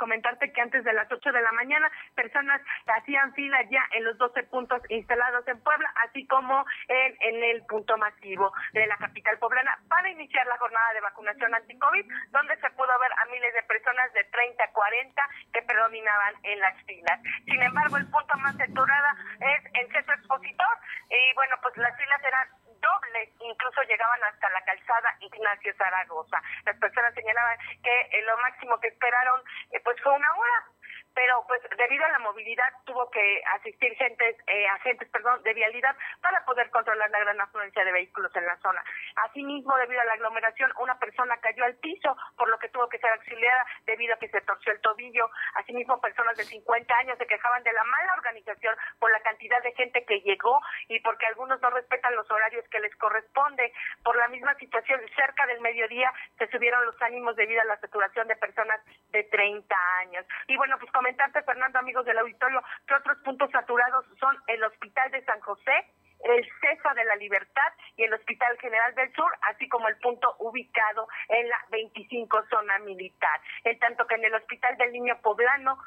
comentarte 0.04 0.52
que 0.52 0.60
antes 0.60 0.84
de 0.84 0.92
las 0.92 1.10
8 1.10 1.32
de 1.32 1.42
la 1.42 1.54
mañana 1.54 1.90
personas 2.14 2.60
hacían 2.88 3.34
fila 3.36 3.58
ya 3.72 3.88
en 3.94 4.04
los 4.04 4.18
12 4.18 4.44
puntos 4.52 4.82
instalados 4.90 5.48
en 5.48 5.62
Puebla, 5.62 5.90
así 6.04 6.28
como 6.28 6.66
en, 6.90 7.16
en 7.22 7.42
el 7.42 7.66
punto 7.68 7.98
masivo 7.98 8.52
de 8.74 8.86
la 8.86 8.98
capital 8.98 9.40
poblana 9.40 9.80
para 9.88 10.10
iniciar 10.10 10.46
la 10.48 10.58
jornada 10.58 10.94
de 10.94 11.00
vacunación 11.00 11.56
anti-COVID, 11.56 12.06
donde 12.32 12.58
se 12.58 12.70
pudo 12.72 12.92
ver 13.00 13.12
a 13.14 13.32
miles 13.32 13.54
de 13.54 13.64
personas 13.64 14.12
de 14.12 14.26
30 14.26 14.62
a 14.62 14.72
40 14.74 15.30
que 15.54 15.62
predominaban 15.62 16.34
en 16.44 16.60
las 16.60 16.76
filas. 16.84 17.22
Sin 17.46 17.64
embargo, 17.64 17.96
el 17.96 18.12
punto 18.12 18.38
más 18.40 18.58
saturado 18.58 19.08
es 19.40 19.64
el 19.74 19.90
centro 19.90 20.16
expositor 20.16 20.76
y 21.10 21.34
bueno, 21.36 21.56
pues 21.62 21.78
las 21.78 21.96
filas 21.96 22.22
eran 22.28 22.63
dobles, 22.84 23.30
incluso 23.40 23.82
llegaban 23.84 24.24
hasta 24.24 24.50
la 24.50 24.62
calzada 24.64 25.16
Ignacio 25.20 25.74
Zaragoza. 25.78 26.42
Las 26.66 26.78
personas 26.78 27.14
señalaban 27.14 27.58
que 27.82 28.02
eh, 28.12 28.22
lo 28.24 28.38
máximo 28.38 28.80
que 28.80 28.90
esperaron 28.90 29.42
eh, 29.72 29.80
pues 29.84 30.00
fue 30.02 30.14
una 30.14 30.36
hora 30.36 30.73
pero 31.14 31.44
pues 31.48 31.62
debido 31.78 32.06
a 32.06 32.10
la 32.10 32.20
movilidad 32.20 32.70
tuvo 32.86 33.10
que 33.10 33.42
asistir 33.56 33.96
gentes, 33.96 34.36
eh, 34.48 34.68
agentes 34.68 35.10
perdón, 35.10 35.42
de 35.44 35.54
vialidad 35.54 35.96
para 36.22 36.44
poder 36.46 36.70
controlar 36.70 37.10
la 37.10 37.20
gran 37.20 37.40
afluencia 37.42 37.84
de 37.84 37.92
vehículos 37.92 38.36
en 38.36 38.46
la 38.46 38.58
zona. 38.58 38.84
Asimismo, 39.28 39.76
debido 39.78 40.02
a 40.02 40.06
la 40.06 40.14
aglomeración, 40.14 40.72
una 40.80 40.98
persona 41.00 41.38
cayó 41.38 41.64
al 41.66 41.76
piso, 41.76 42.16
por 42.38 42.50
lo 42.50 42.58
que 42.60 42.70
tuvo 42.70 42.88
que 42.90 43.00
ser 43.00 43.12
auxiliada 43.12 43.66
debido 43.86 44.16
a 44.16 44.18
que 44.18 44.30
se 44.30 44.42
torció 44.42 44.72
el 44.72 44.82
tobillo. 44.82 45.30
Asimismo, 45.56 46.02
personas 46.02 46.38
de 46.38 46.44
50 46.44 46.96
años 46.96 47.18
se 47.18 47.28
quejaban 47.28 47.64
de 47.64 47.74
la 47.74 47.84
mala 47.84 48.14
organización 48.18 48.76
por 49.00 49.12
la 49.12 49.20
cantidad 49.22 49.62
de 49.62 49.74
gente 49.74 50.06
que 50.06 50.22
llegó 50.22 50.60
y 50.88 51.00
porque 51.02 51.26
algunos 51.28 51.62
no 51.62 51.70
respetan 51.70 52.16
los 52.16 52.30
horarios 52.30 52.68
que 52.70 52.80
les 52.80 52.96
corresponde. 52.96 53.74
Por 54.04 54.16
la 54.18 54.28
misma 54.28 54.56
situación, 54.56 55.02
cerca 55.16 55.46
del 55.48 55.62
mediodía 55.62 56.12
se 56.38 56.48
subieron 56.48 56.86
los 56.86 57.02
ánimos 57.02 57.36
debido 57.36 57.62
a 57.62 57.66
la 57.66 57.80
saturación 57.80 58.28
de 58.28 58.36
personas 58.36 58.82
de 59.12 59.24
30 59.24 59.76
años. 60.00 60.26
Y 60.48 60.58
bueno, 60.58 60.78
pues 60.80 60.92
comentarte, 61.04 61.44
Fernando, 61.44 61.80
amigos 61.80 62.06
del 62.06 62.18
auditorio, 62.18 62.64
que 62.88 62.94
otros 62.94 63.18
puntos 63.26 63.52
saturados 63.52 64.06
son 64.22 64.38
el 64.48 64.64
Hospital 64.64 65.12
de 65.12 65.22
San 65.26 65.42
José, 65.42 65.92
el 66.24 66.50
CESA 66.62 66.94
de 66.94 67.04
la 67.04 67.18
Libertad 67.18 67.74
y 67.98 68.04
el 68.04 68.14
Hospital 68.14 68.58
General 68.62 68.96
del 68.96 69.12
Sur, 69.14 69.30
así 69.42 69.68
como 69.68 69.90
el 69.90 69.98
punto 69.98 70.34
ubicado 70.40 71.10
en 71.28 71.50
la 71.50 71.58
25 71.72 72.46
zona 72.50 72.80
militar. 72.80 73.42
En 73.66 73.78
tanto 73.80 74.08
que 74.08 74.16
en 74.16 74.24
el 74.24 74.34
Hospital 74.34 74.78
del 74.78 74.94
Niño 74.94 75.20
Poblano 75.22 75.78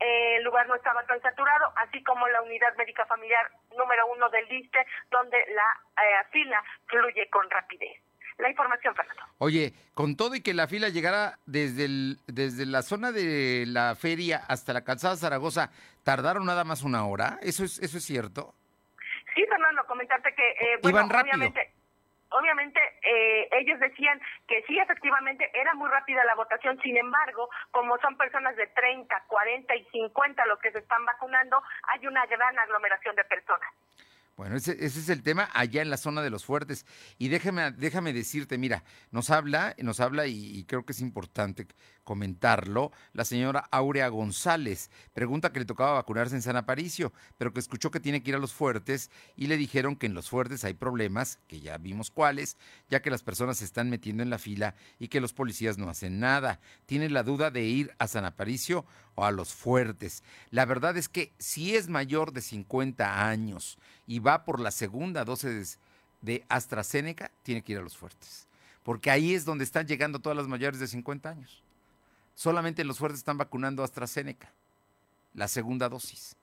el 0.00 0.42
lugar 0.42 0.66
no 0.66 0.74
estaba 0.74 1.06
tan 1.06 1.20
saturado, 1.22 1.72
así 1.76 2.02
como 2.02 2.26
la 2.26 2.42
unidad 2.42 2.74
médica 2.74 3.06
familiar 3.06 3.52
número 3.78 4.04
uno 4.08 4.30
del 4.30 4.48
LISTE, 4.48 4.84
donde 5.10 5.38
la 5.54 6.02
eh, 6.02 6.26
fila 6.32 6.60
fluye 6.88 7.30
con 7.30 7.48
rapidez 7.50 8.02
la 8.40 8.50
información, 8.50 8.94
Fernando. 8.94 9.22
Oye, 9.38 9.72
con 9.94 10.16
todo 10.16 10.34
y 10.34 10.42
que 10.42 10.54
la 10.54 10.66
fila 10.66 10.88
llegara 10.88 11.38
desde, 11.46 11.84
el, 11.84 12.18
desde 12.26 12.66
la 12.66 12.82
zona 12.82 13.12
de 13.12 13.64
la 13.66 13.94
feria 13.94 14.42
hasta 14.48 14.72
la 14.72 14.84
calzada 14.84 15.16
Zaragoza, 15.16 15.70
¿tardaron 16.02 16.46
nada 16.46 16.64
más 16.64 16.82
una 16.82 17.06
hora? 17.06 17.38
¿Eso 17.42 17.64
es, 17.64 17.78
eso 17.78 17.98
es 17.98 18.04
cierto? 18.04 18.54
Sí, 19.34 19.44
Fernando, 19.48 19.84
comentarte 19.86 20.34
que, 20.34 20.50
eh, 20.50 20.78
bueno, 20.82 21.06
obviamente 21.06 21.72
obviamente 22.30 22.80
eh, 23.02 23.48
ellos 23.52 23.78
decían 23.80 24.20
que 24.46 24.62
sí, 24.66 24.78
efectivamente, 24.78 25.50
era 25.54 25.74
muy 25.74 25.88
rápida 25.88 26.24
la 26.24 26.34
votación, 26.34 26.80
sin 26.80 26.96
embargo, 26.96 27.48
como 27.70 27.98
son 27.98 28.16
personas 28.16 28.56
de 28.56 28.66
30, 28.68 29.24
40 29.26 29.76
y 29.76 29.84
50 29.86 30.46
los 30.46 30.58
que 30.60 30.72
se 30.72 30.78
están 30.78 31.04
vacunando, 31.04 31.62
hay 31.88 32.06
una 32.06 32.24
gran 32.26 32.58
aglomeración 32.58 33.16
de 33.16 33.24
personas. 33.24 33.68
Bueno, 34.40 34.56
ese, 34.56 34.82
es 34.82 35.10
el 35.10 35.22
tema 35.22 35.50
allá 35.52 35.82
en 35.82 35.90
la 35.90 35.98
zona 35.98 36.22
de 36.22 36.30
los 36.30 36.46
fuertes. 36.46 36.86
Y 37.18 37.28
déjame, 37.28 37.72
déjame 37.72 38.14
decirte, 38.14 38.56
mira, 38.56 38.84
nos 39.10 39.28
habla, 39.28 39.76
nos 39.80 40.00
habla 40.00 40.28
y, 40.28 40.64
creo 40.64 40.86
que 40.86 40.92
es 40.92 41.02
importante 41.02 41.66
comentarlo, 42.04 42.92
la 43.12 43.24
señora 43.24 43.68
Aurea 43.70 44.08
González. 44.08 44.90
Pregunta 45.12 45.52
que 45.52 45.60
le 45.60 45.66
tocaba 45.66 45.92
vacunarse 45.92 46.34
en 46.34 46.42
San 46.42 46.56
Aparicio, 46.56 47.12
pero 47.38 47.52
que 47.52 47.60
escuchó 47.60 47.90
que 47.90 48.00
tiene 48.00 48.22
que 48.22 48.30
ir 48.30 48.36
a 48.36 48.40
los 48.40 48.52
fuertes 48.52 49.10
y 49.36 49.46
le 49.46 49.56
dijeron 49.56 49.96
que 49.96 50.06
en 50.06 50.14
los 50.14 50.28
fuertes 50.28 50.64
hay 50.64 50.74
problemas, 50.74 51.38
que 51.46 51.60
ya 51.60 51.78
vimos 51.78 52.10
cuáles, 52.10 52.56
ya 52.88 53.00
que 53.00 53.10
las 53.10 53.22
personas 53.22 53.58
se 53.58 53.64
están 53.64 53.90
metiendo 53.90 54.22
en 54.22 54.30
la 54.30 54.38
fila 54.38 54.74
y 54.98 55.08
que 55.08 55.20
los 55.20 55.32
policías 55.32 55.78
no 55.78 55.88
hacen 55.88 56.20
nada. 56.20 56.60
Tiene 56.86 57.08
la 57.10 57.22
duda 57.22 57.50
de 57.50 57.62
ir 57.64 57.94
a 57.98 58.08
San 58.08 58.24
Aparicio 58.24 58.84
o 59.14 59.24
a 59.24 59.30
los 59.30 59.52
fuertes. 59.54 60.22
La 60.50 60.64
verdad 60.64 60.96
es 60.96 61.08
que 61.08 61.32
si 61.38 61.76
es 61.76 61.88
mayor 61.88 62.32
de 62.32 62.40
50 62.40 63.28
años 63.28 63.78
y 64.06 64.18
va 64.18 64.44
por 64.44 64.60
la 64.60 64.70
segunda 64.70 65.24
dosis 65.24 65.78
de 66.22 66.44
AstraZeneca, 66.48 67.30
tiene 67.42 67.62
que 67.62 67.72
ir 67.72 67.78
a 67.78 67.82
los 67.82 67.96
fuertes. 67.96 68.48
Porque 68.82 69.10
ahí 69.10 69.34
es 69.34 69.44
donde 69.44 69.64
están 69.64 69.86
llegando 69.86 70.20
todas 70.20 70.36
las 70.36 70.48
mayores 70.48 70.80
de 70.80 70.86
50 70.86 71.28
años. 71.28 71.62
Solamente 72.34 72.82
en 72.82 72.88
los 72.88 72.98
fuertes 72.98 73.18
están 73.18 73.38
vacunando 73.38 73.84
AstraZeneca, 73.84 74.52
la 75.34 75.48
segunda 75.48 75.88
dosis. 75.88 76.36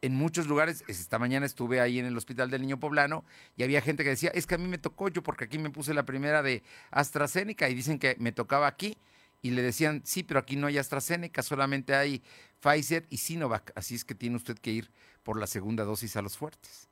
En 0.00 0.14
muchos 0.16 0.48
lugares, 0.48 0.82
esta 0.88 1.18
mañana 1.20 1.46
estuve 1.46 1.80
ahí 1.80 2.00
en 2.00 2.06
el 2.06 2.16
Hospital 2.16 2.50
del 2.50 2.62
Niño 2.62 2.80
Poblano 2.80 3.24
y 3.56 3.62
había 3.62 3.80
gente 3.80 4.02
que 4.02 4.10
decía, 4.10 4.30
es 4.34 4.46
que 4.46 4.56
a 4.56 4.58
mí 4.58 4.66
me 4.66 4.78
tocó 4.78 5.08
yo 5.08 5.22
porque 5.22 5.44
aquí 5.44 5.58
me 5.58 5.70
puse 5.70 5.94
la 5.94 6.04
primera 6.04 6.42
de 6.42 6.64
AstraZeneca 6.90 7.68
y 7.68 7.74
dicen 7.74 8.00
que 8.00 8.16
me 8.18 8.32
tocaba 8.32 8.66
aquí 8.66 8.96
y 9.42 9.50
le 9.50 9.62
decían, 9.62 10.02
sí, 10.04 10.24
pero 10.24 10.40
aquí 10.40 10.56
no 10.56 10.66
hay 10.66 10.78
AstraZeneca, 10.78 11.42
solamente 11.42 11.94
hay 11.94 12.20
Pfizer 12.60 13.06
y 13.10 13.18
Sinovac, 13.18 13.72
así 13.76 13.94
es 13.94 14.04
que 14.04 14.14
tiene 14.14 14.36
usted 14.36 14.58
que 14.58 14.70
ir 14.70 14.90
por 15.22 15.38
la 15.38 15.46
segunda 15.46 15.84
dosis 15.84 16.16
a 16.16 16.22
los 16.22 16.36
fuertes. 16.36 16.88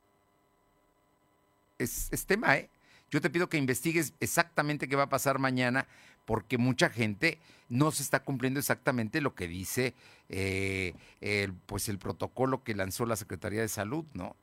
Es, 1.77 2.07
es 2.11 2.25
tema, 2.25 2.57
¿eh? 2.57 2.69
Yo 3.09 3.19
te 3.19 3.29
pido 3.29 3.49
que 3.49 3.57
investigues 3.57 4.13
exactamente 4.21 4.87
qué 4.87 4.95
va 4.95 5.03
a 5.03 5.09
pasar 5.09 5.37
mañana, 5.37 5.85
porque 6.25 6.57
mucha 6.57 6.89
gente 6.89 7.39
no 7.69 7.91
se 7.91 8.03
está 8.03 8.23
cumpliendo 8.23 8.59
exactamente 8.59 9.21
lo 9.21 9.33
que 9.33 9.47
dice 9.47 9.93
eh, 10.29 10.93
el, 11.21 11.53
pues 11.53 11.89
el 11.89 11.97
protocolo 11.97 12.63
que 12.63 12.75
lanzó 12.75 13.05
la 13.05 13.15
Secretaría 13.15 13.61
de 13.61 13.67
Salud, 13.67 14.05
¿no? 14.13 14.35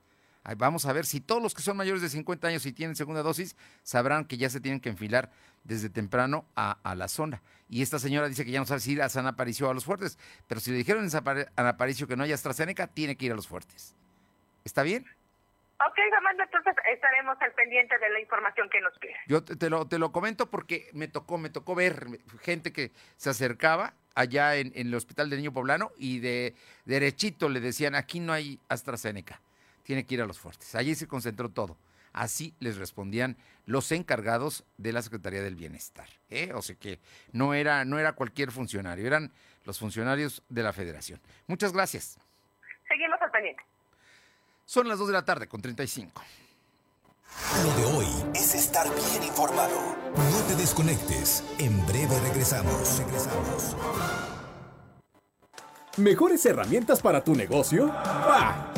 Vamos 0.56 0.86
a 0.86 0.94
ver 0.94 1.04
si 1.04 1.20
todos 1.20 1.42
los 1.42 1.52
que 1.52 1.60
son 1.60 1.76
mayores 1.76 2.00
de 2.00 2.08
50 2.08 2.48
años 2.48 2.64
y 2.64 2.72
tienen 2.72 2.96
segunda 2.96 3.22
dosis 3.22 3.54
sabrán 3.82 4.24
que 4.24 4.38
ya 4.38 4.48
se 4.48 4.60
tienen 4.60 4.80
que 4.80 4.88
enfilar 4.88 5.30
desde 5.64 5.90
temprano 5.90 6.46
a, 6.56 6.78
a, 6.82 6.94
la 6.94 7.08
zona. 7.08 7.42
Y 7.68 7.82
esta 7.82 7.98
señora 7.98 8.28
dice 8.28 8.46
que 8.46 8.50
ya 8.50 8.60
no 8.60 8.64
sabe 8.64 8.80
si 8.80 8.92
ir 8.92 9.02
a 9.02 9.10
San 9.10 9.26
Aparicio 9.26 9.66
o 9.66 9.70
a 9.70 9.74
los 9.74 9.84
fuertes, 9.84 10.16
pero 10.46 10.60
si 10.60 10.70
le 10.70 10.78
dijeron 10.78 11.04
en 11.04 11.10
San 11.10 11.22
Aparicio 11.56 12.06
que 12.06 12.16
no 12.16 12.24
hay 12.24 12.32
AstraZeneca, 12.32 12.86
tiene 12.86 13.16
que 13.16 13.26
ir 13.26 13.32
a 13.32 13.34
los 13.34 13.46
fuertes. 13.46 13.94
¿Está 14.64 14.82
bien? 14.82 15.04
Ok, 15.86 15.94
Fernando, 16.10 16.42
entonces 16.42 16.74
estaremos 16.92 17.36
al 17.40 17.52
pendiente 17.52 17.96
de 17.98 18.10
la 18.10 18.20
información 18.20 18.68
que 18.68 18.80
nos 18.80 18.98
pide. 18.98 19.14
Yo 19.28 19.44
te, 19.44 19.54
te, 19.54 19.70
lo, 19.70 19.86
te 19.86 19.98
lo 19.98 20.10
comento 20.10 20.50
porque 20.50 20.90
me 20.92 21.06
tocó, 21.06 21.38
me 21.38 21.50
tocó 21.50 21.76
ver 21.76 22.06
gente 22.42 22.72
que 22.72 22.90
se 23.16 23.30
acercaba 23.30 23.94
allá 24.16 24.56
en, 24.56 24.72
en 24.74 24.88
el 24.88 24.94
Hospital 24.94 25.30
del 25.30 25.38
Niño 25.38 25.52
Poblano 25.52 25.92
y 25.96 26.18
de 26.18 26.54
derechito 26.84 27.48
le 27.48 27.60
decían, 27.60 27.94
aquí 27.94 28.18
no 28.18 28.32
hay 28.32 28.58
AstraZeneca, 28.68 29.40
tiene 29.84 30.04
que 30.04 30.14
ir 30.14 30.22
a 30.22 30.26
los 30.26 30.40
fuertes. 30.40 30.74
Allí 30.74 30.96
se 30.96 31.06
concentró 31.06 31.48
todo. 31.48 31.76
Así 32.12 32.54
les 32.58 32.78
respondían 32.78 33.36
los 33.64 33.92
encargados 33.92 34.64
de 34.78 34.92
la 34.92 35.02
Secretaría 35.02 35.42
del 35.42 35.54
Bienestar. 35.54 36.08
¿eh? 36.30 36.50
O 36.54 36.62
sea 36.62 36.74
que 36.74 36.98
no 37.32 37.54
era, 37.54 37.84
no 37.84 38.00
era 38.00 38.14
cualquier 38.14 38.50
funcionario, 38.50 39.06
eran 39.06 39.30
los 39.64 39.78
funcionarios 39.78 40.42
de 40.48 40.62
la 40.64 40.72
federación. 40.72 41.20
Muchas 41.46 41.72
gracias. 41.72 42.18
Seguimos 42.88 43.22
al 43.22 43.30
pendiente. 43.30 43.62
Son 44.68 44.86
las 44.86 44.98
2 44.98 45.06
de 45.06 45.12
la 45.14 45.24
tarde 45.24 45.48
con 45.48 45.62
35. 45.62 46.22
Lo 47.64 47.74
de 47.74 47.96
hoy 47.96 48.06
es 48.34 48.54
estar 48.54 48.86
bien 48.86 49.22
informado. 49.22 49.96
No 50.14 50.38
te 50.46 50.56
desconectes. 50.56 51.42
En 51.56 51.86
breve 51.86 52.20
regresamos. 52.20 52.98
Regresamos. 52.98 53.74
¿Mejores 55.96 56.44
herramientas 56.44 57.00
para 57.00 57.24
tu 57.24 57.34
negocio? 57.34 57.86
¡Bah! 57.86 58.77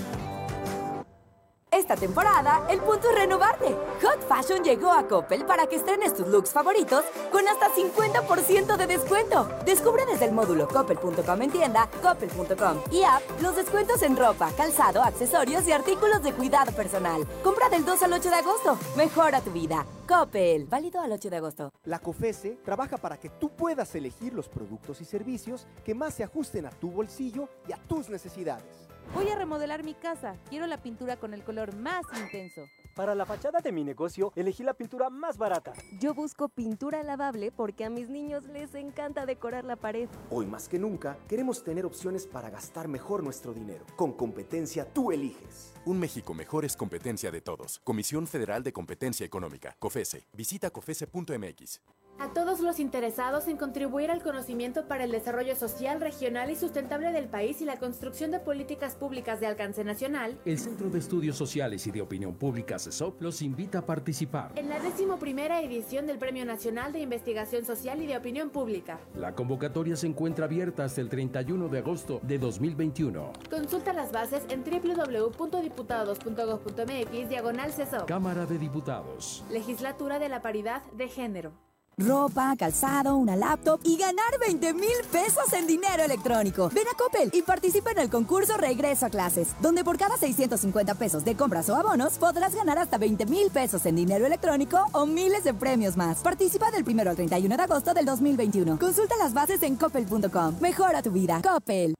Esta 1.81 1.95
temporada, 1.95 2.67
el 2.69 2.79
punto 2.79 3.09
es 3.09 3.15
renovarte. 3.15 3.75
Hot 4.03 4.21
Fashion 4.27 4.63
llegó 4.63 4.91
a 4.91 5.07
Coppel 5.07 5.45
para 5.45 5.65
que 5.65 5.77
estrenes 5.77 6.13
tus 6.13 6.27
looks 6.27 6.51
favoritos 6.51 7.03
con 7.31 7.47
hasta 7.47 7.73
50% 7.73 8.77
de 8.77 8.85
descuento. 8.85 9.49
Descubre 9.65 10.05
desde 10.05 10.25
el 10.25 10.31
módulo 10.31 10.67
coppel.com 10.67 11.41
en 11.41 11.49
tienda, 11.49 11.89
coppel.com 12.03 12.83
y 12.91 13.01
app 13.01 13.23
los 13.41 13.55
descuentos 13.55 14.03
en 14.03 14.15
ropa, 14.15 14.51
calzado, 14.55 15.01
accesorios 15.01 15.67
y 15.67 15.71
artículos 15.71 16.21
de 16.21 16.33
cuidado 16.33 16.71
personal. 16.71 17.25
Compra 17.43 17.67
del 17.67 17.83
2 17.83 18.03
al 18.03 18.13
8 18.13 18.29
de 18.29 18.35
agosto. 18.35 18.77
Mejora 18.95 19.41
tu 19.41 19.49
vida. 19.49 19.83
Coppel. 20.07 20.67
Válido 20.67 21.01
al 21.01 21.11
8 21.13 21.31
de 21.31 21.37
agosto. 21.37 21.73
La 21.85 21.97
COFESE 21.97 22.59
trabaja 22.63 22.97
para 22.97 23.17
que 23.17 23.29
tú 23.29 23.49
puedas 23.49 23.95
elegir 23.95 24.33
los 24.33 24.47
productos 24.47 25.01
y 25.01 25.05
servicios 25.05 25.65
que 25.83 25.95
más 25.95 26.13
se 26.13 26.23
ajusten 26.23 26.67
a 26.67 26.69
tu 26.69 26.91
bolsillo 26.91 27.49
y 27.67 27.71
a 27.71 27.77
tus 27.87 28.07
necesidades. 28.07 28.90
Voy 29.13 29.27
a 29.27 29.35
remodelar 29.35 29.83
mi 29.83 29.93
casa. 29.93 30.37
Quiero 30.49 30.67
la 30.67 30.81
pintura 30.81 31.17
con 31.17 31.33
el 31.33 31.43
color 31.43 31.75
más 31.75 32.03
intenso. 32.17 32.61
Para 32.95 33.13
la 33.13 33.25
fachada 33.25 33.59
de 33.59 33.71
mi 33.71 33.83
negocio, 33.83 34.31
elegí 34.35 34.63
la 34.63 34.73
pintura 34.73 35.09
más 35.09 35.37
barata. 35.37 35.73
Yo 35.99 36.13
busco 36.13 36.47
pintura 36.47 37.03
lavable 37.03 37.51
porque 37.51 37.83
a 37.83 37.89
mis 37.89 38.09
niños 38.09 38.45
les 38.45 38.73
encanta 38.73 39.25
decorar 39.25 39.65
la 39.65 39.75
pared. 39.75 40.07
Hoy 40.29 40.45
más 40.45 40.69
que 40.69 40.79
nunca, 40.79 41.17
queremos 41.27 41.63
tener 41.63 41.85
opciones 41.85 42.25
para 42.25 42.49
gastar 42.49 42.87
mejor 42.87 43.23
nuestro 43.23 43.53
dinero. 43.53 43.85
Con 43.97 44.13
competencia 44.13 44.85
tú 44.85 45.11
eliges. 45.11 45.73
Un 45.85 45.99
México 45.99 46.33
mejor 46.33 46.63
es 46.63 46.77
competencia 46.77 47.31
de 47.31 47.41
todos. 47.41 47.79
Comisión 47.83 48.27
Federal 48.27 48.63
de 48.63 48.71
Competencia 48.71 49.25
Económica. 49.25 49.75
COFESE. 49.79 50.27
Visita 50.33 50.69
COFESE.mx. 50.69 51.81
A 52.19 52.33
todos 52.33 52.59
los 52.59 52.79
interesados 52.79 53.47
en 53.47 53.57
contribuir 53.57 54.11
al 54.11 54.21
conocimiento 54.21 54.87
para 54.87 55.05
el 55.05 55.11
desarrollo 55.11 55.55
social, 55.55 55.99
regional 55.99 56.51
y 56.51 56.55
sustentable 56.55 57.11
del 57.11 57.25
país 57.25 57.61
y 57.61 57.65
la 57.65 57.79
construcción 57.79 58.29
de 58.29 58.39
políticas 58.39 58.93
públicas 58.95 59.39
de 59.39 59.47
alcance 59.47 59.83
nacional, 59.83 60.37
el 60.45 60.59
Centro 60.59 60.89
de 60.89 60.99
Estudios 60.99 61.35
Sociales 61.35 61.87
y 61.87 61.91
de 61.91 62.01
Opinión 62.01 62.35
Pública 62.35 62.77
CESOP 62.77 63.19
los 63.21 63.41
invita 63.41 63.79
a 63.79 63.87
participar. 63.87 64.51
En 64.55 64.69
la 64.69 64.79
decimoprimera 64.79 65.61
edición 65.61 66.05
del 66.05 66.19
Premio 66.19 66.45
Nacional 66.45 66.93
de 66.93 66.99
Investigación 66.99 67.65
Social 67.65 68.03
y 68.03 68.07
de 68.07 68.17
Opinión 68.17 68.51
Pública. 68.51 68.99
La 69.15 69.33
convocatoria 69.33 69.95
se 69.95 70.05
encuentra 70.05 70.45
abierta 70.45 70.83
hasta 70.83 71.01
el 71.01 71.09
31 71.09 71.69
de 71.69 71.79
agosto 71.79 72.19
de 72.21 72.37
2021. 72.37 73.33
Consulta 73.49 73.93
las 73.93 74.11
bases 74.11 74.43
en 74.49 74.63
www.diputados.gov.mx 74.63 77.29
diagonal 77.29 77.71
CESOP. 77.71 78.05
Cámara 78.05 78.45
de 78.45 78.59
Diputados. 78.59 79.43
Legislatura 79.49 80.19
de 80.19 80.29
la 80.29 80.43
Paridad 80.43 80.83
de 80.91 81.07
Género 81.07 81.70
ropa, 81.97 82.55
calzado, 82.57 83.15
una 83.15 83.35
laptop 83.35 83.79
y 83.83 83.97
ganar 83.97 84.39
20 84.39 84.73
mil 84.73 84.89
pesos 85.11 85.53
en 85.53 85.67
dinero 85.67 86.03
electrónico. 86.03 86.69
Ven 86.73 86.87
a 86.87 86.97
Coppel 86.97 87.29
y 87.33 87.41
participa 87.41 87.91
en 87.91 87.99
el 87.99 88.09
concurso 88.09 88.57
Regreso 88.57 89.05
a 89.05 89.09
Clases, 89.09 89.49
donde 89.61 89.83
por 89.83 89.97
cada 89.97 90.17
650 90.17 90.95
pesos 90.95 91.23
de 91.23 91.35
compras 91.35 91.69
o 91.69 91.75
abonos 91.75 92.17
podrás 92.17 92.55
ganar 92.55 92.77
hasta 92.77 92.97
20 92.97 93.25
mil 93.25 93.49
pesos 93.51 93.85
en 93.85 93.95
dinero 93.95 94.25
electrónico 94.25 94.85
o 94.91 95.05
miles 95.05 95.43
de 95.43 95.53
premios 95.53 95.97
más. 95.97 96.19
Participa 96.19 96.71
del 96.71 96.83
1 96.87 97.09
al 97.09 97.15
31 97.15 97.57
de 97.57 97.63
agosto 97.63 97.93
del 97.93 98.05
2021. 98.05 98.79
Consulta 98.79 99.15
las 99.17 99.33
bases 99.33 99.63
en 99.63 99.75
coppel.com. 99.75 100.55
Mejora 100.59 101.01
tu 101.01 101.11
vida. 101.11 101.41
Coppel. 101.41 101.95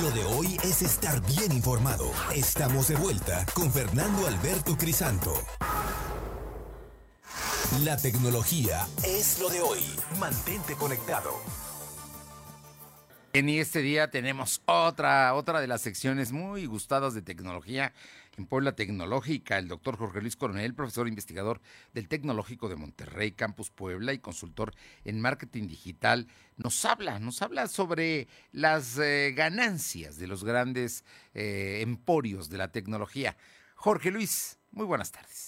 Lo 0.00 0.10
de 0.12 0.24
hoy 0.24 0.56
es 0.62 0.82
estar 0.82 1.20
bien 1.26 1.52
informado. 1.52 2.10
Estamos 2.34 2.88
de 2.88 2.96
vuelta 2.96 3.44
con 3.52 3.70
Fernando 3.70 4.26
Alberto 4.26 4.76
Crisanto. 4.76 5.34
La 7.84 7.96
tecnología 7.96 8.86
es 9.04 9.38
lo 9.40 9.48
de 9.48 9.60
hoy. 9.60 9.80
Mantente 10.18 10.74
conectado. 10.74 11.30
En 13.34 13.48
este 13.50 13.82
día 13.82 14.10
tenemos 14.10 14.62
otra, 14.64 15.34
otra 15.34 15.60
de 15.60 15.66
las 15.66 15.82
secciones 15.82 16.32
muy 16.32 16.66
gustadas 16.66 17.14
de 17.14 17.22
tecnología 17.22 17.92
en 18.38 18.46
Puebla 18.46 18.74
Tecnológica. 18.74 19.58
El 19.58 19.68
doctor 19.68 19.96
Jorge 19.96 20.22
Luis 20.22 20.34
Coronel, 20.34 20.74
profesor 20.74 21.06
investigador 21.06 21.60
del 21.92 22.08
Tecnológico 22.08 22.68
de 22.68 22.76
Monterrey, 22.76 23.32
Campus 23.32 23.70
Puebla 23.70 24.12
y 24.12 24.18
consultor 24.18 24.74
en 25.04 25.20
marketing 25.20 25.68
digital, 25.68 26.26
nos 26.56 26.84
habla, 26.84 27.18
nos 27.18 27.42
habla 27.42 27.68
sobre 27.68 28.28
las 28.50 28.98
eh, 28.98 29.34
ganancias 29.36 30.16
de 30.16 30.26
los 30.26 30.42
grandes 30.42 31.04
eh, 31.34 31.80
emporios 31.82 32.48
de 32.48 32.58
la 32.58 32.72
tecnología. 32.72 33.36
Jorge 33.74 34.10
Luis, 34.10 34.58
muy 34.72 34.86
buenas 34.86 35.12
tardes. 35.12 35.47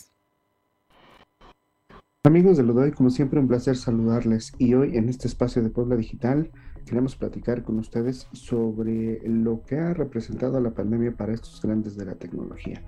Amigos 2.22 2.58
de 2.58 2.70
hoy, 2.70 2.92
como 2.92 3.08
siempre, 3.08 3.40
un 3.40 3.48
placer 3.48 3.78
saludarles. 3.78 4.52
Y 4.58 4.74
hoy 4.74 4.98
en 4.98 5.08
este 5.08 5.26
espacio 5.26 5.62
de 5.62 5.70
Puebla 5.70 5.96
Digital 5.96 6.50
queremos 6.84 7.16
platicar 7.16 7.62
con 7.62 7.78
ustedes 7.78 8.28
sobre 8.32 9.26
lo 9.26 9.62
que 9.62 9.78
ha 9.78 9.94
representado 9.94 10.60
la 10.60 10.72
pandemia 10.72 11.16
para 11.16 11.32
estos 11.32 11.62
grandes 11.62 11.96
de 11.96 12.04
la 12.04 12.16
tecnología. 12.16 12.82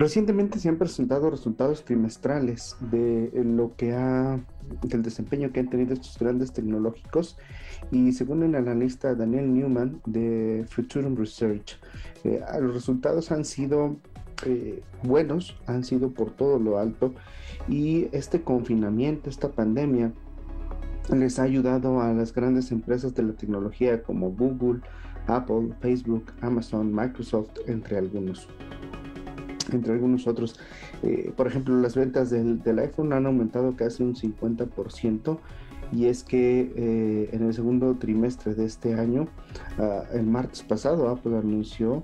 Recientemente 0.00 0.58
se 0.58 0.70
han 0.70 0.76
presentado 0.76 1.30
resultados 1.30 1.84
trimestrales 1.84 2.74
de 2.90 3.30
lo 3.44 3.76
que 3.76 3.92
ha 3.92 4.44
del 4.82 5.02
desempeño 5.02 5.52
que 5.52 5.60
han 5.60 5.70
tenido 5.70 5.94
estos 5.94 6.18
grandes 6.18 6.52
tecnológicos 6.52 7.38
y 7.92 8.10
según 8.12 8.42
el 8.42 8.56
analista 8.56 9.14
Daniel 9.14 9.54
Newman 9.54 10.00
de 10.06 10.64
Futurum 10.68 11.14
Research, 11.14 11.78
eh, 12.24 12.40
los 12.60 12.74
resultados 12.74 13.30
han 13.30 13.44
sido 13.44 13.98
buenos, 15.02 15.56
han 15.66 15.84
sido 15.84 16.10
por 16.10 16.30
todo 16.30 16.58
lo 16.58 16.78
alto 16.78 17.14
y 17.68 18.08
este 18.12 18.42
confinamiento, 18.42 19.30
esta 19.30 19.50
pandemia 19.50 20.12
les 21.12 21.38
ha 21.38 21.42
ayudado 21.42 22.00
a 22.00 22.12
las 22.12 22.32
grandes 22.32 22.70
empresas 22.70 23.14
de 23.14 23.22
la 23.24 23.32
tecnología 23.32 24.02
como 24.02 24.30
Google, 24.30 24.80
Apple, 25.26 25.72
Facebook, 25.80 26.32
Amazon, 26.40 26.94
Microsoft, 26.94 27.50
entre 27.66 27.98
algunos 27.98 28.48
entre 29.72 29.92
algunos 29.92 30.26
otros. 30.26 30.58
Eh, 31.02 31.32
por 31.36 31.46
ejemplo, 31.46 31.74
las 31.76 31.94
ventas 31.94 32.30
del, 32.30 32.60
iPhone 32.78 33.12
han 33.12 33.26
aumentado 33.26 33.74
casi 33.76 34.02
un 34.02 34.14
50% 34.14 35.38
y 35.92 36.06
es 36.06 36.24
que 36.24 36.72
eh, 36.74 37.30
en 37.32 37.46
el 37.46 37.54
segundo 37.54 37.94
trimestre 37.94 38.54
de 38.54 38.64
este 38.64 38.94
año, 38.94 39.28
ah, 39.78 40.04
el 40.12 40.26
martes 40.26 40.62
pasado, 40.62 41.08
Apple 41.08 41.36
anunció 41.36 42.02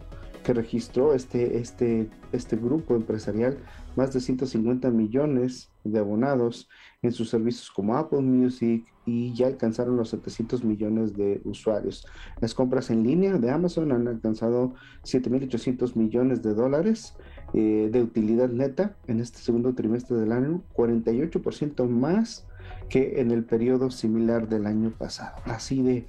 que 0.49 0.55
registró 0.55 1.13
este, 1.13 1.59
este, 1.59 2.09
este 2.33 2.57
grupo 2.57 2.97
empresarial 2.97 3.59
más 3.97 4.15
de 4.15 4.21
150 4.21 4.91
millones 4.91 5.71
de 5.85 5.99
abonados 5.99 6.71
en 7.03 7.13
sus 7.13 7.29
servicios 7.29 7.71
como 7.71 7.99
Apple 7.99 8.23
Music 8.23 8.87
y 9.05 9.35
ya 9.35 9.47
alcanzaron 9.47 9.99
los 9.99 10.09
700 10.09 10.65
millones 10.65 11.15
de 11.15 11.43
usuarios. 11.45 12.07
Las 12.41 12.55
compras 12.55 12.89
en 12.89 13.03
línea 13.03 13.37
de 13.37 13.51
Amazon 13.51 13.93
han 13.93 14.09
alcanzado 14.09 14.73
7.800 15.05 15.97
millones 15.97 16.43
de 16.43 16.55
dólares 16.55 17.15
eh, 17.53 17.91
de 17.93 18.03
utilidad 18.03 18.49
neta 18.49 18.97
en 19.07 19.21
este 19.21 19.41
segundo 19.41 19.75
trimestre 19.75 20.17
del 20.17 20.33
año, 20.33 20.63
48% 20.73 21.87
más 21.91 22.47
que 22.89 23.21
en 23.21 23.33
el 23.33 23.45
periodo 23.45 23.91
similar 23.91 24.49
del 24.49 24.65
año 24.65 24.95
pasado. 24.97 25.43
Así 25.45 25.83
de, 25.83 26.07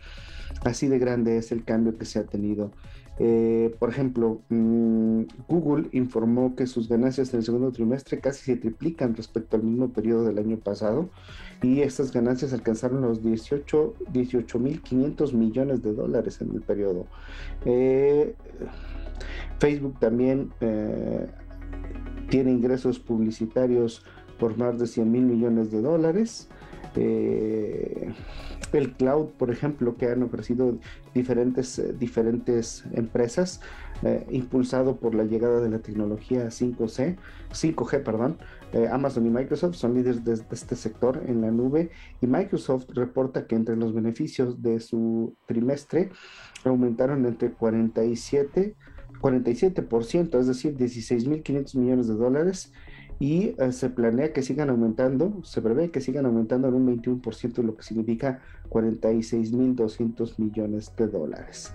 así 0.64 0.88
de 0.88 0.98
grande 0.98 1.36
es 1.36 1.52
el 1.52 1.66
cambio 1.66 1.98
que 1.98 2.06
se 2.06 2.20
ha 2.20 2.24
tenido. 2.24 2.72
Eh, 3.22 3.76
por 3.80 3.90
ejemplo, 3.90 4.42
mm, 4.48 5.24
Google 5.50 5.90
informó 5.92 6.56
que 6.56 6.68
sus 6.68 6.88
ganancias 6.88 7.34
en 7.34 7.40
el 7.40 7.46
segundo 7.46 7.72
trimestre 7.72 8.20
casi 8.20 8.46
se 8.46 8.56
triplican 8.56 9.14
respecto 9.14 9.58
al 9.58 9.64
mismo 9.64 9.90
periodo 9.90 10.24
del 10.24 10.40
año 10.40 10.58
pasado 10.58 11.10
y 11.62 11.82
estas 11.82 12.14
ganancias 12.14 12.54
alcanzaron 12.54 13.02
los 13.02 13.22
18 13.22 13.96
18.500 14.14 15.34
millones 15.34 15.84
de 15.84 15.94
dólares 15.94 16.40
en 16.42 16.54
el 16.54 16.62
periodo. 16.62 17.08
Eh, 17.66 18.36
Facebook 19.60 20.00
también 20.00 20.52
eh, 20.62 21.28
tiene 22.30 22.52
ingresos 22.52 23.00
publicitarios 23.00 24.06
por 24.40 24.58
más 24.58 24.80
de 24.80 24.88
100 24.88 25.12
mil 25.12 25.24
millones 25.24 25.72
de 25.72 25.82
dólares. 25.82 26.48
Eh, 26.96 28.14
el 28.74 28.94
cloud, 28.94 29.30
por 29.38 29.50
ejemplo, 29.50 29.98
que 29.98 30.08
han 30.08 30.22
ofrecido 30.24 30.78
diferentes, 31.14 31.80
eh, 31.80 31.94
diferentes 31.98 32.86
empresas, 32.94 33.62
impulsado 34.30 34.96
por 34.96 35.14
la 35.14 35.26
llegada 35.26 35.60
de 35.60 35.70
la 35.70 35.80
tecnología 35.80 36.50
5C, 36.52 37.18
5G, 37.52 38.02
perdón, 38.02 38.38
Amazon 38.94 39.26
y 39.26 39.30
Microsoft 39.30 39.76
son 39.76 39.94
líderes 39.94 40.24
de, 40.24 40.38
de, 40.38 40.44
este 40.52 40.78
sector 40.78 41.22
en 41.28 41.42
la 41.42 41.52
nube 41.52 41.90
y 42.22 42.28
Microsoft 42.28 42.86
reporta 42.94 43.46
que 43.46 43.56
entre 43.56 43.76
los 43.76 43.94
beneficios 43.94 44.62
de 44.62 44.80
su 44.80 45.36
trimestre 45.48 46.12
aumentaron 46.64 47.26
entre 47.26 47.52
47 47.52 48.78
47%, 49.22 50.40
es 50.40 50.48
decir, 50.48 50.76
16.500 50.78 51.78
millones 51.78 52.08
de 52.08 52.16
dólares, 52.16 52.72
y 53.20 53.56
eh, 53.58 53.72
se 53.72 53.90
planea 53.90 54.32
que 54.32 54.42
sigan 54.42 54.70
aumentando, 54.70 55.44
se 55.44 55.62
prevé 55.62 55.92
que 55.92 56.02
sigan 56.02 56.26
aumentando 56.26 56.70
en 56.70 56.74
un 56.74 57.02
21%, 57.02 57.64
lo 57.64 57.76
que 57.76 57.84
significa 57.84 58.40
46.200 58.70 60.40
millones 60.40 60.94
de 60.96 61.08
dólares. 61.08 61.74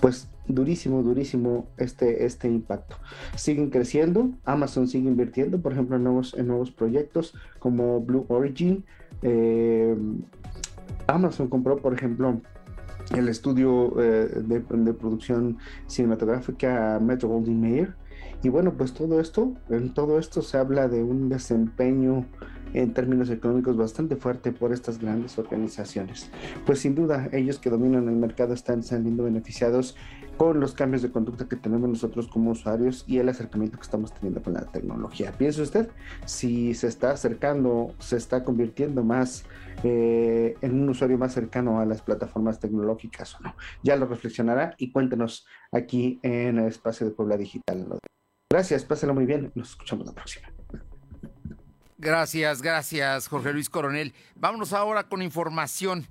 Pues 0.00 0.28
durísimo, 0.48 1.02
durísimo 1.02 1.66
este, 1.76 2.24
este 2.24 2.48
impacto. 2.48 2.96
Siguen 3.36 3.70
creciendo, 3.70 4.30
Amazon 4.44 4.88
sigue 4.88 5.08
invirtiendo, 5.08 5.60
por 5.60 5.72
ejemplo, 5.72 5.96
en 5.96 6.04
nuevos, 6.04 6.34
en 6.34 6.46
nuevos 6.46 6.70
proyectos 6.70 7.34
como 7.58 8.00
Blue 8.00 8.24
Origin. 8.28 8.84
Eh, 9.22 9.96
Amazon 11.06 11.48
compró, 11.48 11.76
por 11.76 11.92
ejemplo, 11.94 12.40
el 13.14 13.28
estudio 13.28 14.00
eh, 14.02 14.42
de, 14.42 14.60
producción 14.60 15.58
cinematográfica 15.86 16.98
Metro 17.00 17.28
Goldwyn 17.28 17.60
Mayer. 17.60 17.94
Y 18.46 18.48
bueno, 18.48 18.74
pues 18.74 18.94
todo 18.94 19.18
esto, 19.18 19.54
en 19.70 19.92
todo 19.92 20.20
esto 20.20 20.40
se 20.40 20.56
habla 20.56 20.86
de 20.86 21.02
un 21.02 21.28
desempeño 21.28 22.26
en 22.74 22.94
términos 22.94 23.28
económicos 23.28 23.76
bastante 23.76 24.14
fuerte 24.14 24.52
por 24.52 24.72
estas 24.72 25.00
grandes 25.00 25.36
organizaciones. 25.36 26.30
Pues 26.64 26.78
sin 26.78 26.94
duda, 26.94 27.28
ellos 27.32 27.58
que 27.58 27.70
dominan 27.70 28.08
el 28.08 28.14
mercado 28.14 28.54
están 28.54 28.84
saliendo 28.84 29.24
beneficiados 29.24 29.96
con 30.36 30.60
los 30.60 30.74
cambios 30.74 31.02
de 31.02 31.10
conducta 31.10 31.48
que 31.48 31.56
tenemos 31.56 31.88
nosotros 31.88 32.28
como 32.28 32.52
usuarios 32.52 33.02
y 33.08 33.18
el 33.18 33.28
acercamiento 33.28 33.78
que 33.78 33.82
estamos 33.82 34.14
teniendo 34.14 34.40
con 34.40 34.54
la 34.54 34.64
tecnología. 34.66 35.32
Piense 35.32 35.62
usted 35.62 35.88
si 36.24 36.72
se 36.74 36.86
está 36.86 37.10
acercando, 37.10 37.96
se 37.98 38.16
está 38.16 38.44
convirtiendo 38.44 39.02
más 39.02 39.44
eh, 39.82 40.54
en 40.60 40.80
un 40.80 40.88
usuario 40.88 41.18
más 41.18 41.34
cercano 41.34 41.80
a 41.80 41.84
las 41.84 42.00
plataformas 42.00 42.60
tecnológicas 42.60 43.34
o 43.34 43.42
no. 43.42 43.56
Ya 43.82 43.96
lo 43.96 44.06
reflexionará 44.06 44.76
y 44.78 44.92
cuéntenos 44.92 45.48
aquí 45.72 46.20
en 46.22 46.60
el 46.60 46.68
espacio 46.68 47.08
de 47.08 47.12
Puebla 47.12 47.36
Digital. 47.36 47.88
Gracias, 48.48 48.84
pásenlo 48.84 49.12
muy 49.12 49.26
bien, 49.26 49.50
nos 49.54 49.70
escuchamos 49.70 50.06
la 50.06 50.12
próxima. 50.12 50.48
Gracias, 51.98 52.62
gracias, 52.62 53.26
Jorge 53.26 53.52
Luis 53.52 53.68
Coronel. 53.68 54.14
Vámonos 54.36 54.72
ahora 54.72 55.08
con 55.08 55.20
información. 55.20 56.06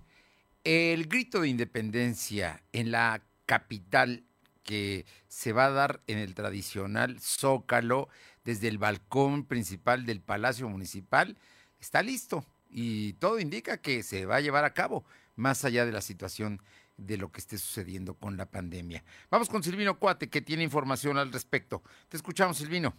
El 0.65 1.07
grito 1.07 1.41
de 1.41 1.47
independencia 1.47 2.61
en 2.73 2.91
la 2.91 3.21
capital 3.45 4.25
que 4.63 5.05
se 5.29 5.53
va 5.53 5.67
a 5.67 5.71
dar 5.71 6.01
en 6.07 6.17
el 6.17 6.36
tradicional 6.36 7.21
Zócalo 7.21 8.09
desde 8.43 8.67
el 8.67 8.79
balcón 8.79 9.45
principal 9.45 10.05
del 10.05 10.19
Palacio 10.19 10.67
Municipal 10.67 11.38
está 11.79 12.01
listo 12.01 12.45
y 12.69 13.13
todo 13.13 13.39
indica 13.39 13.77
que 13.77 14.03
se 14.03 14.25
va 14.25 14.38
a 14.38 14.41
llevar 14.41 14.65
a 14.65 14.73
cabo 14.73 15.05
más 15.36 15.63
allá 15.63 15.86
de 15.86 15.91
la 15.91 16.01
situación 16.01 16.61
de 16.97 17.17
lo 17.17 17.31
que 17.31 17.39
esté 17.39 17.57
sucediendo 17.57 18.15
con 18.15 18.37
la 18.37 18.49
pandemia. 18.49 19.03
Vamos 19.29 19.49
con 19.49 19.63
Silvino 19.63 19.99
Cuate 19.99 20.29
que 20.29 20.41
tiene 20.41 20.63
información 20.63 21.17
al 21.17 21.31
respecto. 21.31 21.83
Te 22.09 22.17
escuchamos, 22.17 22.57
Silvino. 22.57 22.95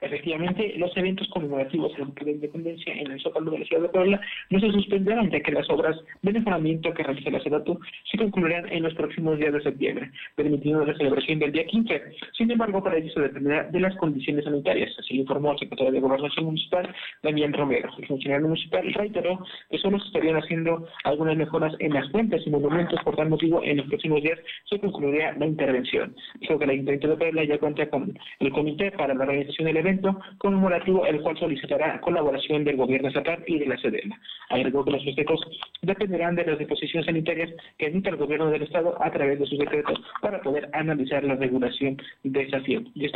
Efectivamente, 0.00 0.74
los 0.76 0.96
eventos 0.96 1.28
conmemorativos 1.28 1.92
de 1.96 2.30
Independencia 2.30 2.92
en 2.94 3.10
el 3.10 3.20
Zócalo 3.20 3.50
de 3.50 3.60
la 3.60 3.64
Ciudad 3.64 3.82
de 3.82 3.88
Puebla 3.88 4.20
no 4.50 4.60
se 4.60 4.70
suspenderán, 4.70 5.30
ya 5.30 5.40
que 5.40 5.52
las 5.52 5.68
obras 5.70 5.96
de 6.22 6.32
mejoramiento 6.32 6.92
que 6.94 7.02
realiza 7.02 7.30
la 7.30 7.40
SEDATU 7.40 7.78
se 8.10 8.18
concluirán 8.18 8.70
en 8.70 8.82
los 8.82 8.94
próximos 8.94 9.38
días 9.38 9.52
de 9.52 9.62
septiembre, 9.62 10.10
permitiendo 10.36 10.84
la 10.84 10.96
celebración 10.96 11.38
del 11.38 11.52
día 11.52 11.64
15. 11.66 12.02
Sin 12.36 12.50
embargo, 12.50 12.82
para 12.82 12.96
ello 12.96 13.12
se 13.12 13.20
dependerá 13.20 13.64
de 13.64 13.80
las 13.80 13.96
condiciones 13.96 14.44
sanitarias, 14.44 14.94
así 14.98 15.14
lo 15.14 15.22
informó 15.22 15.52
el 15.52 15.58
secretario 15.58 15.92
de 15.92 16.00
Gobernación 16.00 16.44
Municipal, 16.46 16.94
Damián 17.22 17.52
Romero. 17.52 17.90
El 17.98 18.06
funcionario 18.06 18.48
municipal 18.48 18.92
reiteró 18.94 19.44
que 19.70 19.78
solo 19.78 19.98
se 19.98 20.06
estarían 20.06 20.36
haciendo 20.36 20.86
algunas 21.04 21.36
mejoras 21.36 21.74
en 21.80 21.94
las 21.94 22.10
fuentes 22.10 22.46
y 22.46 22.50
monumentos, 22.50 23.00
por 23.02 23.16
tal 23.16 23.28
motivo, 23.28 23.62
en 23.64 23.78
los 23.78 23.86
próximos 23.86 24.22
días 24.22 24.38
se 24.68 24.78
concluirá 24.78 25.34
la 25.38 25.46
intervención. 25.46 26.14
Dijo 26.40 26.58
que 26.58 26.66
la 26.66 26.72
Ayuntamiento 26.72 27.08
de 27.08 27.16
Puebla 27.16 27.44
ya 27.44 27.58
cuenta 27.58 27.88
con 27.90 28.16
el 28.38 28.52
Comité 28.52 28.92
para 28.92 29.14
la 29.14 29.24
Organización 29.24 29.66
del 29.66 29.76
Evento 29.78 29.87
evento 29.88 30.20
conmemorativo 30.38 31.06
el 31.06 31.20
cual 31.22 31.38
solicitará 31.38 32.00
colaboración 32.00 32.64
del 32.64 32.76
gobierno 32.76 33.08
estatal 33.08 33.42
y 33.46 33.58
de 33.58 33.66
la 33.66 33.78
SEDENA. 33.78 34.20
Agregó 34.50 34.84
que 34.84 34.92
los 34.92 35.04
festejos 35.04 35.40
dependerán 35.82 36.36
de 36.36 36.44
las 36.44 36.58
disposiciones 36.58 37.06
sanitarias 37.06 37.50
que 37.78 37.86
emita 37.86 38.10
el 38.10 38.16
gobierno 38.16 38.50
del 38.50 38.62
estado 38.62 38.96
a 39.02 39.10
través 39.10 39.38
de 39.38 39.46
sus 39.46 39.58
decretos 39.58 39.98
para 40.20 40.40
poder 40.40 40.68
analizar 40.72 41.24
la 41.24 41.36
regulación 41.36 41.96
de 42.24 42.42
esta, 42.42 42.60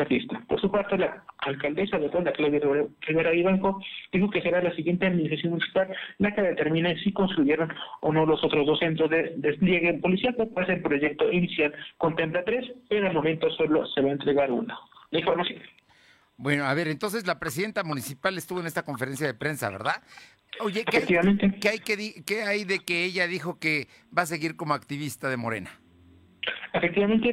fiesta. 0.06 0.42
Por 0.48 0.60
su 0.60 0.70
parte, 0.70 0.98
la 0.98 1.22
alcaldesa 1.38 1.98
de 1.98 2.08
Puebla, 2.08 2.32
Claudia 2.32 2.60
Rivera 3.02 3.34
Ibanco, 3.34 3.80
dijo 4.12 4.30
que 4.30 4.42
será 4.42 4.62
la 4.62 4.74
siguiente 4.74 5.06
administración 5.06 5.52
municipal 5.52 5.88
la 6.18 6.34
que 6.34 6.42
determine 6.42 6.96
si 6.98 7.12
construyeron 7.12 7.72
o 8.00 8.12
no 8.12 8.26
los 8.26 8.42
otros 8.44 8.66
dos 8.66 8.78
centros 8.78 9.10
de 9.10 9.34
despliegue 9.36 9.94
policial, 9.94 10.34
pues 10.54 10.68
el 10.68 10.82
proyecto 10.82 11.30
inicial 11.30 11.72
contempla 11.98 12.44
tres, 12.44 12.70
pero 12.88 13.06
al 13.08 13.14
momento 13.14 13.50
solo 13.50 13.86
se 13.86 14.00
va 14.00 14.08
a 14.08 14.12
entregar 14.12 14.50
uno. 14.50 14.78
La 15.10 15.18
información. 15.18 15.60
Bueno, 16.42 16.64
a 16.64 16.74
ver, 16.74 16.88
entonces 16.88 17.24
la 17.24 17.38
presidenta 17.38 17.84
municipal 17.84 18.36
estuvo 18.36 18.58
en 18.58 18.66
esta 18.66 18.82
conferencia 18.82 19.28
de 19.28 19.32
prensa, 19.32 19.70
¿verdad? 19.70 20.02
Oye, 20.58 20.84
¿qué, 20.84 20.96
hay, 21.68 22.22
¿qué 22.26 22.42
hay 22.42 22.64
de 22.64 22.80
que 22.80 23.04
ella 23.04 23.28
dijo 23.28 23.60
que 23.60 23.86
va 24.16 24.22
a 24.22 24.26
seguir 24.26 24.56
como 24.56 24.74
activista 24.74 25.28
de 25.28 25.36
Morena? 25.36 25.70
Efectivamente, 26.72 27.32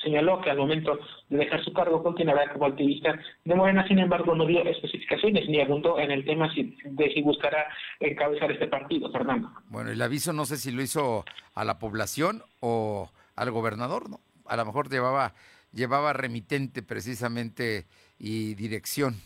Señaló 0.00 0.40
que 0.42 0.50
al 0.50 0.58
momento 0.58 0.96
de 1.28 1.38
dejar 1.38 1.64
su 1.64 1.72
cargo 1.72 2.04
continuará 2.04 2.52
como 2.52 2.66
activista 2.66 3.18
de 3.44 3.54
Morena, 3.56 3.84
sin 3.88 3.98
embargo 3.98 4.36
no 4.36 4.46
dio 4.46 4.62
especificaciones 4.62 5.48
ni 5.48 5.60
abundó 5.60 5.98
en 5.98 6.12
el 6.12 6.24
tema 6.24 6.48
de 6.54 7.10
si 7.12 7.22
buscará 7.22 7.66
encabezar 7.98 8.52
este 8.52 8.68
partido, 8.68 9.10
Fernando. 9.10 9.50
Bueno, 9.70 9.90
el 9.90 10.00
aviso 10.00 10.32
no 10.32 10.44
sé 10.44 10.56
si 10.56 10.70
lo 10.70 10.82
hizo 10.82 11.24
a 11.52 11.64
la 11.64 11.80
población 11.80 12.44
o 12.60 13.10
al 13.34 13.50
gobernador, 13.50 14.08
¿no? 14.08 14.20
A 14.44 14.56
lo 14.56 14.64
mejor 14.64 14.88
llevaba, 14.88 15.34
llevaba 15.72 16.12
remitente 16.12 16.84
precisamente 16.84 17.86
y 18.18 18.54
dirección 18.54 19.16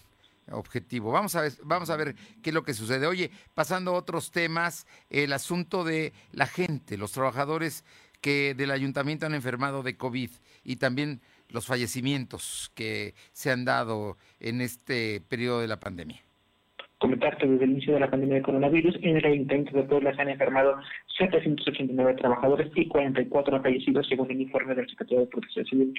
objetivo. 0.50 1.12
Vamos 1.12 1.34
a 1.36 1.42
ver, 1.42 1.52
vamos 1.64 1.90
a 1.90 1.96
ver 1.96 2.14
qué 2.42 2.50
es 2.50 2.54
lo 2.54 2.62
que 2.62 2.74
sucede. 2.74 3.06
Oye, 3.06 3.30
pasando 3.54 3.92
a 3.92 3.98
otros 3.98 4.30
temas, 4.30 4.86
el 5.10 5.32
asunto 5.32 5.84
de 5.84 6.12
la 6.32 6.46
gente, 6.46 6.98
los 6.98 7.12
trabajadores 7.12 7.84
que 8.20 8.54
del 8.54 8.70
ayuntamiento 8.70 9.26
han 9.26 9.34
enfermado 9.34 9.82
de 9.82 9.96
COVID 9.96 10.30
y 10.64 10.76
también 10.76 11.20
los 11.48 11.66
fallecimientos 11.66 12.70
que 12.74 13.14
se 13.32 13.50
han 13.50 13.64
dado 13.64 14.16
en 14.40 14.60
este 14.60 15.20
periodo 15.28 15.60
de 15.60 15.68
la 15.68 15.80
pandemia. 15.80 16.20
Comentarte 16.98 17.46
desde 17.46 17.64
el 17.64 17.70
inicio 17.70 17.94
de 17.94 18.00
la 18.00 18.10
pandemia 18.10 18.36
de 18.36 18.42
coronavirus, 18.42 18.94
en 19.00 19.16
el 19.16 19.24
Ayuntamiento 19.24 19.74
de 19.74 19.84
Puebla 19.84 20.14
se 20.14 20.20
han 20.20 20.28
enfermado 20.28 20.76
789 21.16 22.14
trabajadores 22.14 22.70
y 22.74 22.86
44 22.88 23.62
fallecidos, 23.62 24.06
según 24.06 24.30
el 24.30 24.42
informe 24.42 24.74
del 24.74 24.86
secretario 24.86 25.20
de 25.20 25.26
Protección 25.26 25.64
Civil, 25.64 25.94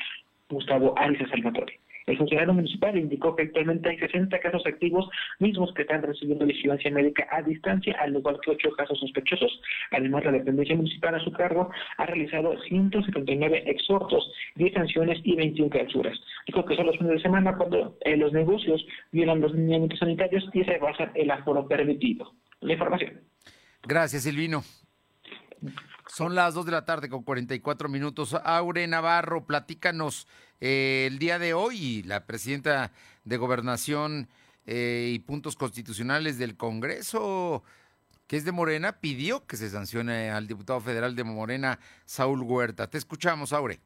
Gustavo 0.47 0.93
Arias 0.99 1.27
Salvatore. 1.31 1.79
El 2.05 2.17
funcionario 2.17 2.53
municipal 2.53 2.97
indicó 2.97 3.35
que 3.35 3.43
actualmente 3.43 3.89
hay 3.89 3.97
60 3.97 4.39
casos 4.39 4.63
activos, 4.65 5.09
mismos 5.39 5.73
que 5.73 5.83
están 5.83 6.01
recibiendo 6.01 6.45
vigilancia 6.45 6.91
médica 6.91 7.27
a 7.31 7.41
distancia, 7.41 7.95
al 7.99 8.15
igual 8.15 8.39
que 8.41 8.51
8 8.51 8.69
casos 8.77 8.99
sospechosos. 8.99 9.61
Además, 9.91 10.25
la 10.25 10.31
dependencia 10.31 10.75
municipal 10.75 11.15
a 11.15 11.19
su 11.19 11.31
cargo 11.31 11.69
ha 11.97 12.05
realizado 12.05 12.59
179 12.63 13.63
exhortos, 13.67 14.31
10 14.55 14.73
sanciones 14.73 15.19
y 15.23 15.35
21 15.35 15.69
clausuras. 15.69 16.19
Dijo 16.47 16.65
que 16.65 16.75
son 16.75 16.87
los 16.87 16.97
fines 16.97 17.13
de 17.13 17.21
semana 17.21 17.55
cuando 17.55 17.97
eh, 18.01 18.17
los 18.17 18.33
negocios 18.33 18.85
violan 19.11 19.41
los 19.41 19.53
lineamientos 19.53 19.99
sanitarios 19.99 20.49
y 20.53 20.63
se 20.63 20.77
basa 20.79 21.11
el 21.15 21.31
aforo 21.31 21.67
permitido. 21.67 22.33
La 22.61 22.73
información. 22.73 23.21
Gracias, 23.83 24.23
Silvino. 24.23 24.63
Son 26.11 26.35
las 26.35 26.53
2 26.55 26.65
de 26.65 26.73
la 26.73 26.83
tarde 26.83 27.07
con 27.07 27.23
44 27.23 27.87
minutos. 27.87 28.33
Aure 28.43 28.85
Navarro, 28.85 29.45
platícanos 29.45 30.27
eh, 30.59 31.05
el 31.07 31.19
día 31.19 31.39
de 31.39 31.53
hoy. 31.53 32.03
La 32.03 32.25
presidenta 32.25 32.91
de 33.23 33.37
Gobernación 33.37 34.27
eh, 34.65 35.09
y 35.13 35.19
Puntos 35.19 35.55
Constitucionales 35.55 36.37
del 36.37 36.57
Congreso, 36.57 37.63
que 38.27 38.35
es 38.35 38.43
de 38.43 38.51
Morena, 38.51 38.99
pidió 38.99 39.47
que 39.47 39.55
se 39.55 39.69
sancione 39.69 40.31
al 40.31 40.47
diputado 40.47 40.81
federal 40.81 41.15
de 41.15 41.23
Morena, 41.23 41.79
Saúl 42.03 42.41
Huerta. 42.41 42.89
Te 42.89 42.97
escuchamos, 42.97 43.53
Aure. 43.53 43.79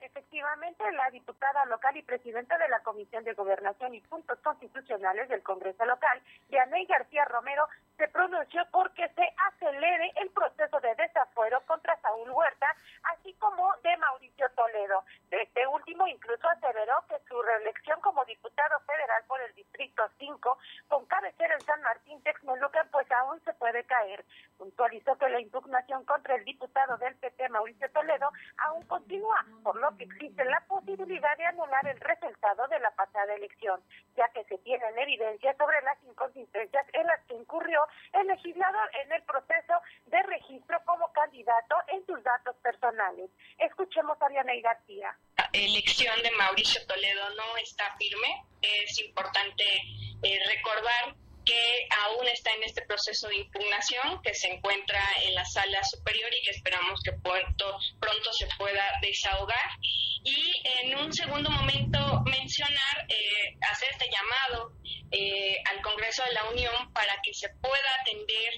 Efectivamente, 0.00 0.84
la 0.92 1.10
diputada 1.10 1.66
local 1.66 1.98
y 1.98 2.02
presidenta 2.02 2.56
de 2.56 2.68
la 2.70 2.80
Comisión 2.82 3.24
de 3.24 3.34
Gobernación 3.34 3.94
y 3.94 4.00
Puntos 4.00 4.38
Constitucionales 4.42 5.28
del 5.28 5.42
Congreso 5.42 5.84
local, 5.84 6.22
Dianey 6.48 6.86
García 6.86 7.26
Romero, 7.26 7.68
se 7.96 8.08
pronunció 8.08 8.62
porque 8.70 9.08
se 9.14 9.34
acelere 9.48 10.12
el 10.16 10.30
proceso 10.30 10.80
de 10.80 10.94
desafuero 10.94 11.60
contra 11.66 11.98
Saúl 12.00 12.30
Huerta, 12.30 12.76
así 13.14 13.32
como 13.34 13.72
de 13.82 13.96
Mauricio 13.96 14.48
Toledo. 14.50 15.04
Este 15.30 15.66
último 15.66 16.06
incluso 16.06 16.48
aseveró 16.48 16.94
que 17.08 17.18
su 17.28 17.40
reelección 17.40 18.00
como 18.00 18.24
diputado 18.24 18.78
federal 18.80 19.22
por 19.26 19.40
el 19.40 19.54
Distrito 19.54 20.02
5, 20.18 20.58
con 20.88 21.06
cabecera 21.06 21.54
en 21.54 21.60
San 21.62 21.80
Martín 21.82 22.22
Texmelucan, 22.22 22.88
pues 22.90 23.10
aún 23.12 23.40
se 23.44 23.52
puede 23.54 23.84
caer. 23.84 24.24
Puntualizó 24.58 25.16
que 25.16 25.28
la 25.28 25.40
impugnación 25.40 26.04
contra 26.04 26.36
el 26.36 26.44
diputado 26.44 26.96
del 26.98 27.14
PT, 27.16 27.48
Mauricio 27.48 27.90
Toledo, 27.90 28.30
aún 28.58 28.82
continúa, 28.86 29.44
por 29.62 29.76
lo 29.76 29.96
que 29.96 30.04
existe 30.04 30.44
la 30.44 30.60
posibilidad 30.68 31.36
de 31.36 31.46
anular 31.46 31.86
el 31.86 32.00
resultado 32.00 32.66
de 32.68 32.78
la 32.80 32.90
pasada 32.92 33.34
elección, 33.34 33.80
ya 34.16 34.28
que 34.30 34.44
se 34.44 34.58
tienen 34.58 34.98
evidencias 34.98 35.56
sobre 35.56 35.80
las 35.82 36.02
inconsistencias 36.04 36.86
en 36.92 37.06
las 37.06 37.20
que 37.24 37.34
incurrió 37.34 37.85
el 38.12 38.26
legislador 38.26 38.90
en 39.04 39.12
el 39.12 39.22
proceso 39.22 39.74
de 40.06 40.22
registro 40.22 40.80
como 40.84 41.12
candidato 41.12 41.76
en 41.88 42.04
sus 42.06 42.22
datos 42.22 42.56
personales. 42.62 43.30
Escuchemos 43.58 44.16
a 44.20 44.28
Diana 44.28 44.52
García. 44.62 45.16
La 45.36 45.48
elección 45.52 46.22
de 46.22 46.30
Mauricio 46.32 46.86
Toledo 46.86 47.30
no 47.30 47.56
está 47.58 47.94
firme. 47.98 48.44
Es 48.62 48.98
importante 49.00 49.64
eh, 50.22 50.38
recordar 50.46 51.14
que 51.46 51.88
aún 52.04 52.26
está 52.26 52.52
en 52.52 52.64
este 52.64 52.82
proceso 52.82 53.28
de 53.28 53.36
impugnación, 53.36 54.20
que 54.22 54.34
se 54.34 54.48
encuentra 54.48 55.00
en 55.22 55.34
la 55.34 55.44
sala 55.44 55.82
superior 55.84 56.28
y 56.34 56.42
que 56.42 56.50
esperamos 56.50 57.00
que 57.02 57.12
pronto, 57.12 57.78
pronto 58.00 58.32
se 58.32 58.48
pueda 58.58 58.84
desahogar. 59.00 59.70
Y 60.24 60.62
en 60.80 60.98
un 60.98 61.12
segundo 61.12 61.48
momento 61.48 62.22
mencionar, 62.26 63.06
eh, 63.08 63.56
hacer 63.70 63.90
este 63.92 64.10
llamado 64.10 64.72
eh, 65.12 65.56
al 65.70 65.80
Congreso 65.82 66.24
de 66.24 66.32
la 66.32 66.44
Unión 66.50 66.92
para 66.92 67.14
que 67.22 67.32
se 67.32 67.48
pueda 67.62 67.94
atender 68.00 68.52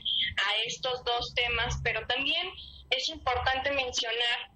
a 0.49 0.57
estos 0.65 1.05
dos 1.05 1.35
temas, 1.35 1.79
pero 1.85 2.07
también 2.07 2.51
es 2.89 3.09
importante 3.11 3.71
mencionar 3.73 4.51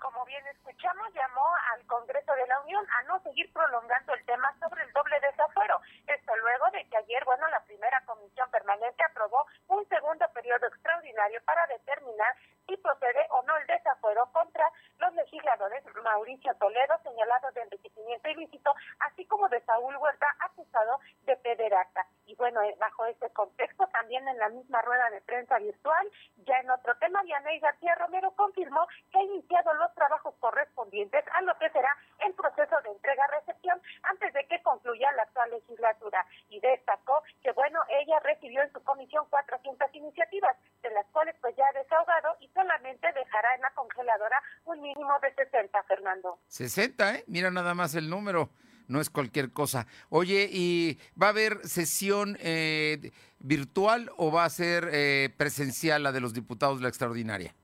como 0.00 0.24
bien 0.24 0.44
escuchamos, 0.48 1.12
llamó 1.14 1.46
al 1.72 1.86
Congreso 1.86 2.32
de 2.32 2.46
la 2.46 2.60
Unión 2.60 2.84
a 2.98 3.02
no 3.04 3.20
seguir 3.20 3.52
prolongando 3.52 4.14
el 4.14 4.24
tema 4.24 4.52
sobre 4.58 4.82
el 4.82 4.92
doble 4.92 5.20
desafuero. 5.20 5.80
Esto 6.06 6.36
luego 6.36 6.70
de 6.72 6.88
que 6.88 6.96
ayer, 6.96 7.24
bueno, 7.24 7.46
la 7.48 7.62
primera 7.64 8.00
comisión 8.06 8.50
permanente 8.50 9.04
aprobó 9.04 9.46
un 9.68 9.86
segundo 9.88 10.26
periodo 10.32 10.66
extraordinario 10.66 11.40
para 11.44 11.66
determinar 11.66 12.34
si 12.66 12.76
procede 12.78 13.26
o 13.30 13.42
no 13.42 13.56
el 13.58 13.66
desafuero 13.66 14.26
contra 14.32 14.72
los 15.00 15.14
legisladores 15.14 15.82
Mauricio 16.04 16.54
Toledo, 16.54 16.94
señalado 17.02 17.50
de 17.52 17.62
enriquecimiento 17.62 18.28
ilícito, 18.28 18.74
así 19.00 19.24
como 19.26 19.48
de 19.48 19.60
Saúl 19.62 19.96
Huerta, 19.96 20.26
acusado 20.40 21.00
de 21.22 21.36
pederasta. 21.36 22.06
Y 22.26 22.34
bueno, 22.36 22.62
eh, 22.62 22.76
bajo 22.78 23.06
este 23.06 23.30
contexto, 23.30 23.86
también 23.88 24.26
en 24.28 24.38
la 24.38 24.48
misma 24.50 24.80
rueda 24.82 25.10
de 25.10 25.20
prensa 25.22 25.58
virtual, 25.58 26.08
ya 26.46 26.58
en 26.58 26.70
otro 26.70 26.94
tema, 26.98 27.22
Dianey 27.22 27.58
García 27.60 27.94
Romero 27.96 28.30
confirmó 28.32 28.86
que 29.10 29.18
ha 29.18 29.22
iniciado 29.22 29.72
los 29.74 29.92
trabajos 29.94 30.34
correspondientes 30.38 31.24
a 31.32 31.40
lo 31.42 31.56
que 31.58 31.70
será 31.70 31.96
el 32.20 32.34
proceso 32.34 32.76
de 32.82 32.90
entrega-recepción 32.90 33.80
antes 34.02 34.32
de 34.32 34.46
que 34.46 34.62
concluya 34.62 35.12
la 35.12 35.22
actual 35.22 35.50
legislatura. 35.50 36.26
Y 36.48 36.60
destacó 36.60 37.22
que, 37.42 37.52
bueno, 37.52 37.80
ella 37.88 38.20
recibió 38.20 38.62
en 38.62 38.72
su 38.72 38.82
comisión 38.84 39.26
400 39.30 39.94
iniciativas, 39.94 40.56
de 40.82 40.90
las 40.90 41.06
cuales 41.06 41.34
pues 41.40 41.56
ya 41.56 41.66
ha 41.66 41.78
desahogado 41.78 42.36
y 42.40 42.48
solamente 42.48 43.12
dejará 43.12 43.54
en 43.54 43.62
la 43.62 43.70
congeladora 43.70 44.42
un 44.64 44.80
mínimo 44.94 45.18
de 45.20 45.34
60, 45.34 45.82
Fernando. 45.84 46.38
60, 46.48 47.14
¿eh? 47.14 47.24
Mira 47.26 47.50
nada 47.50 47.74
más 47.74 47.94
el 47.94 48.10
número 48.10 48.50
no 48.88 49.00
es 49.00 49.08
cualquier 49.08 49.52
cosa. 49.52 49.86
Oye, 50.08 50.48
¿y 50.50 50.98
va 51.20 51.28
a 51.28 51.30
haber 51.30 51.58
sesión 51.66 52.36
eh, 52.40 53.12
virtual 53.38 54.10
o 54.16 54.32
va 54.32 54.44
a 54.44 54.50
ser 54.50 54.88
eh, 54.92 55.30
presencial 55.36 56.02
la 56.02 56.10
de 56.10 56.20
los 56.20 56.34
diputados 56.34 56.82
la 56.82 56.88
extraordinaria? 56.88 57.54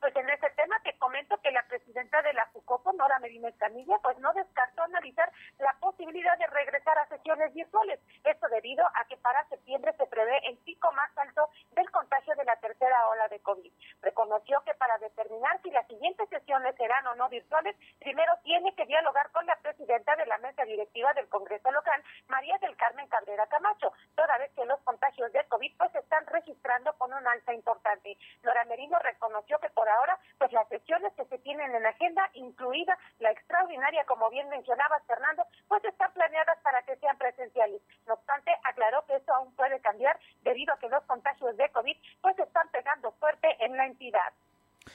Pues 0.00 0.16
en 0.16 0.28
ese 0.30 0.48
tema 0.56 0.80
te 0.82 0.96
comento 0.98 1.38
que 1.42 1.50
la 1.50 1.62
presidenta 2.06 2.22
de 2.22 2.34
la 2.34 2.46
FUCOPO, 2.52 2.92
Nora 2.92 3.18
Medina 3.18 3.48
Escamilla, 3.48 3.98
pues 4.02 4.18
no 4.18 4.32
descartó 4.32 4.82
analizar 4.82 5.30
la 5.58 5.74
posibilidad 5.80 6.38
de 6.38 6.46
regresar 6.46 6.96
a 6.98 7.08
sesiones 7.08 7.52
virtuales. 7.52 8.00
Esto 8.24 8.48
debido 8.48 8.84
a 8.94 9.04
que 9.08 9.16
para 9.16 9.48
septiembre 9.48 9.92
se 9.96 10.06
prevé 10.06 10.38
el 10.48 10.56
pico 10.58 10.92
más 10.92 11.10
alto 11.18 11.48
del 11.72 11.90
contagio 11.90 12.34
de 12.36 12.44
la 12.44 12.56
tercera 12.56 13.08
ola 13.08 13.28
de 13.28 13.40
COVID. 13.40 13.72
Reconoció 14.02 14.62
que 14.64 14.74
para 14.74 14.98
determinar 14.98 15.60
si 15.62 15.70
las 15.70 15.86
siguientes 15.86 16.28
sesiones 16.28 16.76
serán 16.76 17.06
o 17.08 17.14
no 17.16 17.28
virtuales, 17.28 17.76
primero 17.98 18.32
tiene 18.44 18.74
que 18.74 18.86
dialogar 18.86 19.30
con 19.32 19.46
la 19.46 19.56
presidenta 19.56 20.14
de 20.16 20.26
la 20.26 20.38
mesa 20.38 20.64
directiva 20.64 21.12
del 21.14 21.28
Congreso 21.28 21.70
local, 21.70 22.02
María 22.28 22.56
del 22.58 22.76
Carmen 22.76 23.08
Cabrera 23.08 23.46
Camacho, 23.48 23.92
toda 24.14 24.38
vez 24.38 24.52
que 24.54 24.64
los 24.64 24.80
contagios 24.80 25.32
de 25.32 25.44
COVID 25.46 25.76
pues 25.78 25.92
se 25.92 25.98
están 25.98 26.26
registrando 26.26 26.92
con 26.98 27.12
un 27.12 27.26
alza 27.26 27.52
importante. 27.52 28.16
Nora 28.42 28.64
Merino 28.64 28.98
reconoció 29.00 29.58
que 29.58 29.70
por 29.70 29.88
ahora 29.88 30.18
pues 30.38 30.52
las 30.52 30.68
sesiones 30.68 31.12
que 31.14 31.24
se 31.24 31.38
tienen 31.38 31.74
en 31.74 31.86
agenda, 31.96 32.30
incluida 32.34 32.96
la 33.20 33.30
extraordinaria, 33.30 34.04
como 34.04 34.30
bien 34.30 34.48
mencionaba 34.48 35.00
Fernando, 35.06 35.44
pues 35.68 35.84
están 35.84 36.12
planeadas 36.12 36.58
para 36.62 36.82
que 36.82 36.96
sean 36.96 37.16
presenciales. 37.18 37.80
No 38.06 38.14
obstante, 38.14 38.52
aclaró 38.64 39.04
que 39.06 39.16
esto 39.16 39.34
aún 39.34 39.52
puede 39.54 39.80
cambiar 39.80 40.18
debido 40.42 40.74
a 40.74 40.78
que 40.78 40.88
los 40.88 41.02
contagios 41.04 41.56
de 41.56 41.68
COVID 41.70 41.96
pues 42.20 42.38
están 42.38 42.68
pegando 42.68 43.12
fuerte 43.12 43.48
en 43.60 43.76
la 43.76 43.86
entidad. 43.86 44.32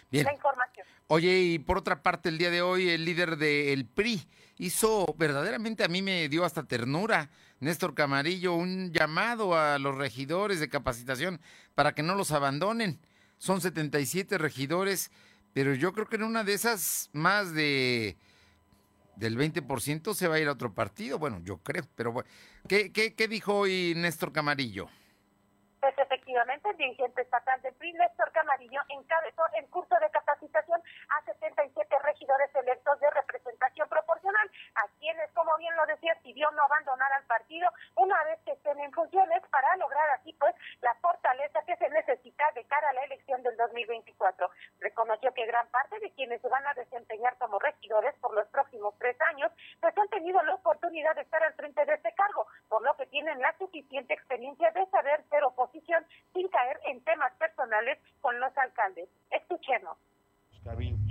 Bien. 0.10 0.26
La 0.26 0.34
información. 0.34 0.88
Oye, 1.08 1.40
y 1.40 1.60
por 1.60 1.78
otra 1.78 2.02
parte, 2.02 2.30
el 2.30 2.38
día 2.38 2.50
de 2.50 2.62
hoy 2.62 2.90
el 2.90 3.04
líder 3.04 3.38
del 3.38 3.86
PRI 3.86 4.26
hizo 4.58 5.06
verdaderamente 5.18 5.84
a 5.84 5.88
mí 5.88 6.02
me 6.02 6.30
dio 6.30 6.46
hasta 6.46 6.64
ternura, 6.64 7.30
Néstor 7.60 7.94
Camarillo, 7.94 8.54
un 8.54 8.92
llamado 8.94 9.58
a 9.58 9.80
los 9.80 9.96
regidores 9.98 10.60
de 10.60 10.70
capacitación 10.70 11.42
para 11.76 11.94
que 11.94 12.04
no 12.04 12.16
los 12.16 12.32
abandonen. 12.32 13.00
Son 13.38 13.60
77 13.60 14.38
regidores, 14.38 15.12
pero 15.54 15.74
yo 15.74 15.94
creo 15.94 16.08
que 16.08 16.16
en 16.16 16.24
una 16.24 16.44
de 16.44 16.54
esas, 16.54 17.10
más 17.14 17.54
de 17.54 18.16
del 19.16 19.38
20% 19.38 20.14
se 20.14 20.28
va 20.28 20.36
a 20.36 20.40
ir 20.40 20.48
a 20.48 20.54
otro 20.54 20.74
partido. 20.74 21.20
Bueno, 21.20 21.40
yo 21.44 21.58
creo, 21.58 21.84
pero 21.96 22.12
bueno. 22.12 22.30
¿Qué, 22.68 22.92
qué, 22.92 23.14
qué 23.16 23.28
dijo 23.28 23.56
hoy 23.56 23.94
Néstor 23.96 24.32
Camarillo? 24.32 24.88
Pues 25.80 25.98
efectivamente, 25.98 26.70
el 26.70 26.78
dirigente 26.78 27.22
estatal 27.22 27.62
del 27.62 27.74
PRI, 27.74 27.94
Néstor 27.94 28.32
Camarillo, 28.32 28.82
encabezó 28.90 29.44
el 29.58 29.66
curso 29.68 29.96
de 30.00 30.10
capacitación 30.12 30.80
a 31.10 31.26
77 31.26 31.96
regidores 32.04 32.50
electos 32.56 33.00
de 33.00 33.10
representación 33.10 33.90
proporcional 33.90 34.11
a 34.76 34.88
quienes, 35.00 35.30
como 35.32 35.56
bien 35.58 35.76
lo 35.76 35.86
decía, 35.86 36.16
pidió 36.24 36.50
no 36.52 36.64
abandonar 36.64 37.12
al 37.14 37.24
partido 37.26 37.70
una 37.96 38.24
vez 38.24 38.40
que 38.46 38.52
estén 38.52 38.80
en 38.80 38.92
funciones 38.92 39.42
para 39.50 39.76
lograr 39.78 40.10
así 40.12 40.34
pues 40.34 40.56
la 40.82 40.94
fortaleza 40.96 41.62
que 41.66 41.76
se 41.78 41.90
necesita 41.90 42.44
de 42.56 42.64
cara 42.66 42.90
a 42.90 42.94
la 42.94 43.04
elección 43.04 43.44
del 43.44 43.56
2024. 43.58 44.50
Reconoció 44.80 45.34
que 45.34 45.46
gran 45.46 45.68
parte 45.68 46.00
de 46.00 46.12
quienes 46.12 46.42
se 46.42 46.50
van 46.50 46.66
a 46.68 46.74
desempeñar 46.74 47.38
como 47.38 47.60
regidores 47.60 48.16
por 48.20 48.34
los 48.34 48.48
próximos 48.48 48.94
tres 49.00 49.20
años, 49.22 49.52
pues 49.80 49.98
han 49.98 50.10
tenido 50.10 50.42
la 50.44 50.56
oportunidad 50.56 51.16
de 51.16 51.22
estar 51.22 51.44
al 51.44 51.54
frente 51.54 51.86
de 51.86 51.94
este 51.94 52.14
cargo, 52.14 52.48
por 52.70 52.82
lo 52.84 52.96
que 52.96 53.06
tienen 53.08 53.40
la 53.40 53.56
suficiente 53.58 54.14
experiencia 54.14 54.72
de 54.72 54.86
saber 54.88 55.24
ser 55.30 55.44
oposición 55.44 56.06
sin 56.34 56.48
caer 56.50 56.80
en 56.86 57.04
temas 57.04 57.34
personales 57.34 58.00
con 58.22 58.40
los 58.40 58.56
alcaldes. 58.58 59.10
Escuchemos. 59.30 59.98
Cabildos. 60.64 61.02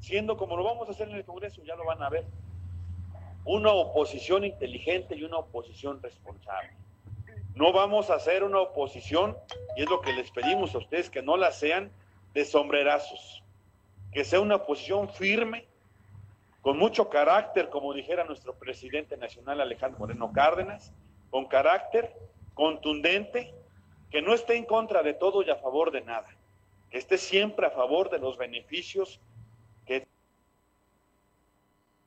Siendo 0.00 0.36
como 0.36 0.56
lo 0.56 0.64
vamos 0.64 0.88
a 0.88 0.92
hacer 0.92 1.08
en 1.08 1.16
el 1.16 1.24
Congreso, 1.24 1.62
ya 1.62 1.76
lo 1.76 1.84
van 1.84 2.02
a 2.02 2.08
ver, 2.08 2.24
una 3.44 3.72
oposición 3.72 4.44
inteligente 4.44 5.16
y 5.16 5.24
una 5.24 5.38
oposición 5.38 6.02
responsable. 6.02 6.70
No 7.54 7.72
vamos 7.72 8.10
a 8.10 8.14
hacer 8.14 8.44
una 8.44 8.60
oposición, 8.60 9.36
y 9.76 9.82
es 9.82 9.90
lo 9.90 10.00
que 10.00 10.12
les 10.12 10.30
pedimos 10.30 10.74
a 10.74 10.78
ustedes, 10.78 11.10
que 11.10 11.22
no 11.22 11.36
la 11.36 11.52
sean 11.52 11.90
de 12.32 12.44
sombrerazos, 12.44 13.42
que 14.12 14.24
sea 14.24 14.40
una 14.40 14.56
oposición 14.56 15.08
firme, 15.08 15.66
con 16.60 16.78
mucho 16.78 17.08
carácter, 17.08 17.70
como 17.70 17.94
dijera 17.94 18.24
nuestro 18.24 18.54
presidente 18.54 19.16
nacional 19.16 19.60
Alejandro 19.60 19.98
Moreno 19.98 20.32
Cárdenas, 20.32 20.92
con 21.30 21.46
carácter 21.46 22.14
contundente, 22.54 23.54
que 24.10 24.22
no 24.22 24.34
esté 24.34 24.56
en 24.56 24.64
contra 24.64 25.02
de 25.02 25.14
todo 25.14 25.42
y 25.42 25.50
a 25.50 25.56
favor 25.56 25.90
de 25.90 26.02
nada, 26.02 26.28
que 26.90 26.98
esté 26.98 27.16
siempre 27.16 27.66
a 27.66 27.70
favor 27.70 28.10
de 28.10 28.18
los 28.18 28.36
beneficios 28.36 29.20
que 29.86 30.06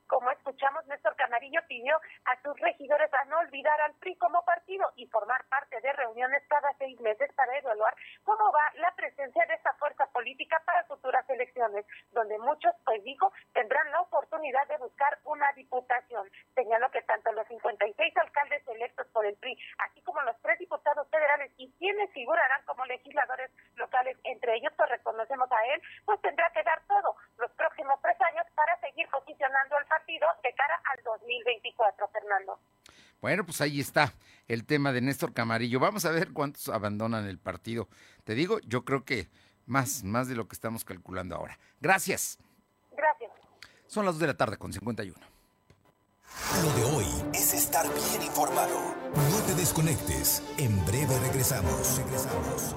como 0.06 0.30
escuchamos, 0.54 0.86
Néstor 0.86 1.16
Camarillo 1.16 1.60
pidió 1.66 1.96
a 2.26 2.40
sus 2.42 2.58
regidores 2.60 3.12
a 3.12 3.24
no 3.24 3.38
olvidar 3.40 3.80
al 3.80 3.94
PRI 3.94 4.14
como 4.16 4.44
partido 4.44 4.86
y 4.94 5.06
formar 5.08 5.44
parte 5.48 5.80
de 5.80 5.92
reuniones 5.92 6.44
cada 6.48 6.72
seis 6.78 6.98
meses 7.00 7.32
para 7.34 7.58
evaluar 7.58 7.92
cómo 8.22 8.52
va 8.52 8.62
la 8.76 8.92
presencia 8.94 9.44
de 9.46 9.54
esta 9.54 9.72
fuerza 9.74 10.06
política 10.12 10.62
para 10.64 10.84
futuras 10.84 11.28
elecciones, 11.28 11.84
donde 12.12 12.38
muchos, 12.38 12.72
pues 12.84 13.02
dijo, 13.02 13.32
tendrán 13.52 13.90
la 13.90 14.02
oportunidad 14.02 14.64
de 14.68 14.76
buscar 14.78 15.18
una 15.24 15.52
diputación. 15.54 16.30
Señaló 16.54 16.88
que 16.92 17.02
tanto 17.02 17.32
los 17.32 17.48
56 17.48 18.16
alcaldes 18.16 18.68
electos 18.68 19.08
por 19.08 19.26
el 19.26 19.36
PRI, 19.36 19.58
así 19.78 20.02
como 20.02 20.22
los 20.22 20.40
tres 20.40 20.58
diputados 20.60 21.08
federales 21.10 21.50
y 21.56 21.72
quienes 21.78 22.12
figurarán 22.12 22.64
como 22.64 22.86
legisladores 22.86 23.50
locales, 23.74 24.16
entre 24.22 24.54
ellos 24.54 24.72
pues 24.76 24.88
reconocemos 24.88 25.50
a 25.50 25.64
él, 25.74 25.82
pues 26.04 26.20
tendrá 26.20 26.48
que 26.50 26.62
dar 26.62 26.80
todo 26.86 27.16
los 27.38 27.50
próximos 27.52 28.00
tres 28.00 28.20
años 28.20 28.46
para 28.54 28.78
seguir 28.78 29.08
posicionando 29.08 29.76
al 29.76 29.86
partido 29.86 30.28
de 30.44 30.54
cara 30.54 30.80
al 30.92 31.02
2024, 31.02 32.08
Fernando. 32.08 32.58
Bueno, 33.20 33.44
pues 33.44 33.60
ahí 33.60 33.80
está 33.80 34.12
el 34.48 34.66
tema 34.66 34.92
de 34.92 35.00
Néstor 35.00 35.32
Camarillo. 35.32 35.80
Vamos 35.80 36.04
a 36.04 36.10
ver 36.10 36.32
cuántos 36.32 36.68
abandonan 36.68 37.26
el 37.26 37.38
partido. 37.38 37.88
Te 38.24 38.34
digo, 38.34 38.60
yo 38.60 38.84
creo 38.84 39.04
que 39.04 39.28
más, 39.66 40.04
más 40.04 40.28
de 40.28 40.36
lo 40.36 40.46
que 40.46 40.54
estamos 40.54 40.84
calculando 40.84 41.34
ahora. 41.34 41.58
Gracias. 41.80 42.38
Gracias. 42.92 43.32
Son 43.86 44.04
las 44.04 44.14
2 44.14 44.20
de 44.20 44.26
la 44.26 44.36
tarde 44.36 44.58
con 44.58 44.72
51. 44.72 45.18
Lo 46.62 46.72
de 46.72 46.84
hoy 46.84 47.06
es 47.32 47.54
estar 47.54 47.86
bien 47.86 48.22
informado. 48.22 48.94
No 49.14 49.42
te 49.46 49.54
desconectes. 49.54 50.42
En 50.58 50.84
breve 50.84 51.18
regresamos. 51.20 51.98
Regresamos. 51.98 52.74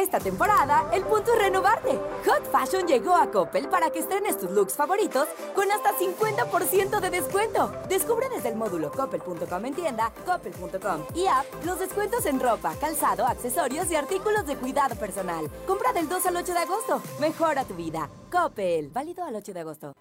Esta 0.00 0.18
temporada, 0.18 0.88
el 0.94 1.02
punto 1.02 1.30
es 1.34 1.38
renovarte. 1.38 2.00
Hot 2.24 2.50
Fashion 2.50 2.86
llegó 2.86 3.14
a 3.14 3.30
Coppel 3.30 3.68
para 3.68 3.90
que 3.90 3.98
estrenes 3.98 4.38
tus 4.38 4.50
looks 4.50 4.72
favoritos 4.72 5.28
con 5.54 5.70
hasta 5.70 5.90
50% 5.92 7.00
de 7.00 7.10
descuento. 7.10 7.70
Descubre 7.86 8.30
desde 8.30 8.48
el 8.48 8.56
módulo 8.56 8.90
coppel.com 8.90 9.66
en 9.66 9.74
tienda, 9.74 10.10
coppel.com 10.24 11.04
y 11.14 11.26
app 11.26 11.44
los 11.66 11.78
descuentos 11.78 12.24
en 12.24 12.40
ropa, 12.40 12.74
calzado, 12.80 13.26
accesorios 13.26 13.90
y 13.90 13.96
artículos 13.96 14.46
de 14.46 14.56
cuidado 14.56 14.96
personal. 14.96 15.50
Compra 15.66 15.92
del 15.92 16.08
2 16.08 16.24
al 16.24 16.36
8 16.36 16.54
de 16.54 16.58
agosto. 16.58 17.02
Mejora 17.20 17.66
tu 17.66 17.74
vida. 17.74 18.08
Coppel. 18.32 18.88
Válido 18.88 19.22
al 19.22 19.36
8 19.36 19.52
de 19.52 19.60
agosto. 19.60 19.92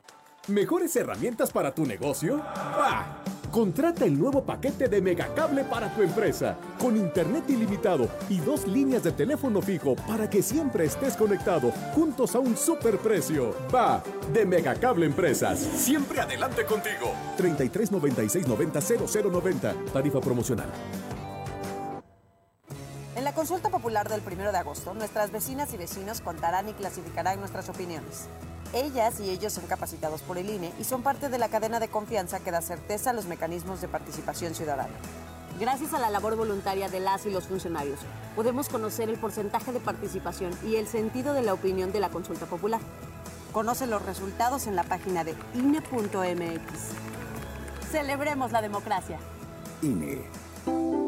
¿Mejores 0.50 0.96
herramientas 0.96 1.52
para 1.52 1.74
tu 1.74 1.86
negocio? 1.86 2.42
¡Ah! 2.44 3.24
Contrata 3.52 4.06
el 4.06 4.18
nuevo 4.18 4.44
paquete 4.44 4.88
de 4.88 5.00
Megacable 5.00 5.64
para 5.64 5.94
tu 5.94 6.02
empresa, 6.02 6.58
con 6.80 6.98
internet 6.98 7.44
ilimitado 7.50 8.08
y 8.30 8.40
dos 8.40 8.68
líneas 8.68 9.04
de 9.04 9.12
teléfono 9.12 9.62
fijo 9.62 9.96
para 10.08 10.30
que 10.30 10.42
siempre 10.42 10.86
estés 10.86 11.16
conectado, 11.16 11.72
juntos 11.94 12.36
a 12.36 12.40
un 12.40 12.58
superprecio. 12.58 13.56
Va, 13.74 14.04
de 14.34 14.46
Megacable 14.46 15.06
Empresas. 15.06 15.60
Siempre 15.60 16.20
adelante 16.20 16.66
contigo. 16.66 17.14
33 17.38 17.92
96 17.92 18.48
90 18.48 18.80
0090. 18.82 19.74
Tarifa 19.94 20.20
promocional. 20.20 20.70
En 23.16 23.24
la 23.24 23.34
consulta 23.34 23.70
popular 23.70 24.10
del 24.10 24.22
1 24.26 24.52
de 24.52 24.58
agosto, 24.58 24.94
nuestras 24.94 25.32
vecinas 25.32 25.74
y 25.74 25.78
vecinos 25.78 26.22
contarán 26.22 26.70
y 26.70 26.74
clasificarán 26.74 27.40
nuestras 27.40 27.68
opiniones. 27.70 28.30
Ellas 28.74 29.20
y 29.20 29.32
ellos 29.32 29.54
son 29.54 29.66
capacitados 29.66 30.22
por 30.22 30.38
el 30.38 30.50
INE 30.50 30.72
y 30.80 30.84
son 30.84 31.02
parte 31.02 31.30
de 31.30 31.40
la 31.40 31.50
cadena 31.50 31.80
de 31.80 31.88
confianza 31.88 32.40
que 32.40 32.52
da 32.52 32.62
certeza 32.62 33.10
a 33.10 33.14
los 33.14 33.26
mecanismos 33.26 33.82
de 33.82 33.88
participación 33.88 34.54
ciudadana. 34.54 34.94
Gracias 35.60 35.94
a 35.94 36.00
la 36.00 36.12
labor 36.12 36.36
voluntaria 36.36 36.88
de 36.88 37.00
las 37.00 37.26
y 37.26 37.32
los 37.32 37.48
funcionarios, 37.48 38.00
podemos 38.36 38.70
conocer 38.70 39.10
el 39.10 39.18
porcentaje 39.18 39.72
de 39.74 39.80
participación 39.80 40.52
y 40.64 40.76
el 40.76 40.88
sentido 40.88 41.34
de 41.34 41.42
la 41.42 41.54
opinión 41.54 41.92
de 41.92 42.00
la 42.00 42.10
consulta 42.10 42.46
popular. 42.46 42.80
Conoce 43.52 43.88
los 43.88 44.06
resultados 44.06 44.68
en 44.68 44.76
la 44.76 44.84
página 44.84 45.24
de 45.24 45.36
INE.mx. 45.56 46.92
Celebremos 47.92 48.52
la 48.52 48.62
democracia. 48.62 49.18
INE. 49.82 50.99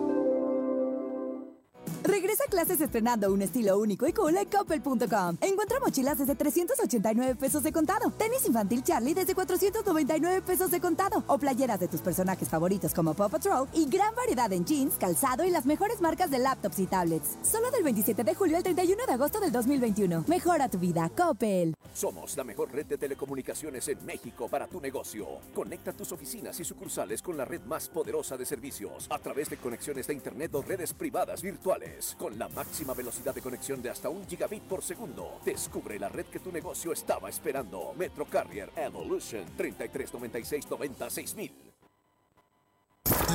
Regresa 2.03 2.45
a 2.45 2.49
clases 2.49 2.81
estrenando 2.81 3.31
un 3.31 3.41
estilo 3.41 3.77
único 3.77 4.07
y 4.07 4.13
cool 4.13 4.35
en 4.35 4.45
Coppel.com. 4.45 5.37
Encuentra 5.41 5.79
mochilas 5.79 6.17
desde 6.17 6.35
389 6.35 7.35
pesos 7.35 7.61
de 7.61 7.71
contado, 7.71 8.11
tenis 8.11 8.45
infantil 8.47 8.83
Charlie 8.83 9.13
desde 9.13 9.35
499 9.35 10.41
pesos 10.41 10.71
de 10.71 10.79
contado 10.79 11.23
o 11.27 11.37
playeras 11.37 11.79
de 11.79 11.87
tus 11.87 12.01
personajes 12.01 12.49
favoritos 12.49 12.93
como 12.93 13.13
Paw 13.13 13.29
Patrol 13.29 13.67
y 13.73 13.85
gran 13.85 14.15
variedad 14.15 14.51
en 14.51 14.65
jeans, 14.65 14.95
calzado 14.95 15.45
y 15.45 15.51
las 15.51 15.65
mejores 15.65 16.01
marcas 16.01 16.31
de 16.31 16.39
laptops 16.39 16.79
y 16.79 16.87
tablets. 16.87 17.37
Solo 17.43 17.69
del 17.69 17.83
27 17.83 18.23
de 18.23 18.35
julio 18.35 18.57
al 18.57 18.63
31 18.63 19.05
de 19.05 19.13
agosto 19.13 19.39
del 19.39 19.51
2021. 19.51 20.25
Mejora 20.27 20.69
tu 20.69 20.79
vida, 20.79 21.09
Coppel. 21.15 21.75
Somos 21.93 22.35
la 22.35 22.43
mejor 22.43 22.71
red 22.71 22.85
de 22.85 22.97
telecomunicaciones 22.97 23.87
en 23.89 24.03
México 24.05 24.47
para 24.47 24.65
tu 24.67 24.79
negocio. 24.79 25.27
Conecta 25.53 25.93
tus 25.93 26.11
oficinas 26.11 26.59
y 26.59 26.63
sucursales 26.63 27.21
con 27.21 27.37
la 27.37 27.45
red 27.45 27.61
más 27.61 27.89
poderosa 27.89 28.37
de 28.37 28.45
servicios 28.45 29.07
a 29.09 29.19
través 29.19 29.49
de 29.49 29.57
conexiones 29.57 30.07
de 30.07 30.13
Internet 30.13 30.55
o 30.55 30.61
redes 30.61 30.93
privadas 30.93 31.41
virtuales. 31.41 31.90
Con 32.17 32.37
la 32.37 32.47
máxima 32.49 32.93
velocidad 32.93 33.33
de 33.33 33.41
conexión 33.41 33.81
de 33.81 33.89
hasta 33.89 34.09
un 34.09 34.27
gigabit 34.27 34.63
por 34.63 34.83
segundo. 34.83 35.39
Descubre 35.45 35.99
la 35.99 36.09
red 36.09 36.25
que 36.25 36.39
tu 36.39 36.51
negocio 36.51 36.91
estaba 36.91 37.29
esperando. 37.29 37.93
Metro 37.97 38.25
Carrier 38.25 38.71
Evolution 38.75 39.45
3396 39.57 40.65
96000. 40.69 41.71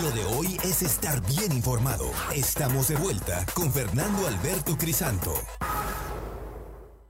Lo 0.03 0.11
de 0.11 0.25
hoy 0.25 0.59
es 0.63 0.83
estar 0.83 1.21
bien 1.27 1.53
informado. 1.53 2.11
Estamos 2.35 2.89
de 2.89 2.97
vuelta 2.97 3.45
con 3.55 3.73
Fernando 3.73 4.27
Alberto 4.27 4.77
Crisanto. 4.77 5.35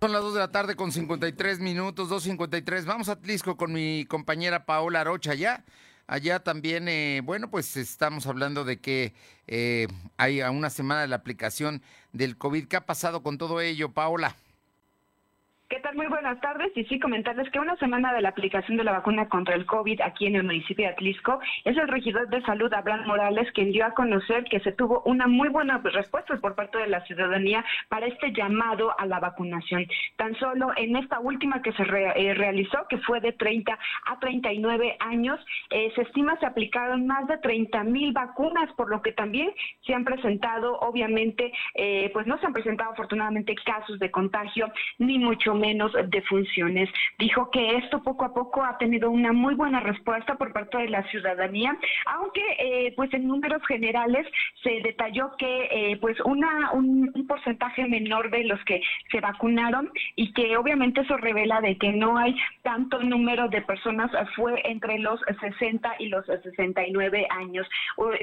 Son 0.00 0.12
las 0.12 0.22
2 0.22 0.34
de 0.34 0.40
la 0.40 0.52
tarde 0.52 0.76
con 0.76 0.92
53 0.92 1.58
minutos, 1.60 2.10
2.53. 2.10 2.84
Vamos 2.84 3.08
a 3.08 3.16
Tlisco 3.16 3.56
con 3.56 3.72
mi 3.72 4.04
compañera 4.06 4.66
Paola 4.66 5.00
Arocha 5.00 5.34
ya. 5.34 5.64
Allá 6.08 6.38
también, 6.38 6.88
eh, 6.88 7.20
bueno, 7.24 7.50
pues 7.50 7.76
estamos 7.76 8.26
hablando 8.26 8.64
de 8.64 8.78
que 8.78 9.12
eh, 9.48 9.88
hay 10.16 10.40
a 10.40 10.52
una 10.52 10.70
semana 10.70 11.00
de 11.00 11.08
la 11.08 11.16
aplicación 11.16 11.82
del 12.12 12.36
COVID. 12.36 12.68
¿Qué 12.68 12.76
ha 12.76 12.86
pasado 12.86 13.24
con 13.24 13.38
todo 13.38 13.60
ello, 13.60 13.90
Paola? 13.92 14.36
¿Qué 15.68 15.80
tal? 15.80 15.96
Muy 15.96 16.06
buenas 16.06 16.40
tardes. 16.40 16.70
Y 16.76 16.84
sí, 16.84 17.00
comentarles 17.00 17.50
que 17.50 17.58
una 17.58 17.74
semana 17.74 18.12
de 18.12 18.22
la 18.22 18.28
aplicación 18.28 18.76
de 18.76 18.84
la 18.84 18.92
vacuna 18.92 19.28
contra 19.28 19.56
el 19.56 19.66
COVID 19.66 20.00
aquí 20.00 20.26
en 20.26 20.36
el 20.36 20.44
municipio 20.44 20.84
de 20.84 20.92
Atlisco 20.92 21.40
es 21.64 21.76
el 21.76 21.88
regidor 21.88 22.28
de 22.28 22.40
salud, 22.42 22.72
Abraham 22.72 23.08
Morales, 23.08 23.50
quien 23.50 23.72
dio 23.72 23.84
a 23.84 23.90
conocer 23.90 24.44
que 24.44 24.60
se 24.60 24.70
tuvo 24.70 25.02
una 25.06 25.26
muy 25.26 25.48
buena 25.48 25.78
respuesta 25.78 26.36
por 26.36 26.54
parte 26.54 26.78
de 26.78 26.86
la 26.86 27.00
ciudadanía 27.06 27.64
para 27.88 28.06
este 28.06 28.32
llamado 28.32 28.94
a 28.96 29.06
la 29.06 29.18
vacunación. 29.18 29.88
Tan 30.14 30.36
solo 30.36 30.70
en 30.76 30.94
esta 30.94 31.18
última 31.18 31.60
que 31.62 31.72
se 31.72 31.82
eh, 31.82 32.34
realizó, 32.34 32.86
que 32.88 32.98
fue 32.98 33.20
de 33.20 33.32
30 33.32 33.76
a 34.06 34.20
39 34.20 34.96
años, 35.00 35.44
eh, 35.70 35.90
se 35.96 36.02
estima 36.02 36.38
se 36.38 36.46
aplicaron 36.46 37.08
más 37.08 37.26
de 37.26 37.38
30 37.38 37.82
mil 37.82 38.12
vacunas, 38.12 38.72
por 38.74 38.88
lo 38.88 39.02
que 39.02 39.10
también 39.10 39.50
se 39.84 39.94
han 39.94 40.04
presentado, 40.04 40.78
obviamente, 40.78 41.52
eh, 41.74 42.08
pues 42.12 42.24
no 42.28 42.38
se 42.38 42.46
han 42.46 42.52
presentado 42.52 42.92
afortunadamente 42.92 43.56
casos 43.64 43.98
de 43.98 44.12
contagio, 44.12 44.70
ni 44.98 45.18
mucho 45.18 45.55
menos 45.56 45.66
menos 45.76 45.92
defunciones. 46.10 46.88
Dijo 47.18 47.50
que 47.50 47.76
esto 47.76 48.02
poco 48.02 48.24
a 48.24 48.32
poco 48.32 48.62
ha 48.62 48.78
tenido 48.78 49.10
una 49.10 49.32
muy 49.32 49.54
buena 49.54 49.80
respuesta 49.80 50.36
por 50.36 50.52
parte 50.52 50.78
de 50.78 50.88
la 50.88 51.02
ciudadanía, 51.10 51.76
aunque 52.06 52.42
eh, 52.58 52.92
pues 52.96 53.12
en 53.14 53.26
números 53.26 53.62
generales 53.66 54.26
se 54.62 54.80
detalló 54.82 55.32
que 55.36 55.68
eh, 55.70 55.96
pues 56.00 56.18
una 56.20 56.72
un, 56.72 57.12
porcentaje 57.26 57.86
menor 57.86 58.30
de 58.30 58.44
los 58.44 58.62
que 58.64 58.80
se 59.10 59.20
vacunaron 59.20 59.90
y 60.14 60.32
que 60.32 60.56
obviamente 60.56 61.00
eso 61.00 61.16
revela 61.16 61.60
de 61.60 61.76
que 61.76 61.92
no 61.92 62.16
hay 62.16 62.36
tanto 62.62 63.02
número 63.02 63.48
de 63.48 63.62
personas 63.62 64.10
fue 64.36 64.62
entre 64.64 64.98
los 64.98 65.20
60 65.40 65.96
y 65.98 66.06
los 66.06 66.24
69 66.26 67.26
años. 67.30 67.66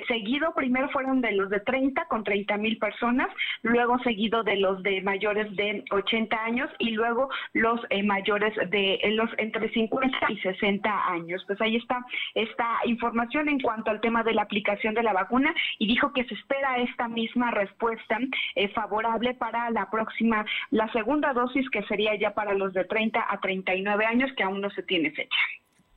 Seguido 0.08 0.54
primero 0.56 0.90
fueron 0.90 1.22
de 1.22 1.34
los 1.34 1.50
de 1.50 1.60
30 1.60 2.06
con 2.06 2.24
30 2.24 2.58
mil 2.58 2.78
personas, 2.78 3.28
luego 3.62 4.00
seguido 4.00 4.44
de 4.44 4.58
los 4.58 4.82
de 4.84 5.02
mayores 5.02 5.54
de 5.56 5.84
80 5.92 6.44
años 6.46 6.70
y 6.80 6.92
luego 6.92 7.23
los 7.54 7.80
eh, 7.90 8.04
mayores 8.04 8.54
de 8.70 9.00
los 9.14 9.30
entre 9.38 9.70
50 9.70 10.18
y 10.30 10.38
60 10.40 11.12
años. 11.12 11.44
Pues 11.48 11.60
ahí 11.62 11.76
está 11.76 12.06
esta 12.36 12.80
información 12.86 13.50
en 13.50 13.60
cuanto 13.60 13.92
al 13.92 14.02
tema 14.02 14.24
de 14.24 14.34
la 14.34 14.44
aplicación 14.44 14.94
de 14.94 15.04
la 15.04 15.14
vacuna 15.14 15.54
y 15.80 15.88
dijo 15.88 16.14
que 16.14 16.26
se 16.26 16.34
espera 16.36 16.78
esta 16.78 17.08
misma 17.08 17.52
respuesta 17.52 18.20
eh, 18.56 18.70
favorable 18.70 19.34
para 19.34 19.70
la 19.70 19.90
próxima, 19.90 20.46
la 20.72 20.92
segunda 20.92 21.34
dosis 21.34 21.70
que 21.70 21.84
sería 21.84 22.16
ya 22.16 22.34
para 22.34 22.54
los 22.54 22.74
de 22.74 22.86
30 22.86 23.26
a 23.28 23.40
39 23.40 24.06
años 24.06 24.32
que 24.36 24.44
aún 24.44 24.62
no 24.62 24.70
se 24.72 24.84
tiene 24.84 25.12
fecha 25.12 25.38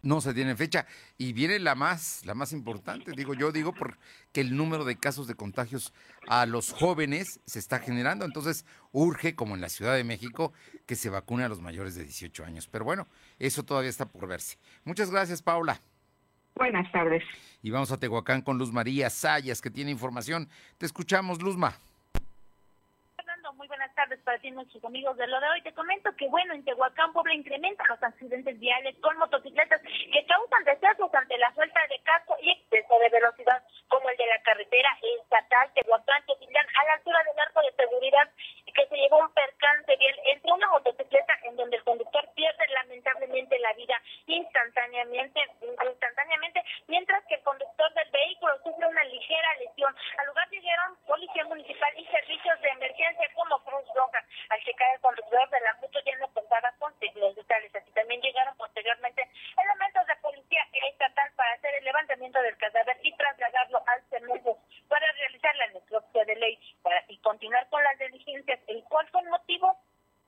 no 0.07 0.21
se 0.21 0.33
tiene 0.33 0.57
fecha. 0.57 0.87
Y 1.19 1.33
viene 1.33 1.59
la 1.59 1.75
más 1.75 2.25
la 2.25 2.35
más 2.35 2.53
importante 2.53 3.13
digo 3.13 3.35
yo 3.35 3.53
digo 3.53 3.75
porque 3.75 4.41
el 4.41 4.57
número 4.57 4.85
de 4.85 4.97
casos 4.97 5.27
de 5.27 5.35
contagios 5.35 5.93
a 6.29 6.47
los 6.47 6.73
jóvenes 6.73 7.41
se 7.45 7.59
está 7.59 7.79
generando. 7.79 8.25
Entonces 8.25 8.65
urge 8.93 9.35
como 9.35 9.55
en 9.55 9.61
la 9.61 9.69
Ciudad 9.69 9.95
de 9.95 10.05
México 10.05 10.53
que 10.87 10.95
se 10.95 11.11
vacune 11.11 11.45
a 11.45 11.49
los 11.49 11.61
mayores 11.61 11.95
de 11.95 12.05
18 12.05 12.45
años. 12.45 12.69
Pero 12.69 12.85
bueno 12.85 13.07
eso 13.39 13.65
todavía 13.65 13.91
está 13.91 14.07
por 14.07 14.27
verse. 14.27 14.57
Muchas 14.85 15.11
gracias 15.11 15.43
Paula. 15.43 15.81
Buenas 16.55 16.91
tardes. 16.91 17.23
Y 17.63 17.71
vamos 17.71 17.93
a 17.93 17.99
Tehuacán 17.99 18.41
con 18.41 18.57
Luz 18.57 18.73
María 18.73 19.11
Sayas 19.11 19.61
que 19.61 19.71
tiene 19.71 19.91
información. 19.91 20.49
Te 20.79 20.87
escuchamos 20.87 21.43
Luzma 21.43 21.77
buenas 23.77 23.95
tardes 23.95 24.19
para 24.25 24.39
ti, 24.39 24.51
nuestros 24.51 24.83
amigos 24.87 25.19
de 25.19 25.27
lo 25.27 25.39
de 25.39 25.49
hoy. 25.51 25.61
Te 25.61 25.75
comento 25.75 26.09
que, 26.17 26.27
bueno, 26.29 26.55
en 26.55 26.65
Tehuacán, 26.65 27.13
Puebla 27.13 27.35
incrementa 27.35 27.85
los 27.91 28.03
accidentes 28.03 28.59
viales 28.59 28.97
con 29.03 29.19
motocicletas 29.19 29.83
que 29.83 30.25
causan 30.25 30.65
decesos 30.65 31.13
ante 31.13 31.37
la 31.37 31.53
suelta 31.53 31.81
de 31.91 32.01
casco 32.01 32.37
y 32.41 32.53
exceso 32.53 32.99
de 32.99 33.11
velocidad, 33.11 33.63
como 33.89 34.09
el 34.09 34.17
de 34.17 34.27
la 34.29 34.41
carretera 34.41 34.89
estatal 35.21 35.69
Tehuacán-Tehuacán, 35.75 36.67
a 36.73 36.85
la 36.87 36.93
altura 36.95 37.19
del 37.25 37.39
arco 37.39 37.61
de 37.61 37.73
seguridad, 37.77 38.31
que 38.77 38.87
se 38.89 38.97
llevó 38.97 39.19
un 39.19 39.33
percance 39.33 39.97
vial 39.97 40.21
entre 40.25 40.53
una 40.53 40.69
motocicleta 40.69 41.33
en 41.45 41.57
donde 41.57 41.77
el 41.77 41.85
conductor 41.85 42.29
pierde 42.35 42.69
lamentablemente 42.69 43.59
la 43.59 43.73
vida 43.73 44.01
instantáneamente, 44.27 45.41
instantáneamente, 45.63 46.63
mientras 46.87 47.25
que 47.25 47.37
el 47.37 47.43
conductor 47.43 47.93
del 47.95 48.11
vehículo 48.11 48.53
sufre 48.63 48.87
una 48.87 49.05
ligera 49.05 49.55
lesión. 49.61 49.97
Al 50.19 50.27
lugar 50.27 50.49
llegaron 50.51 50.97
policía 51.07 51.45
municipal 51.47 51.91
y 51.97 52.05
servicios 52.07 52.61
de 52.61 52.69
emergencia 52.69 53.29
como 53.35 53.59
Cruz 53.65 53.89
Roja. 53.95 54.23
Al 54.51 54.61
checar 54.63 54.95
el 54.95 55.01
conductor 55.01 55.49
de 55.49 55.61
la 55.61 55.75
moto 55.81 55.99
ya 56.05 56.17
no 56.19 56.29
contaba 56.29 56.73
con 56.79 56.93
signos 57.01 57.35
vitales. 57.35 57.75
Así 57.75 57.91
también 57.93 58.21
llegaron 58.21 58.57
posteriormente 58.57 59.27
elementos 59.57 60.07
de 60.07 60.17
policía 60.17 60.63
estatal 60.91 61.31
para 61.37 61.53
hacer 61.55 61.75
el 61.77 61.85
levantamiento 61.85 62.43
del 62.43 62.57
cadáver 62.59 62.99
y 63.03 63.17
trasladarlo 63.17 63.83
al 63.87 64.03
CEMESO 64.11 64.59
para 64.89 65.11
realizar 65.13 65.55
la 65.57 65.67
necropsia 65.69 66.25
de 66.25 66.37
ley 66.37 66.59
para, 66.83 67.05
y 67.09 67.19
continuar 67.19 67.69
con 67.69 67.83
las 67.83 67.99
diligencias, 67.99 68.61
el 68.69 68.83
cual 68.85 69.07
fue 69.09 69.23
el 69.23 69.29
motivo 69.29 69.79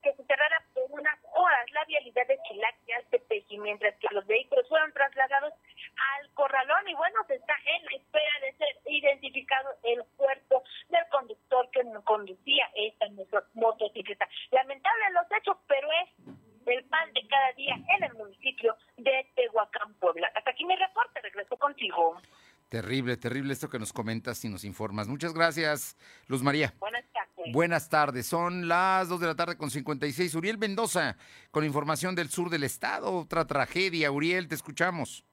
que 0.03 0.15
se 0.15 0.25
cerrara 0.25 0.63
por 0.75 0.85
unas 0.91 1.19
horas 1.35 1.71
la 1.73 1.85
vialidad 1.85 2.27
de 2.27 2.39
Chilac 2.43 2.77
y 2.87 2.93
Altepeji, 2.93 3.59
mientras 3.59 3.95
que 3.97 4.09
los 4.13 4.27
vehículos 4.27 4.69
fueron 4.69 4.93
trasladados 4.93 5.53
al 5.53 6.31
corralón 6.35 6.89
y 6.89 6.95
bueno, 6.95 7.17
se 7.27 7.35
está 7.35 7.55
en 7.65 7.85
la 7.85 7.97
espera 7.97 8.33
de 8.43 8.53
ser 8.53 8.69
identificado 8.87 9.71
el 9.83 10.05
cuerpo 10.17 10.63
del 10.89 11.07
conductor 11.11 11.69
que 11.71 11.83
conducía 12.05 12.71
esta 12.75 13.07
motocicleta. 13.55 14.29
Lamentable 14.51 15.05
los 15.13 15.27
hechos, 15.33 15.57
pero 15.67 15.89
es 16.03 16.09
el 16.67 16.85
pan 16.85 17.13
de 17.13 17.27
cada 17.27 17.53
día 17.53 17.75
en 17.97 18.05
el 18.05 18.15
municipio 18.15 18.77
de 18.97 19.27
Tehuacán, 19.35 19.95
Puebla. 19.95 20.31
Hasta 20.35 20.51
aquí 20.51 20.65
mi 20.65 20.77
reporte, 20.77 21.21
regreso 21.21 21.57
contigo. 21.57 22.21
Terrible, 22.69 23.17
terrible 23.17 23.55
esto 23.55 23.71
que 23.71 23.79
nos 23.79 23.95
comentas 23.95 24.45
y 24.45 24.49
nos 24.51 24.65
informas. 24.65 25.09
Muchas 25.09 25.33
gracias, 25.33 25.97
Luz 26.27 26.43
María. 26.43 26.75
Buenas 26.79 27.05
tardes. 27.13 27.53
Buenas 27.55 27.89
tardes. 27.89 28.27
Son 28.27 28.69
las 28.69 29.09
2 29.09 29.21
de 29.21 29.27
la 29.27 29.35
tarde 29.35 29.57
con 29.57 29.71
56. 29.71 30.35
Uriel 30.35 30.59
Mendoza, 30.59 31.17
con 31.51 31.65
información 31.65 32.15
del 32.15 32.29
sur 32.29 32.51
del 32.51 32.65
estado. 32.65 33.11
Otra 33.13 33.47
tragedia. 33.47 34.11
Uriel, 34.11 34.49
te 34.49 34.55
escuchamos. 34.55 35.25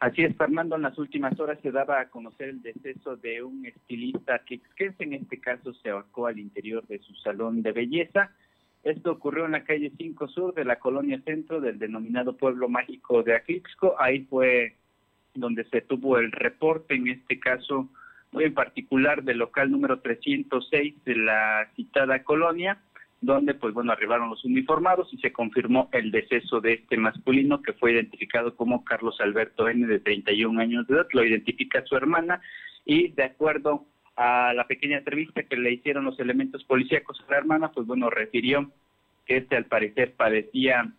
Así 0.00 0.22
es, 0.22 0.36
Fernando, 0.36 0.76
en 0.76 0.82
las 0.82 0.96
últimas 0.98 1.40
horas 1.40 1.58
se 1.62 1.72
daba 1.72 2.00
a 2.00 2.08
conocer 2.08 2.50
el 2.50 2.62
deceso 2.62 3.16
de 3.16 3.42
un 3.42 3.66
estilista 3.66 4.40
que, 4.46 4.60
que 4.76 4.94
en 4.98 5.14
este 5.14 5.40
caso 5.40 5.72
se 5.74 5.90
ahorcó 5.90 6.26
al 6.26 6.38
interior 6.38 6.86
de 6.86 7.00
su 7.00 7.14
salón 7.14 7.62
de 7.62 7.72
belleza. 7.72 8.30
Esto 8.84 9.10
ocurrió 9.10 9.46
en 9.46 9.52
la 9.52 9.64
calle 9.64 9.90
5 9.96 10.28
Sur 10.28 10.54
de 10.54 10.64
la 10.64 10.78
colonia 10.78 11.20
centro 11.22 11.60
del 11.60 11.78
denominado 11.78 12.36
pueblo 12.36 12.68
mágico 12.68 13.22
de 13.22 13.34
Aclixco. 13.34 13.96
Ahí 13.98 14.24
fue 14.26 14.76
donde 15.40 15.64
se 15.64 15.80
tuvo 15.80 16.18
el 16.18 16.32
reporte, 16.32 16.94
en 16.94 17.08
este 17.08 17.38
caso 17.38 17.88
muy 18.32 18.44
en 18.44 18.54
particular 18.54 19.22
del 19.22 19.38
local 19.38 19.70
número 19.70 20.00
306 20.00 21.04
de 21.04 21.16
la 21.16 21.70
citada 21.76 22.22
colonia, 22.22 22.78
donde 23.20 23.54
pues 23.54 23.74
bueno 23.74 23.92
arribaron 23.92 24.30
los 24.30 24.44
uniformados 24.44 25.08
y 25.12 25.18
se 25.18 25.32
confirmó 25.32 25.88
el 25.92 26.10
deceso 26.10 26.60
de 26.60 26.74
este 26.74 26.96
masculino 26.96 27.62
que 27.62 27.72
fue 27.72 27.92
identificado 27.92 28.54
como 28.54 28.84
Carlos 28.84 29.20
Alberto 29.20 29.68
N 29.68 29.86
de 29.86 29.98
31 29.98 30.60
años 30.60 30.86
de 30.86 30.94
edad, 30.94 31.06
lo 31.12 31.24
identifica 31.24 31.84
su 31.84 31.96
hermana 31.96 32.40
y 32.84 33.08
de 33.08 33.24
acuerdo 33.24 33.86
a 34.16 34.52
la 34.52 34.66
pequeña 34.66 34.98
entrevista 34.98 35.44
que 35.44 35.56
le 35.56 35.72
hicieron 35.72 36.04
los 36.04 36.18
elementos 36.18 36.64
policíacos 36.64 37.20
a 37.20 37.30
la 37.30 37.38
hermana, 37.38 37.70
pues 37.70 37.86
bueno, 37.86 38.10
refirió 38.10 38.70
que 39.26 39.38
este 39.38 39.56
al 39.56 39.66
parecer 39.66 40.14
padecía 40.14 40.92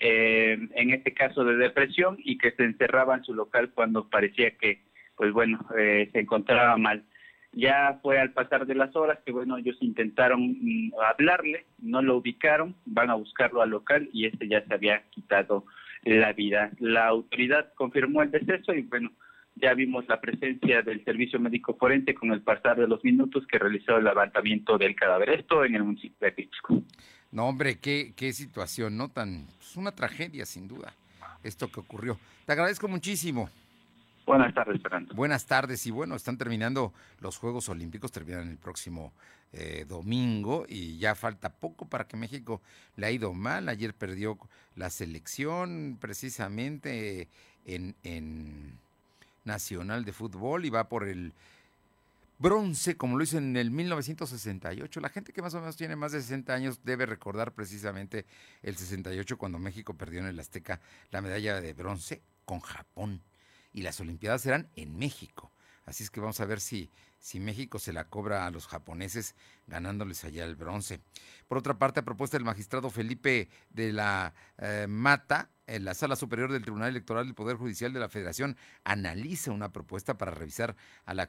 eh, 0.00 0.58
en 0.74 0.90
este 0.90 1.12
caso 1.12 1.44
de 1.44 1.56
depresión 1.56 2.16
y 2.18 2.38
que 2.38 2.52
se 2.52 2.64
encerraba 2.64 3.16
en 3.16 3.24
su 3.24 3.34
local 3.34 3.70
cuando 3.74 4.08
parecía 4.08 4.56
que, 4.56 4.82
pues 5.14 5.32
bueno, 5.32 5.60
eh, 5.78 6.08
se 6.12 6.20
encontraba 6.20 6.76
mal. 6.78 7.04
Ya 7.52 7.98
fue 8.00 8.18
al 8.18 8.32
pasar 8.32 8.66
de 8.66 8.74
las 8.74 8.94
horas 8.96 9.18
que, 9.26 9.32
bueno, 9.32 9.58
ellos 9.58 9.76
intentaron 9.80 10.56
mm, 10.60 10.92
hablarle, 11.12 11.66
no 11.78 12.00
lo 12.00 12.16
ubicaron, 12.16 12.74
van 12.86 13.10
a 13.10 13.14
buscarlo 13.14 13.60
al 13.60 13.70
local 13.70 14.08
y 14.12 14.26
este 14.26 14.48
ya 14.48 14.64
se 14.64 14.72
había 14.72 15.02
quitado 15.10 15.66
la 16.04 16.32
vida. 16.32 16.70
La 16.78 17.06
autoridad 17.08 17.72
confirmó 17.74 18.22
el 18.22 18.30
deceso 18.30 18.72
y, 18.72 18.82
bueno, 18.82 19.12
ya 19.56 19.74
vimos 19.74 20.08
la 20.08 20.20
presencia 20.20 20.82
del 20.82 21.04
servicio 21.04 21.38
médico 21.38 21.76
forense 21.76 22.14
con 22.14 22.32
el 22.32 22.40
pasar 22.40 22.78
de 22.78 22.88
los 22.88 23.04
minutos 23.04 23.46
que 23.46 23.58
realizó 23.58 23.98
el 23.98 24.04
levantamiento 24.04 24.78
del 24.78 24.94
cadáver. 24.94 25.30
Esto 25.30 25.64
en 25.64 25.74
el 25.74 25.84
municipio 25.84 26.16
de 26.20 26.32
Pisco. 26.32 26.82
No, 27.32 27.46
hombre, 27.46 27.78
qué, 27.78 28.12
qué 28.16 28.32
situación, 28.32 28.96
¿no? 28.96 29.08
Tan, 29.08 29.46
es 29.48 29.54
pues, 29.56 29.76
una 29.76 29.92
tragedia, 29.92 30.44
sin 30.44 30.66
duda, 30.66 30.94
esto 31.42 31.70
que 31.70 31.80
ocurrió. 31.80 32.18
Te 32.44 32.52
agradezco 32.52 32.88
muchísimo. 32.88 33.48
Buenas 34.26 34.52
tardes, 34.54 34.82
Fernando. 34.82 35.14
Buenas 35.14 35.46
tardes, 35.46 35.86
y 35.86 35.90
bueno, 35.90 36.14
están 36.14 36.36
terminando 36.36 36.92
los 37.20 37.36
Juegos 37.38 37.68
Olímpicos, 37.68 38.12
terminan 38.12 38.48
el 38.48 38.58
próximo 38.58 39.12
eh, 39.52 39.84
domingo, 39.88 40.66
y 40.68 40.98
ya 40.98 41.14
falta 41.14 41.50
poco 41.50 41.86
para 41.86 42.06
que 42.06 42.16
México 42.16 42.60
le 42.96 43.06
ha 43.06 43.10
ido 43.10 43.32
mal. 43.32 43.68
Ayer 43.68 43.94
perdió 43.94 44.38
la 44.76 44.90
selección, 44.90 45.98
precisamente 46.00 47.28
en, 47.64 47.94
en 48.02 48.78
Nacional 49.44 50.04
de 50.04 50.12
Fútbol, 50.12 50.64
y 50.64 50.70
va 50.70 50.88
por 50.88 51.08
el 51.08 51.32
bronce, 52.40 52.96
como 52.96 53.18
lo 53.18 53.22
hizo 53.22 53.36
en 53.36 53.54
el 53.56 53.70
1968. 53.70 55.00
La 55.00 55.10
gente 55.10 55.32
que 55.32 55.42
más 55.42 55.52
o 55.54 55.60
menos 55.60 55.76
tiene 55.76 55.94
más 55.94 56.12
de 56.12 56.22
60 56.22 56.52
años 56.52 56.80
debe 56.82 57.04
recordar 57.04 57.52
precisamente 57.52 58.24
el 58.62 58.76
68 58.76 59.36
cuando 59.36 59.58
México 59.58 59.94
perdió 59.94 60.20
en 60.20 60.26
el 60.26 60.40
Azteca 60.40 60.80
la 61.10 61.20
medalla 61.20 61.60
de 61.60 61.74
bronce 61.74 62.22
con 62.46 62.60
Japón. 62.60 63.22
Y 63.72 63.82
las 63.82 64.00
Olimpiadas 64.00 64.40
serán 64.40 64.70
en 64.74 64.98
México. 64.98 65.52
Así 65.84 66.02
es 66.02 66.10
que 66.10 66.20
vamos 66.20 66.40
a 66.40 66.46
ver 66.46 66.60
si, 66.60 66.90
si 67.20 67.38
México 67.38 67.78
se 67.78 67.92
la 67.92 68.08
cobra 68.08 68.46
a 68.46 68.50
los 68.50 68.66
japoneses 68.66 69.36
ganándoles 69.66 70.24
allá 70.24 70.44
el 70.44 70.56
bronce. 70.56 71.00
Por 71.46 71.58
otra 71.58 71.78
parte, 71.78 72.00
a 72.00 72.04
propuesta 72.04 72.36
del 72.36 72.44
magistrado 72.44 72.90
Felipe 72.90 73.48
de 73.68 73.92
la 73.92 74.34
eh, 74.58 74.86
Mata, 74.88 75.50
en 75.66 75.84
la 75.84 75.94
Sala 75.94 76.16
Superior 76.16 76.50
del 76.50 76.62
Tribunal 76.62 76.88
Electoral 76.88 77.26
del 77.26 77.34
Poder 77.34 77.56
Judicial 77.56 77.92
de 77.92 78.00
la 78.00 78.08
Federación 78.08 78.56
analiza 78.82 79.52
una 79.52 79.72
propuesta 79.72 80.18
para 80.18 80.32
revisar 80.32 80.74
al 81.04 81.20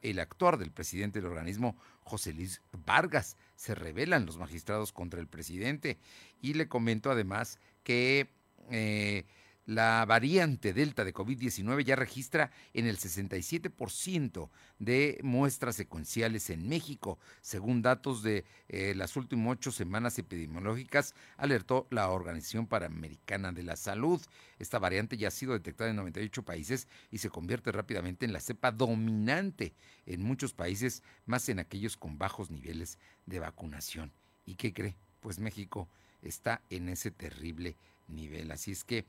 el 0.00 0.18
actuar 0.18 0.56
del 0.56 0.70
presidente 0.70 1.20
del 1.20 1.30
organismo, 1.30 1.76
José 2.02 2.32
Luis 2.32 2.62
Vargas. 2.86 3.36
Se 3.54 3.74
rebelan 3.74 4.24
los 4.24 4.38
magistrados 4.38 4.92
contra 4.92 5.20
el 5.20 5.26
presidente 5.26 5.98
y 6.40 6.54
le 6.54 6.68
comento 6.68 7.10
además 7.10 7.58
que... 7.84 8.30
Eh, 8.70 9.26
la 9.66 10.04
variante 10.06 10.72
Delta 10.72 11.04
de 11.04 11.14
COVID-19 11.14 11.84
ya 11.84 11.94
registra 11.94 12.50
en 12.74 12.86
el 12.86 12.98
67% 12.98 14.50
de 14.78 15.20
muestras 15.22 15.76
secuenciales 15.76 16.50
en 16.50 16.68
México, 16.68 17.18
según 17.40 17.80
datos 17.80 18.22
de 18.22 18.44
eh, 18.68 18.94
las 18.96 19.16
últimas 19.16 19.52
ocho 19.52 19.70
semanas 19.70 20.18
epidemiológicas, 20.18 21.14
alertó 21.36 21.86
la 21.90 22.08
Organización 22.10 22.66
Panamericana 22.66 23.52
de 23.52 23.62
la 23.62 23.76
Salud. 23.76 24.20
Esta 24.58 24.78
variante 24.78 25.16
ya 25.16 25.28
ha 25.28 25.32
sido 25.32 25.52
detectada 25.52 25.90
en 25.90 25.96
98 25.96 26.42
países 26.42 26.88
y 27.10 27.18
se 27.18 27.30
convierte 27.30 27.70
rápidamente 27.70 28.26
en 28.26 28.32
la 28.32 28.40
cepa 28.40 28.72
dominante 28.72 29.74
en 30.06 30.22
muchos 30.22 30.52
países, 30.52 31.02
más 31.26 31.48
en 31.48 31.60
aquellos 31.60 31.96
con 31.96 32.18
bajos 32.18 32.50
niveles 32.50 32.98
de 33.26 33.38
vacunación. 33.38 34.12
¿Y 34.44 34.56
qué 34.56 34.72
cree? 34.72 34.96
Pues 35.20 35.38
México 35.38 35.88
está 36.22 36.62
en 36.70 36.88
ese 36.88 37.12
terrible 37.12 37.76
nivel. 38.08 38.50
Así 38.50 38.72
es 38.72 38.84
que 38.84 39.04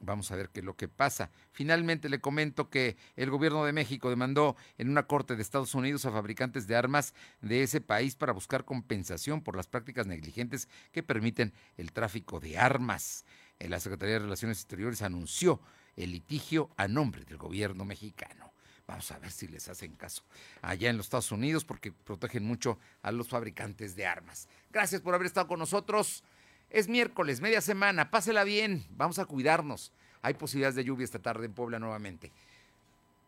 Vamos 0.00 0.30
a 0.30 0.36
ver 0.36 0.50
qué 0.50 0.60
es 0.60 0.66
lo 0.66 0.76
que 0.76 0.86
pasa. 0.86 1.30
Finalmente 1.50 2.08
le 2.08 2.20
comento 2.20 2.70
que 2.70 2.96
el 3.16 3.30
gobierno 3.30 3.64
de 3.64 3.72
México 3.72 4.10
demandó 4.10 4.56
en 4.76 4.88
una 4.88 5.08
corte 5.08 5.34
de 5.34 5.42
Estados 5.42 5.74
Unidos 5.74 6.04
a 6.04 6.12
fabricantes 6.12 6.68
de 6.68 6.76
armas 6.76 7.14
de 7.40 7.64
ese 7.64 7.80
país 7.80 8.14
para 8.14 8.32
buscar 8.32 8.64
compensación 8.64 9.42
por 9.42 9.56
las 9.56 9.66
prácticas 9.66 10.06
negligentes 10.06 10.68
que 10.92 11.02
permiten 11.02 11.52
el 11.76 11.92
tráfico 11.92 12.38
de 12.38 12.58
armas. 12.58 13.24
La 13.58 13.80
Secretaría 13.80 14.14
de 14.14 14.20
Relaciones 14.20 14.58
Exteriores 14.58 15.02
anunció 15.02 15.60
el 15.96 16.12
litigio 16.12 16.70
a 16.76 16.86
nombre 16.86 17.24
del 17.24 17.36
gobierno 17.36 17.84
mexicano. 17.84 18.52
Vamos 18.86 19.10
a 19.10 19.18
ver 19.18 19.32
si 19.32 19.48
les 19.48 19.68
hacen 19.68 19.96
caso 19.96 20.22
allá 20.62 20.88
en 20.88 20.96
los 20.96 21.06
Estados 21.06 21.32
Unidos 21.32 21.64
porque 21.64 21.92
protegen 21.92 22.44
mucho 22.44 22.78
a 23.02 23.10
los 23.10 23.28
fabricantes 23.28 23.96
de 23.96 24.06
armas. 24.06 24.48
Gracias 24.70 25.02
por 25.02 25.14
haber 25.14 25.26
estado 25.26 25.48
con 25.48 25.58
nosotros. 25.58 26.22
Es 26.70 26.88
miércoles, 26.88 27.40
media 27.40 27.60
semana, 27.60 28.10
pásela 28.10 28.44
bien, 28.44 28.86
vamos 28.90 29.18
a 29.18 29.24
cuidarnos. 29.24 29.92
Hay 30.20 30.34
posibilidades 30.34 30.74
de 30.74 30.84
lluvia 30.84 31.04
esta 31.04 31.18
tarde 31.18 31.46
en 31.46 31.54
Puebla 31.54 31.78
nuevamente. 31.78 32.32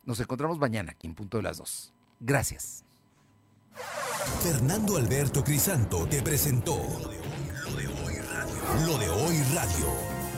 Nos 0.05 0.21
encontramos 0.21 0.59
mañana 0.59 0.93
aquí 0.93 1.07
en 1.07 1.15
punto 1.15 1.37
de 1.37 1.45
las 1.45 1.59
dos. 1.59 1.93
Gracias. 2.21 2.85
Fernando 4.43 4.97
Alberto 4.97 5.43
Crisanto 5.45 6.07
te 6.07 6.23
presentó 6.23 6.77
Lo 6.77 7.77
de 7.77 7.87
hoy 7.87 8.15
radio. 8.19 8.87
Lo 8.87 8.99
de 8.99 9.09
hoy 9.09 9.43
radio. 9.55 10.10